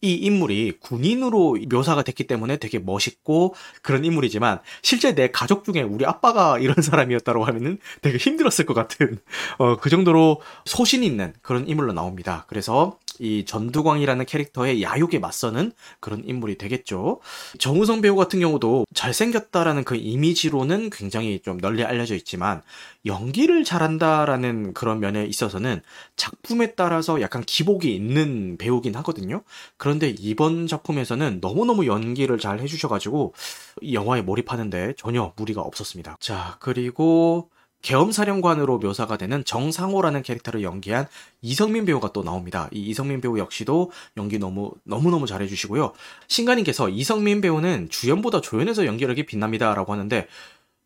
이 0.00 0.14
인물이 0.14 0.78
군인으로 0.80 1.56
묘사가 1.70 2.02
됐기 2.02 2.26
때문에 2.26 2.58
되게 2.58 2.78
멋있고 2.78 3.54
그런 3.82 4.04
인물이지만 4.04 4.60
실제 4.82 5.14
내 5.14 5.30
가족 5.30 5.64
중에 5.64 5.82
우리 5.82 6.04
아빠가 6.04 6.58
이런 6.58 6.76
사람이었다고 6.82 7.44
하면은 7.44 7.78
되게 8.02 8.18
힘들었을 8.18 8.66
것 8.66 8.74
같은 8.74 9.18
어, 9.58 9.76
그 9.76 9.88
정도로 9.88 10.42
소신 10.66 11.02
있는 11.02 11.32
그런 11.40 11.66
인물로 11.66 11.92
나옵니다. 11.92 12.44
그래서 12.48 12.98
이 13.18 13.44
전두광이라는 13.44 14.26
캐릭터의 14.26 14.82
야욕에 14.82 15.18
맞서는 15.18 15.72
그런 16.00 16.22
인물이 16.24 16.58
되겠죠. 16.58 17.20
정우성 17.58 18.00
배우 18.00 18.16
같은 18.16 18.40
경우도 18.40 18.86
잘생겼다라는 18.94 19.84
그 19.84 19.96
이미지로는 19.96 20.90
굉장히 20.90 21.40
좀 21.40 21.58
널리 21.58 21.84
알려져 21.84 22.14
있지만 22.14 22.62
연기를 23.06 23.64
잘한다라는 23.64 24.74
그런 24.74 25.00
면에 25.00 25.24
있어서는 25.24 25.82
작품에 26.16 26.74
따라서 26.74 27.20
약간 27.20 27.42
기복이 27.42 27.94
있는 27.94 28.56
배우긴 28.58 28.94
하거든요. 28.96 29.42
그런데 29.76 30.14
이번 30.18 30.66
작품에서는 30.66 31.38
너무너무 31.40 31.86
연기를 31.86 32.38
잘 32.38 32.60
해주셔가지고 32.60 33.34
이 33.82 33.94
영화에 33.94 34.22
몰입하는데 34.22 34.94
전혀 34.96 35.32
무리가 35.36 35.60
없었습니다. 35.60 36.16
자, 36.20 36.56
그리고 36.60 37.50
계엄사령관으로 37.84 38.78
묘사가 38.78 39.18
되는 39.18 39.44
정상호라는 39.44 40.22
캐릭터를 40.22 40.62
연기한 40.62 41.06
이성민 41.42 41.84
배우가 41.84 42.12
또 42.12 42.24
나옵니다. 42.24 42.68
이 42.72 42.80
이성민 42.80 43.20
배우 43.20 43.38
역시도 43.38 43.92
연기 44.16 44.38
너무 44.38 44.72
너무너무 44.84 45.26
잘해주시고요. 45.26 45.92
신가님께서 46.26 46.88
이성민 46.88 47.42
배우는 47.42 47.90
주연보다 47.90 48.40
조연에서 48.40 48.86
연기력이 48.86 49.26
빛납니다라고 49.26 49.92
하는데 49.92 50.26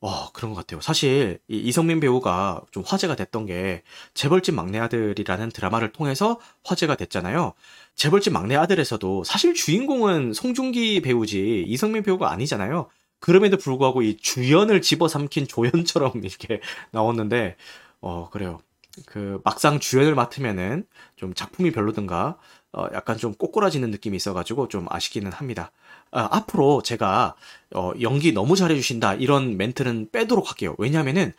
어, 0.01 0.31
그런 0.33 0.53
것 0.53 0.61
같아요. 0.61 0.81
사실 0.81 1.39
이 1.49 1.57
이성민 1.57 2.01
배우가 2.01 2.63
좀 2.73 2.83
화제가 2.85 3.15
됐던 3.15 3.47
게 3.47 3.83
재벌집 4.15 4.55
막내 4.57 4.81
아들이라는 4.81 5.51
드라마를 5.51 5.93
통해서 5.93 6.41
화제가 6.65 6.97
됐잖아요. 6.97 7.53
재벌집 7.95 8.33
막내 8.33 8.57
아들에서도 8.57 9.23
사실 9.23 9.55
주인공은 9.55 10.33
송중기 10.33 11.03
배우지 11.03 11.65
이성민 11.69 12.03
배우가 12.03 12.31
아니잖아요. 12.33 12.89
그럼에도 13.21 13.57
불구하고 13.57 14.03
이 14.03 14.17
주연을 14.17 14.81
집어삼킨 14.83 15.49
조연처럼 15.49 16.13
이렇게 16.25 16.61
나왔는데 16.91 17.57
어 18.01 18.29
그래요. 18.31 18.61
그 19.07 19.41
막상 19.45 19.79
주연을 19.79 20.15
맡으면은 20.15 20.85
좀 21.17 21.35
작품이 21.35 21.71
별로든가 21.71 22.39
어 22.73 22.87
약간 22.93 23.17
좀 23.17 23.35
꼬꾸라지는 23.35 23.91
느낌이 23.91 24.17
있어가지고 24.17 24.69
좀 24.69 24.87
아쉽기는 24.91 25.33
합니다. 25.33 25.73
아, 26.11 26.29
앞으로 26.31 26.83
제가 26.83 27.35
어 27.75 27.93
연기 28.01 28.33
너무 28.33 28.57
잘해주신다 28.57 29.15
이런 29.15 29.57
멘트는 29.57 30.11
빼도록 30.13 30.49
할게요. 30.49 30.75
왜냐면은 30.79 31.33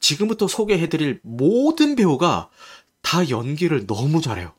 지금부터 0.00 0.46
소개해드릴 0.46 1.20
모든 1.22 1.96
배우가 1.96 2.50
다 3.02 3.28
연기를 3.30 3.86
너무 3.86 4.20
잘해요. 4.20 4.52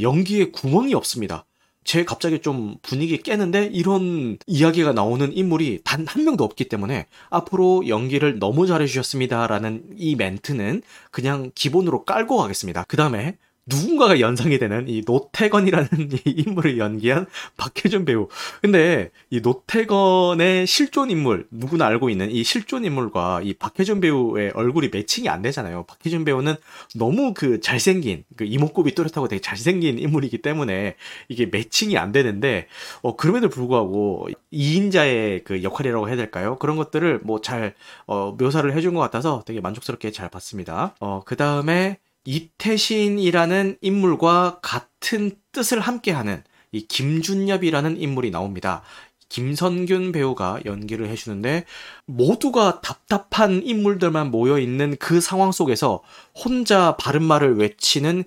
연기에 0.00 0.50
구멍이 0.50 0.94
없습니다. 0.94 1.44
제 1.88 2.04
갑자기 2.04 2.40
좀 2.40 2.76
분위기 2.82 3.16
깨는데 3.16 3.64
이런 3.72 4.36
이야기가 4.46 4.92
나오는 4.92 5.34
인물이 5.34 5.80
단 5.84 6.06
한 6.06 6.24
명도 6.24 6.44
없기 6.44 6.68
때문에 6.68 7.06
앞으로 7.30 7.88
연기를 7.88 8.38
너무 8.38 8.66
잘해주셨습니다라는 8.66 9.94
이 9.96 10.16
멘트는 10.16 10.82
그냥 11.10 11.50
기본으로 11.54 12.04
깔고 12.04 12.36
가겠습니다. 12.36 12.84
그 12.88 12.96
다음에 12.96 13.36
누군가가 13.68 14.20
연상이 14.20 14.58
되는 14.58 14.88
이 14.88 15.02
노태건이라는 15.06 15.88
이 16.24 16.44
인물을 16.46 16.78
연기한 16.78 17.26
박혜준 17.56 18.04
배우. 18.04 18.28
근데 18.62 19.10
이 19.30 19.40
노태건의 19.40 20.66
실존 20.66 21.10
인물, 21.10 21.46
누구나 21.50 21.86
알고 21.86 22.10
있는 22.10 22.30
이 22.30 22.42
실존 22.42 22.84
인물과 22.84 23.42
이 23.42 23.54
박혜준 23.54 24.00
배우의 24.00 24.52
얼굴이 24.54 24.88
매칭이 24.88 25.28
안 25.28 25.42
되잖아요. 25.42 25.84
박혜준 25.84 26.24
배우는 26.24 26.54
너무 26.94 27.34
그 27.34 27.60
잘생긴, 27.60 28.24
그 28.36 28.44
이목구비 28.44 28.94
뚜렷하고 28.94 29.28
되게 29.28 29.40
잘생긴 29.40 29.98
인물이기 29.98 30.38
때문에 30.38 30.96
이게 31.28 31.46
매칭이 31.46 31.98
안 31.98 32.12
되는데, 32.12 32.66
어, 33.02 33.16
그럼에도 33.16 33.48
불구하고 33.48 34.28
2인자의 34.52 35.44
그 35.44 35.62
역할이라고 35.62 36.08
해야 36.08 36.16
될까요? 36.16 36.56
그런 36.58 36.76
것들을 36.76 37.20
뭐 37.22 37.40
잘, 37.40 37.74
어, 38.06 38.34
묘사를 38.38 38.74
해준 38.74 38.94
것 38.94 39.00
같아서 39.00 39.42
되게 39.46 39.60
만족스럽게 39.60 40.10
잘 40.10 40.28
봤습니다. 40.28 40.94
어, 41.00 41.22
그 41.24 41.36
다음에 41.36 41.98
이태신이라는 42.28 43.78
인물과 43.80 44.58
같은 44.60 45.30
뜻을 45.52 45.80
함께하는 45.80 46.44
이 46.72 46.86
김준엽이라는 46.86 47.98
인물이 47.98 48.30
나옵니다. 48.30 48.82
김선균 49.30 50.12
배우가 50.12 50.60
연기를 50.66 51.08
해주는데 51.08 51.64
모두가 52.04 52.82
답답한 52.82 53.62
인물들만 53.64 54.30
모여 54.30 54.58
있는 54.58 54.96
그 54.98 55.22
상황 55.22 55.52
속에서 55.52 56.02
혼자 56.34 56.96
바른 56.98 57.22
말을 57.22 57.56
외치는 57.56 58.24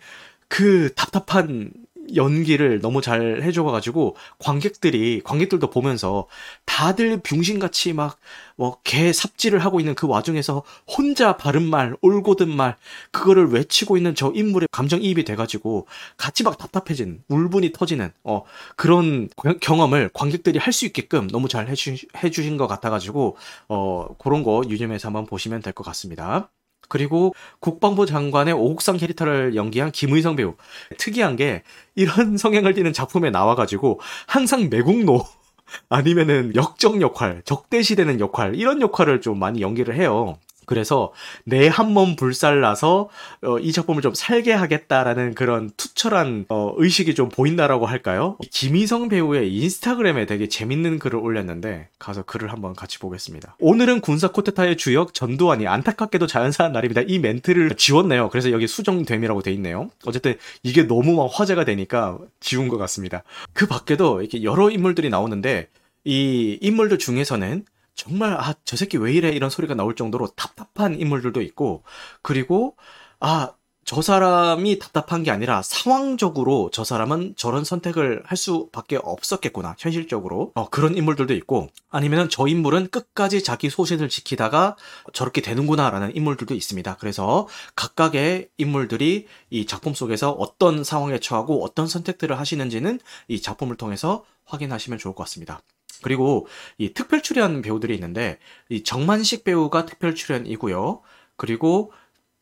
그 0.48 0.94
답답한 0.96 1.72
연기를 2.16 2.80
너무 2.82 3.02
잘 3.02 3.42
해줘가지고 3.44 4.16
관객들이 4.40 5.22
관객들도 5.24 5.70
보면서 5.70 6.28
다들 6.66 7.20
병신같이 7.24 7.94
막뭐개 7.94 9.14
삽질을 9.14 9.60
하고 9.60 9.80
있는 9.80 9.96
그 9.96 10.08
와중에서 10.08 10.64
혼자 10.88 11.38
바른 11.38 11.64
말 11.64 11.96
올고든 12.02 12.50
말 12.50 12.76
그거를 13.12 13.50
외치고 13.52 13.98
있는 13.98 14.16
저 14.16 14.32
인물의 14.34 14.68
감정이입이 14.72 15.24
돼가지고 15.26 15.88
같이 16.18 16.44
막 16.44 16.58
답답해진 16.58 17.24
울분이 17.28 17.72
터지는 17.72 18.12
어 18.24 18.44
그런 18.76 19.30
경험을 19.62 20.10
관객들이 20.14 20.60
할 20.60 20.72
수 20.72 20.86
있게끔 20.86 21.28
너무 21.28 21.50
잘 21.50 21.68
해주, 21.68 21.96
해주신 22.24 22.56
것 22.58 22.66
같아가지고 22.68 23.36
어 23.68 24.08
그런 24.18 24.42
거 24.44 24.64
유념해서 24.68 25.10
한번 25.10 25.26
보시면 25.26 25.62
될 25.62 25.74
것 25.74 25.84
같습니다. 25.84 26.50
그리고 26.92 27.34
국방부 27.62 28.06
장관의 28.06 28.54
오국상 28.54 28.98
캐릭터를 28.98 29.56
연기한 29.56 29.94
김의성 29.94 30.36
배우. 30.36 30.56
특이한 30.98 31.38
게 31.38 31.64
이런 31.96 32.36
성향을 32.38 32.74
띠는 32.74 32.92
작품에 32.92 33.30
나와가지고 33.30 34.02
항상 34.28 34.68
매국노 34.70 35.24
아니면은 35.88 36.54
역적 36.54 37.00
역할, 37.00 37.44
적대시되는 37.46 38.20
역할 38.20 38.56
이런 38.56 38.82
역할을 38.82 39.22
좀 39.22 39.40
많이 39.40 39.62
연기를 39.62 39.96
해요. 39.96 40.38
그래서 40.72 41.12
내 41.44 41.68
한 41.68 41.92
몸 41.92 42.16
불살라서 42.16 43.10
어, 43.44 43.60
이 43.60 43.74
작품을 43.74 44.02
좀 44.02 44.14
살게 44.14 44.54
하겠다라는 44.54 45.36
그런 45.36 45.70
투철한 45.76 46.46
어, 46.48 46.74
의식이 46.78 47.14
좀 47.14 47.28
보인다라고 47.28 47.86
할까요? 47.86 48.38
김희성 48.50 49.10
배우의 49.10 49.54
인스타그램에 49.54 50.26
되게 50.26 50.48
재밌는 50.48 51.00
글을 51.00 51.20
올렸는데 51.20 51.90
가서 52.00 52.24
글을 52.24 52.54
한번 52.54 52.74
같이 52.74 53.00
보겠습니다. 53.00 53.58
오늘은 53.60 54.00
군사 54.00 54.30
코테타의 54.30 54.78
주역 54.78 55.14
전두환이 55.14 55.68
안타깝게도 55.68 56.28
자연사한 56.28 56.72
날입니다. 56.72 57.02
이 57.06 57.20
멘트를 57.20 57.72
지웠네요. 57.76 58.30
그래서 58.30 58.52
여기 58.52 58.66
수정됨이라고 58.66 59.42
돼 59.42 59.52
있네요. 59.52 59.90
어쨌든 60.06 60.38
이게 60.64 60.88
너무 60.88 61.14
막 61.18 61.30
화제가 61.34 61.66
되니까 61.66 62.18
지운 62.40 62.70
것 62.70 62.78
같습니다. 62.78 63.24
그 63.52 63.68
밖에도 63.68 64.22
이렇게 64.22 64.44
여러 64.44 64.70
인물들이 64.70 65.10
나오는데 65.10 65.68
이 66.06 66.58
인물들 66.62 66.98
중에서는 66.98 67.66
정말 68.02 68.34
아 68.34 68.54
저 68.66 68.76
새끼 68.78 68.98
왜 68.98 69.14
이래 69.14 69.30
이런 69.30 69.50
소리가 69.50 69.76
나올 69.76 69.96
정도로 69.96 70.28
답답한 70.36 71.00
인물들도 71.00 71.42
있고 71.42 71.84
그리고 72.22 72.76
아 73.20 73.52
저 73.84 74.02
사람이 74.02 74.80
답답한 74.80 75.24
게 75.24 75.32
아니라 75.32 75.62
상황적으로 75.64 76.70
저 76.72 76.84
사람은 76.84 77.34
저런 77.36 77.64
선택을 77.66 78.22
할 78.26 78.38
수밖에 78.38 78.98
없었겠구나 79.02 79.76
현실적으로 79.78 80.52
어, 80.56 80.70
그런 80.70 80.96
인물들도 80.96 81.34
있고 81.34 81.68
아니면 81.90 82.30
저 82.30 82.48
인물은 82.48 82.90
끝까지 82.90 83.44
자기 83.44 83.70
소신을 83.70 84.08
지키다가 84.08 84.78
저렇게 85.14 85.42
되는구나라는 85.42 86.16
인물들도 86.16 86.54
있습니다. 86.54 86.96
그래서 87.02 87.48
각각의 87.76 88.50
인물들이 88.58 89.28
이 89.50 89.66
작품 89.66 89.94
속에서 89.94 90.32
어떤 90.32 90.84
상황에 90.84 91.20
처하고 91.20 91.64
어떤 91.64 91.88
선택들을 91.88 92.40
하시는지는 92.40 93.00
이 93.28 93.42
작품을 93.42 93.76
통해서 93.76 94.24
확인하시면 94.46 95.00
좋을 95.00 95.16
것 95.16 95.24
같습니다. 95.24 95.62
그리고 96.02 96.48
이 96.78 96.94
특별 96.94 97.22
출연 97.22 97.62
배우들이 97.62 97.94
있는데 97.96 98.40
이 98.70 98.84
정만식 98.84 99.44
배우가 99.44 99.86
특별 99.86 100.16
출연이고요. 100.16 101.02
그리고 101.38 101.92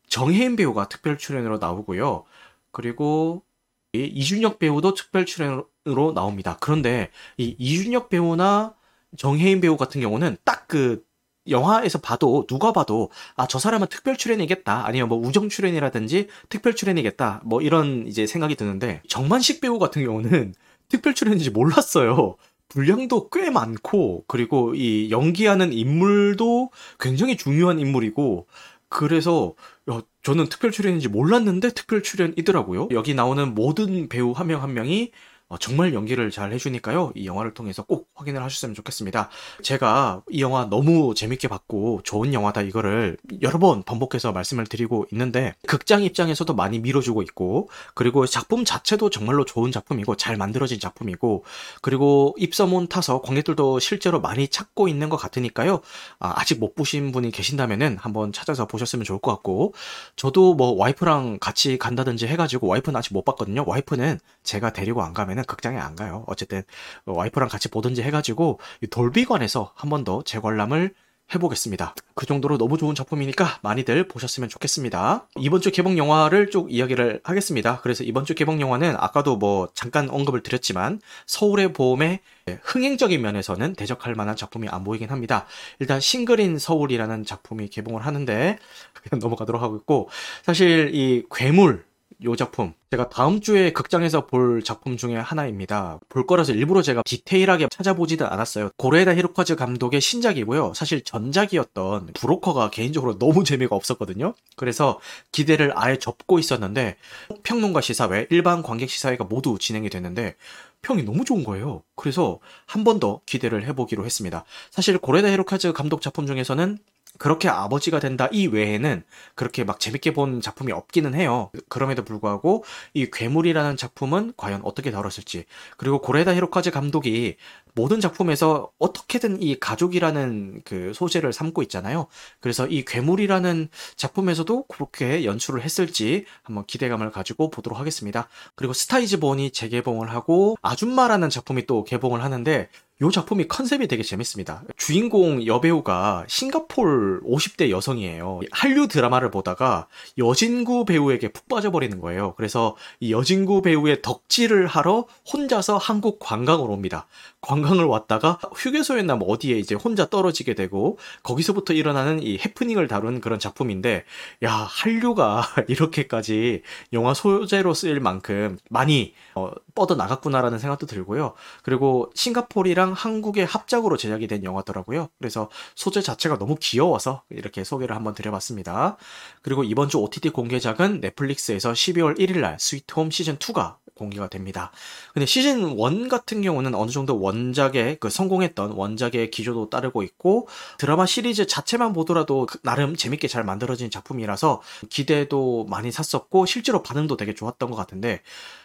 정혜인 0.08 0.56
배우가 0.56 0.88
특별 0.88 1.18
출연으로 1.18 1.58
나오고요. 1.58 2.24
그리고 2.72 3.44
이 3.92 4.04
이준혁 4.04 4.58
배우도 4.58 4.94
특별 4.94 5.26
출연으로 5.26 6.12
나옵니다. 6.14 6.56
그런데 6.60 7.10
이 7.36 7.54
이준혁 7.58 8.08
배우나 8.10 8.74
정혜인 9.16 9.60
배우 9.60 9.76
같은 9.76 10.00
경우는 10.00 10.36
딱 10.44 10.60
그 10.70 11.02
영화에서 11.48 11.98
봐도 12.00 12.46
누가 12.46 12.72
봐도 12.72 13.10
아 13.34 13.46
저 13.46 13.58
사람은 13.58 13.88
특별 13.88 14.16
출연이겠다 14.16 14.86
아니면 14.86 15.08
뭐 15.08 15.18
우정 15.18 15.48
출연이라든지 15.48 16.28
특별 16.48 16.76
출연이겠다 16.76 17.42
뭐 17.44 17.60
이런 17.60 18.06
이제 18.06 18.26
생각이 18.26 18.54
드는데 18.54 19.02
정만식 19.08 19.60
배우 19.60 19.78
같은 19.80 20.04
경우는 20.04 20.54
특별 20.88 21.14
출연인지 21.14 21.50
몰랐어요. 21.50 22.36
분량도 22.70 23.30
꽤 23.30 23.50
많고 23.50 24.24
그리고 24.28 24.74
이 24.74 25.10
연기하는 25.10 25.72
인물도 25.72 26.70
굉장히 26.98 27.36
중요한 27.36 27.78
인물이고 27.80 28.46
그래서 28.88 29.54
야, 29.90 30.02
저는 30.22 30.48
특별 30.48 30.70
출연인지 30.70 31.08
몰랐는데 31.08 31.70
특별 31.70 32.02
출연이더라고요. 32.02 32.88
여기 32.92 33.14
나오는 33.14 33.54
모든 33.54 34.08
배우 34.08 34.32
한 34.32 34.46
명한 34.48 34.70
한 34.70 34.74
명이 34.74 35.12
어, 35.48 35.58
정말 35.58 35.94
연기를 35.94 36.30
잘 36.30 36.52
해주니까요. 36.52 37.12
이 37.16 37.26
영화를 37.26 37.54
통해서 37.54 37.84
꼭 37.84 38.09
확인을 38.20 38.42
하셨으면 38.42 38.74
좋겠습니다. 38.74 39.30
제가 39.62 40.22
이 40.30 40.42
영화 40.42 40.66
너무 40.66 41.14
재밌게 41.14 41.48
봤고 41.48 42.00
좋은 42.04 42.32
영화다 42.32 42.62
이거를 42.62 43.16
여러 43.42 43.58
번 43.58 43.82
반복해서 43.82 44.32
말씀을 44.32 44.66
드리고 44.66 45.06
있는데 45.12 45.54
극장 45.66 46.02
입장에서도 46.02 46.54
많이 46.54 46.78
밀어주고 46.78 47.22
있고 47.22 47.68
그리고 47.94 48.26
작품 48.26 48.64
자체도 48.64 49.10
정말로 49.10 49.44
좋은 49.44 49.72
작품이고 49.72 50.16
잘 50.16 50.36
만들어진 50.36 50.78
작품이고 50.78 51.44
그리고 51.80 52.34
입소문 52.38 52.88
타서 52.88 53.22
관객들도 53.22 53.78
실제로 53.80 54.20
많이 54.20 54.48
찾고 54.48 54.88
있는 54.88 55.08
것 55.08 55.16
같으니까요. 55.16 55.80
아, 56.18 56.44
직못 56.44 56.74
보신 56.74 57.12
분이 57.12 57.30
계신다면은 57.30 57.96
한번 57.98 58.32
찾아서 58.32 58.66
보셨으면 58.66 59.04
좋을 59.04 59.18
것 59.18 59.32
같고 59.32 59.74
저도 60.16 60.54
뭐 60.54 60.72
와이프랑 60.76 61.38
같이 61.40 61.78
간다든지 61.78 62.26
해가지고 62.26 62.66
와이프는 62.68 62.98
아직 62.98 63.14
못 63.14 63.24
봤거든요. 63.24 63.64
와이프는 63.66 64.18
제가 64.42 64.72
데리고 64.72 65.02
안 65.02 65.14
가면은 65.14 65.44
극장에 65.44 65.78
안 65.78 65.96
가요. 65.96 66.24
어쨌든 66.26 66.62
와이프랑 67.06 67.48
같이 67.48 67.68
보든지 67.68 68.02
해 68.02 68.09
가지고 68.10 68.58
돌비관에서 68.90 69.72
한 69.74 69.90
번 69.90 70.04
더 70.04 70.22
재관람을 70.22 70.94
해보겠습니다. 71.32 71.94
그 72.14 72.26
정도로 72.26 72.58
너무 72.58 72.76
좋은 72.76 72.94
작품이니까 72.96 73.60
많이들 73.62 74.08
보셨으면 74.08 74.48
좋겠습니다. 74.48 75.28
이번 75.38 75.60
주 75.60 75.70
개봉 75.70 75.96
영화를 75.96 76.50
쭉 76.50 76.72
이야기를 76.72 77.20
하겠습니다. 77.22 77.80
그래서 77.82 78.02
이번 78.02 78.24
주 78.24 78.34
개봉 78.34 78.60
영화는 78.60 78.96
아까도 78.98 79.36
뭐 79.36 79.68
잠깐 79.74 80.10
언급을 80.10 80.42
드렸지만 80.42 81.00
서울의 81.26 81.72
봄의 81.72 82.18
흥행적인 82.62 83.20
면에서는 83.22 83.74
대적할 83.74 84.14
만한 84.16 84.34
작품이 84.34 84.68
안 84.70 84.82
보이긴 84.82 85.10
합니다. 85.10 85.46
일단 85.78 86.00
싱글인 86.00 86.58
서울이라는 86.58 87.24
작품이 87.24 87.68
개봉을 87.68 88.04
하는데 88.04 88.58
그냥 88.94 89.20
넘어가도록 89.20 89.62
하고 89.62 89.76
있고 89.76 90.08
사실 90.42 90.90
이 90.94 91.22
괴물 91.30 91.84
요 92.24 92.36
작품 92.36 92.74
제가 92.90 93.08
다음 93.08 93.40
주에 93.40 93.72
극장에서 93.72 94.26
볼 94.26 94.62
작품 94.62 94.96
중에 94.96 95.16
하나입니다. 95.16 96.00
볼 96.08 96.26
거라서 96.26 96.52
일부러 96.52 96.82
제가 96.82 97.02
디테일하게 97.04 97.68
찾아보지는 97.70 98.26
않았어요. 98.26 98.70
고레다 98.76 99.14
히로카즈 99.14 99.56
감독의 99.56 100.00
신작이고요. 100.00 100.72
사실 100.74 101.02
전작이었던 101.02 102.10
브로커가 102.14 102.70
개인적으로 102.70 103.18
너무 103.18 103.44
재미가 103.44 103.74
없었거든요. 103.76 104.34
그래서 104.56 104.98
기대를 105.32 105.72
아예 105.76 105.96
접고 105.98 106.38
있었는데 106.38 106.96
평론가 107.44 107.80
시사회, 107.80 108.26
일반 108.30 108.62
관객 108.62 108.90
시사회가 108.90 109.24
모두 109.24 109.56
진행이 109.58 109.88
됐는데 109.88 110.34
평이 110.82 111.02
너무 111.04 111.24
좋은 111.24 111.44
거예요. 111.44 111.82
그래서 111.94 112.38
한 112.66 112.84
번 112.84 112.98
더 113.00 113.20
기대를 113.24 113.64
해보기로 113.68 114.04
했습니다. 114.04 114.44
사실 114.70 114.98
고레다 114.98 115.30
히로카즈 115.30 115.72
감독 115.72 116.02
작품 116.02 116.26
중에서는 116.26 116.78
그렇게 117.20 117.50
아버지가 117.50 118.00
된다 118.00 118.30
이 118.32 118.46
외에는 118.46 119.04
그렇게 119.34 119.62
막 119.62 119.78
재밌게 119.78 120.14
본 120.14 120.40
작품이 120.40 120.72
없기는 120.72 121.14
해요. 121.14 121.50
그럼에도 121.68 122.02
불구하고 122.02 122.64
이 122.94 123.10
괴물이라는 123.12 123.76
작품은 123.76 124.32
과연 124.38 124.62
어떻게 124.64 124.90
다뤘을지 124.90 125.44
그리고 125.76 126.00
고레다 126.00 126.34
히로카즈 126.34 126.70
감독이 126.70 127.36
모든 127.74 128.00
작품에서 128.00 128.70
어떻게든 128.78 129.42
이 129.42 129.58
가족이라는 129.58 130.62
그 130.64 130.92
소재를 130.94 131.32
삼고 131.32 131.62
있잖아요. 131.62 132.06
그래서 132.40 132.66
이 132.66 132.84
괴물이라는 132.84 133.68
작품에서도 133.96 134.64
그렇게 134.64 135.24
연출을 135.24 135.62
했을지 135.62 136.24
한번 136.42 136.64
기대감을 136.66 137.10
가지고 137.10 137.50
보도록 137.50 137.78
하겠습니다. 137.78 138.28
그리고 138.54 138.72
스타이즈 138.72 139.20
본이 139.20 139.50
재개봉을 139.50 140.10
하고 140.10 140.56
아줌마라는 140.62 141.30
작품이 141.30 141.66
또 141.66 141.84
개봉을 141.84 142.22
하는데 142.22 142.68
이 143.02 143.10
작품이 143.10 143.48
컨셉이 143.48 143.88
되게 143.88 144.02
재밌습니다. 144.02 144.62
주인공 144.76 145.46
여배우가 145.46 146.26
싱가폴 146.28 147.22
50대 147.22 147.70
여성이에요. 147.70 148.40
한류 148.50 148.88
드라마를 148.88 149.30
보다가 149.30 149.88
여진구 150.18 150.84
배우에게 150.84 151.32
푹 151.32 151.48
빠져버리는 151.48 151.98
거예요. 151.98 152.34
그래서 152.36 152.76
이 153.00 153.10
여진구 153.10 153.62
배우의 153.62 154.02
덕질을 154.02 154.66
하러 154.66 155.06
혼자서 155.32 155.78
한국 155.78 156.18
관광을 156.18 156.70
옵니다. 156.70 157.06
관광을 157.40 157.84
왔다가 157.84 158.38
휴게소에나 158.54 159.16
뭐 159.16 159.28
어디에 159.28 159.58
이제 159.58 159.74
혼자 159.74 160.06
떨어지게 160.06 160.54
되고 160.54 160.98
거기서부터 161.22 161.74
일어나는 161.74 162.22
이 162.22 162.38
해프닝을 162.38 162.88
다룬 162.88 163.20
그런 163.20 163.38
작품인데 163.38 164.04
야 164.42 164.52
한류가 164.52 165.42
이렇게까지 165.68 166.62
영화 166.92 167.14
소재로 167.14 167.74
쓰일 167.74 168.00
만큼 168.00 168.58
많이 168.68 169.14
어, 169.34 169.50
뻗어 169.74 169.94
나갔구나라는 169.94 170.58
생각도 170.58 170.86
들고요. 170.86 171.34
그리고 171.62 172.10
싱가폴이랑 172.14 172.92
한국의 172.92 173.46
합작으로 173.46 173.96
제작이 173.96 174.26
된 174.26 174.44
영화더라고요. 174.44 175.08
그래서 175.18 175.48
소재 175.74 176.00
자체가 176.00 176.38
너무 176.38 176.56
귀여워서 176.60 177.22
이렇게 177.30 177.64
소개를 177.64 177.96
한번 177.96 178.14
드려봤습니다. 178.14 178.96
그리고 179.42 179.64
이번 179.64 179.88
주 179.88 179.98
OTT 179.98 180.30
공개작은 180.30 181.00
넷플릭스에서 181.00 181.72
12월 181.72 182.18
1일 182.18 182.40
날 182.40 182.58
스위트홈 182.58 183.10
시즌 183.10 183.36
2가 183.36 183.76
공개가 184.00 184.28
됩니다. 184.28 184.72
근데 185.12 185.26
시즌 185.26 185.78
1 185.78 186.08
같은 186.08 186.40
경우는 186.42 186.74
어느 186.74 186.90
정도 186.90 187.20
원작의 187.20 187.98
그 188.00 188.08
성공했던 188.08 188.72
원작의 188.72 189.30
기조도 189.30 189.70
따르고 189.70 190.02
있고 190.02 190.48
드라마 190.78 191.06
시리즈 191.06 191.46
자체만 191.46 191.92
보더라도 191.92 192.46
그 192.46 192.58
나름 192.62 192.96
재밌게 192.96 193.28
잘 193.28 193.44
만들어진 193.44 193.90
작품이라서 193.90 194.62
기대도 194.88 195.66
많이 195.68 195.92
샀었고 195.92 196.46
실제로 196.46 196.82
반응도 196.82 197.16
되게 197.16 197.34
좋았던 197.34 197.70
것 197.70 197.76
같은데 197.76 198.22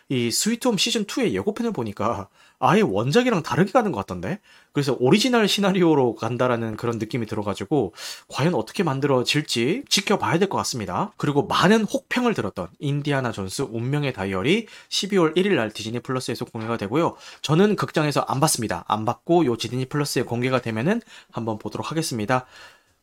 이 0.09 0.31
스위트홈 0.31 0.77
시즌 0.77 1.05
2의 1.05 1.33
예고편을 1.33 1.73
보니까 1.73 2.29
아예 2.59 2.81
원작이랑 2.81 3.43
다르게 3.43 3.71
가는 3.71 3.91
것 3.91 3.99
같던데? 3.99 4.39
그래서 4.76 4.97
오리지널 4.99 5.47
시나리오로 5.47 6.15
간다라는 6.15 6.76
그런 6.76 6.97
느낌이 6.97 7.28
들어가지고 7.28 7.93
과연 8.28 8.53
어떻게 8.55 8.84
만들어질지 8.84 9.86
지켜봐야 9.88 10.38
될 10.38 10.49
것 10.49 10.57
같습니다. 10.57 11.13
그리고 11.15 11.47
많은 11.47 11.86
혹평을 11.86 12.34
들었던 12.34 12.67
인디아나 12.80 13.32
존스 13.32 13.63
운명의 13.71 14.11
다이얼이 14.11 14.67
12월 14.89 15.36
1일 15.38 15.55
날 15.55 15.71
디즈니 15.71 16.01
플러스에서 16.01 16.43
공개가 16.43 16.76
되고요. 16.76 17.15
저는 17.41 17.78
극장에서 17.78 18.26
안 18.28 18.41
봤습니다. 18.41 18.84
안 18.89 19.05
봤고 19.05 19.45
요 19.45 19.55
디즈니 19.55 19.86
플러스에 19.86 20.23
공개가 20.23 20.59
되면은 20.61 21.01
한번 21.32 21.57
보도록 21.57 21.89
하겠습니다. 21.89 22.45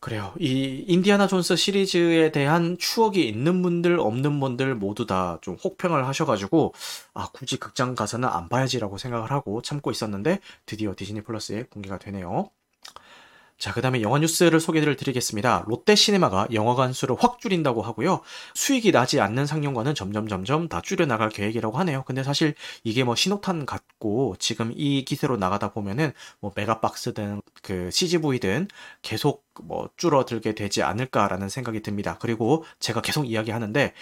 그래요. 0.02 0.34
이 0.40 0.84
인디아나 0.88 1.28
존스 1.28 1.54
시리즈에 1.54 2.32
대한 2.32 2.76
추억이 2.76 3.26
있는 3.28 3.62
분들, 3.62 4.00
없는 4.00 4.40
분들 4.40 4.74
모두 4.74 5.06
다 5.06 5.38
좀 5.42 5.54
혹평을 5.62 6.06
하셔가지고, 6.08 6.74
아, 7.14 7.28
굳이 7.32 7.56
극장 7.58 7.94
가서는 7.94 8.28
안 8.28 8.48
봐야지라고 8.48 8.98
생각을 8.98 9.30
하고 9.30 9.62
참고 9.62 9.90
있었는데, 9.92 10.40
드디어 10.66 10.94
디즈니 10.96 11.20
플러스에 11.22 11.64
공개가 11.70 11.98
되네요. 11.98 12.50
자, 13.62 13.72
그 13.72 13.80
다음에 13.80 14.02
영화 14.02 14.18
뉴스를 14.18 14.58
소개를 14.58 14.96
드리겠습니다. 14.96 15.66
롯데 15.68 15.94
시네마가 15.94 16.48
영화관 16.52 16.92
수를 16.92 17.14
확 17.16 17.38
줄인다고 17.38 17.80
하고요. 17.80 18.22
수익이 18.54 18.90
나지 18.90 19.20
않는 19.20 19.46
상영관은 19.46 19.94
점점 19.94 20.26
점점 20.26 20.66
다 20.66 20.80
줄여나갈 20.80 21.28
계획이라고 21.28 21.78
하네요. 21.78 22.02
근데 22.02 22.24
사실 22.24 22.56
이게 22.82 23.04
뭐 23.04 23.14
신호탄 23.14 23.64
같고 23.64 24.34
지금 24.40 24.72
이 24.74 25.04
기세로 25.04 25.36
나가다 25.36 25.70
보면은 25.74 26.12
뭐 26.40 26.50
메가박스든 26.56 27.40
그 27.62 27.88
CGV든 27.92 28.66
계속 29.00 29.44
뭐 29.62 29.88
줄어들게 29.96 30.56
되지 30.56 30.82
않을까라는 30.82 31.48
생각이 31.48 31.82
듭니다. 31.82 32.16
그리고 32.20 32.64
제가 32.80 33.00
계속 33.00 33.30
이야기하는데 33.30 33.92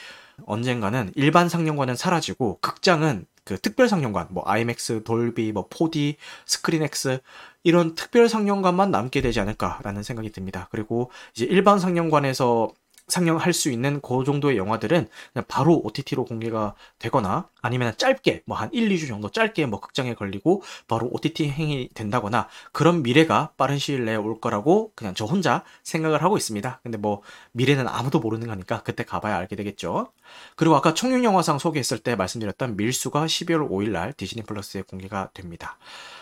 언젠가는 0.46 1.12
일반 1.16 1.50
상영관은 1.50 1.96
사라지고 1.96 2.60
극장은 2.62 3.26
그 3.44 3.58
특별 3.58 3.88
상영관, 3.88 4.28
뭐 4.30 4.44
IMAX, 4.46 5.02
돌비, 5.02 5.50
뭐 5.52 5.68
4D, 5.68 6.16
스크린X 6.46 7.20
이런 7.62 7.94
특별 7.94 8.28
상영관만 8.28 8.90
남게 8.90 9.20
되지 9.20 9.40
않을까라는 9.40 10.02
생각이 10.02 10.30
듭니다. 10.32 10.68
그리고 10.70 11.10
이제 11.34 11.44
일반 11.44 11.78
상영관에서 11.78 12.70
상영할 13.10 13.52
수 13.52 13.70
있는 13.70 14.00
그 14.00 14.24
정도의 14.24 14.56
영화들은 14.56 15.08
그냥 15.32 15.44
바로 15.48 15.80
OTT로 15.84 16.24
공개가 16.24 16.74
되거나 16.98 17.48
아니면 17.60 17.92
짧게 17.96 18.42
뭐 18.46 18.56
한 18.56 18.70
1, 18.72 18.88
2주 18.88 19.08
정도 19.08 19.30
짧게 19.30 19.66
뭐 19.66 19.80
극장에 19.80 20.14
걸리고 20.14 20.62
바로 20.86 21.08
OTT 21.12 21.48
행위 21.48 21.88
된다거나 21.94 22.48
그런 22.72 23.02
미래가 23.02 23.52
빠른 23.56 23.78
시일 23.78 24.04
내에 24.04 24.16
올 24.16 24.40
거라고 24.40 24.92
그냥 24.94 25.14
저 25.14 25.24
혼자 25.24 25.64
생각을 25.82 26.22
하고 26.22 26.36
있습니다. 26.36 26.80
근데 26.82 26.98
뭐 26.98 27.22
미래는 27.52 27.88
아무도 27.88 28.20
모르는 28.20 28.46
거니까 28.46 28.82
그때 28.84 29.04
가봐야 29.04 29.36
알게 29.38 29.56
되겠죠. 29.56 30.12
그리고 30.56 30.76
아까 30.76 30.94
청룡 30.94 31.24
영화상 31.24 31.58
소개했을 31.58 31.98
때 31.98 32.14
말씀드렸던 32.16 32.76
밀수가 32.76 33.26
12월 33.26 33.68
5일 33.68 33.90
날 33.90 34.12
디즈니 34.12 34.42
플러스에 34.42 34.82
공개가 34.82 35.30
됩니다. 35.34 35.78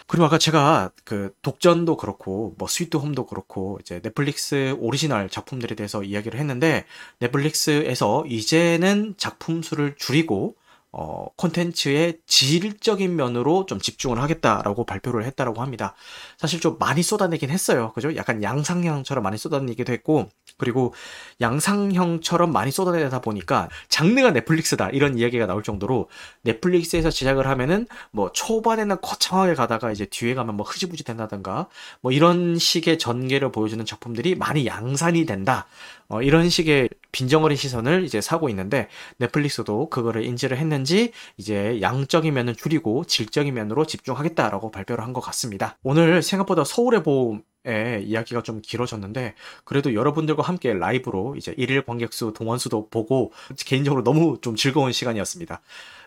그리고 0.09 0.25
아까 0.25 0.39
제가 0.39 0.91
그 1.05 1.35
독전도 1.43 1.99
그렇고 1.99 2.55
뭐 2.57 2.67
스위트 2.67 2.97
홈도 2.97 3.27
그렇고 3.27 3.79
이제 3.83 4.01
넷플릭스 4.01 4.75
오리지널 4.79 5.29
작품들에 5.29 5.77
대해서 5.77 6.03
이야기를 6.03 6.41
했는데 6.41 6.87
넷플릭스에서 7.21 8.25
이제는 8.27 9.15
작품 9.19 9.63
수를 9.63 9.95
줄이고 9.99 10.57
어, 10.91 11.27
콘텐츠의 11.37 12.19
질적인 12.27 13.15
면으로 13.15 13.67
좀 13.67 13.79
집중을 13.79 14.23
하겠다라고 14.23 14.87
발표를 14.87 15.25
했다라고 15.25 15.61
합니다. 15.61 15.95
사실 16.39 16.61
좀 16.61 16.77
많이 16.79 17.03
쏟아내긴 17.03 17.51
했어요. 17.51 17.93
그죠? 17.95 18.17
약간 18.17 18.43
양상형처럼 18.43 19.23
많이 19.23 19.37
쏟아내기도 19.37 19.93
했고, 19.93 20.29
그리고 20.57 20.95
양상형처럼 21.43 22.53
많이 22.53 22.71
쏟아내다 22.71 23.21
보니까 23.21 23.69
장르가 23.89 24.31
넷플릭스다 24.31 24.89
이런 24.91 25.19
이야기가 25.19 25.47
나올 25.47 25.63
정도로 25.63 26.09
넷플릭스에서 26.43 27.11
제작을 27.11 27.47
하면은 27.47 27.87
뭐 28.11 28.33
초반에는 28.33 29.01
거창하게 29.03 29.55
가다가 29.55 29.93
이제 29.93 30.07
뒤에 30.07 30.35
가면 30.35 30.57
뭐 30.57 30.67
흐지부지 30.67 31.05
된다든가 31.05 31.69
뭐 32.01 32.13
이런 32.13 32.59
식의 32.59 32.99
전개를 32.99 33.53
보여주는 33.53 33.85
작품들이 33.85 34.35
많이 34.35 34.67
양산이 34.67 35.27
된다. 35.27 35.67
어, 36.09 36.23
이런 36.23 36.49
식의 36.49 36.89
빈정어린 37.13 37.57
시선을 37.57 38.05
이제 38.05 38.21
사고 38.21 38.49
있는데 38.49 38.89
넷플릭스도 39.19 39.91
그거를 39.91 40.25
인지를 40.25 40.57
했는지 40.57 41.13
이제 41.37 41.81
양적인 41.83 42.33
면은 42.33 42.55
줄이고 42.57 43.05
질적인 43.05 43.53
면으로 43.55 43.85
집중하겠다라고 43.87 44.71
발표를 44.71 45.05
한 45.05 45.13
것 45.13 45.21
같습니다. 45.23 45.77
오늘 45.83 46.23
생각보다 46.23 46.65
서울의 46.65 47.03
봄의 47.03 48.05
이야기가 48.05 48.43
좀 48.43 48.61
길어졌는데 48.63 49.35
그래도 49.65 49.95
여러분들과 49.95 50.43
함께 50.43 50.73
라이브로 50.75 51.35
이제 51.37 51.55
일일 51.57 51.83
관객수 51.83 52.33
동원수도 52.35 52.89
보고 52.91 53.33
개인적으로 53.67 54.03
너무 54.05 54.39
좀 54.41 54.55
즐거운 54.57 54.93
시간이었습니다. 54.93 55.61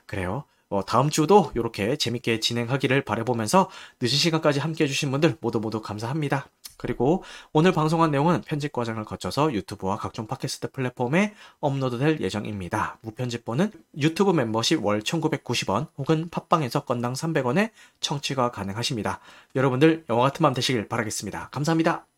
그래요. 0.05 0.43
어, 0.69 0.85
다음 0.85 1.09
주도 1.09 1.51
이렇게 1.55 1.97
재밌게 1.97 2.39
진행하기를 2.39 3.03
바라보면서 3.03 3.69
늦은 4.01 4.11
시간까지 4.17 4.59
함께 4.59 4.85
해주신 4.85 5.11
분들 5.11 5.37
모두 5.41 5.59
모두 5.59 5.81
감사합니다. 5.81 6.47
그리고 6.81 7.23
오늘 7.53 7.71
방송한 7.71 8.09
내용은 8.09 8.41
편집 8.41 8.73
과정을 8.73 9.05
거쳐서 9.05 9.53
유튜브와 9.53 9.97
각종 9.97 10.25
팟캐스트 10.25 10.71
플랫폼에 10.71 11.35
업로드될 11.59 12.19
예정입니다. 12.19 12.97
무편집본은 13.01 13.71
유튜브 13.99 14.31
멤버십 14.31 14.83
월 14.83 15.01
1990원 15.01 15.87
혹은 15.97 16.27
팟빵에서 16.29 16.85
건당 16.85 17.13
300원에 17.13 17.69
청취가 17.99 18.49
가능하십니다. 18.49 19.19
여러분들 19.55 20.05
영화 20.09 20.23
같은 20.23 20.41
밤 20.41 20.55
되시길 20.55 20.87
바라겠습니다. 20.87 21.49
감사합니다. 21.51 22.10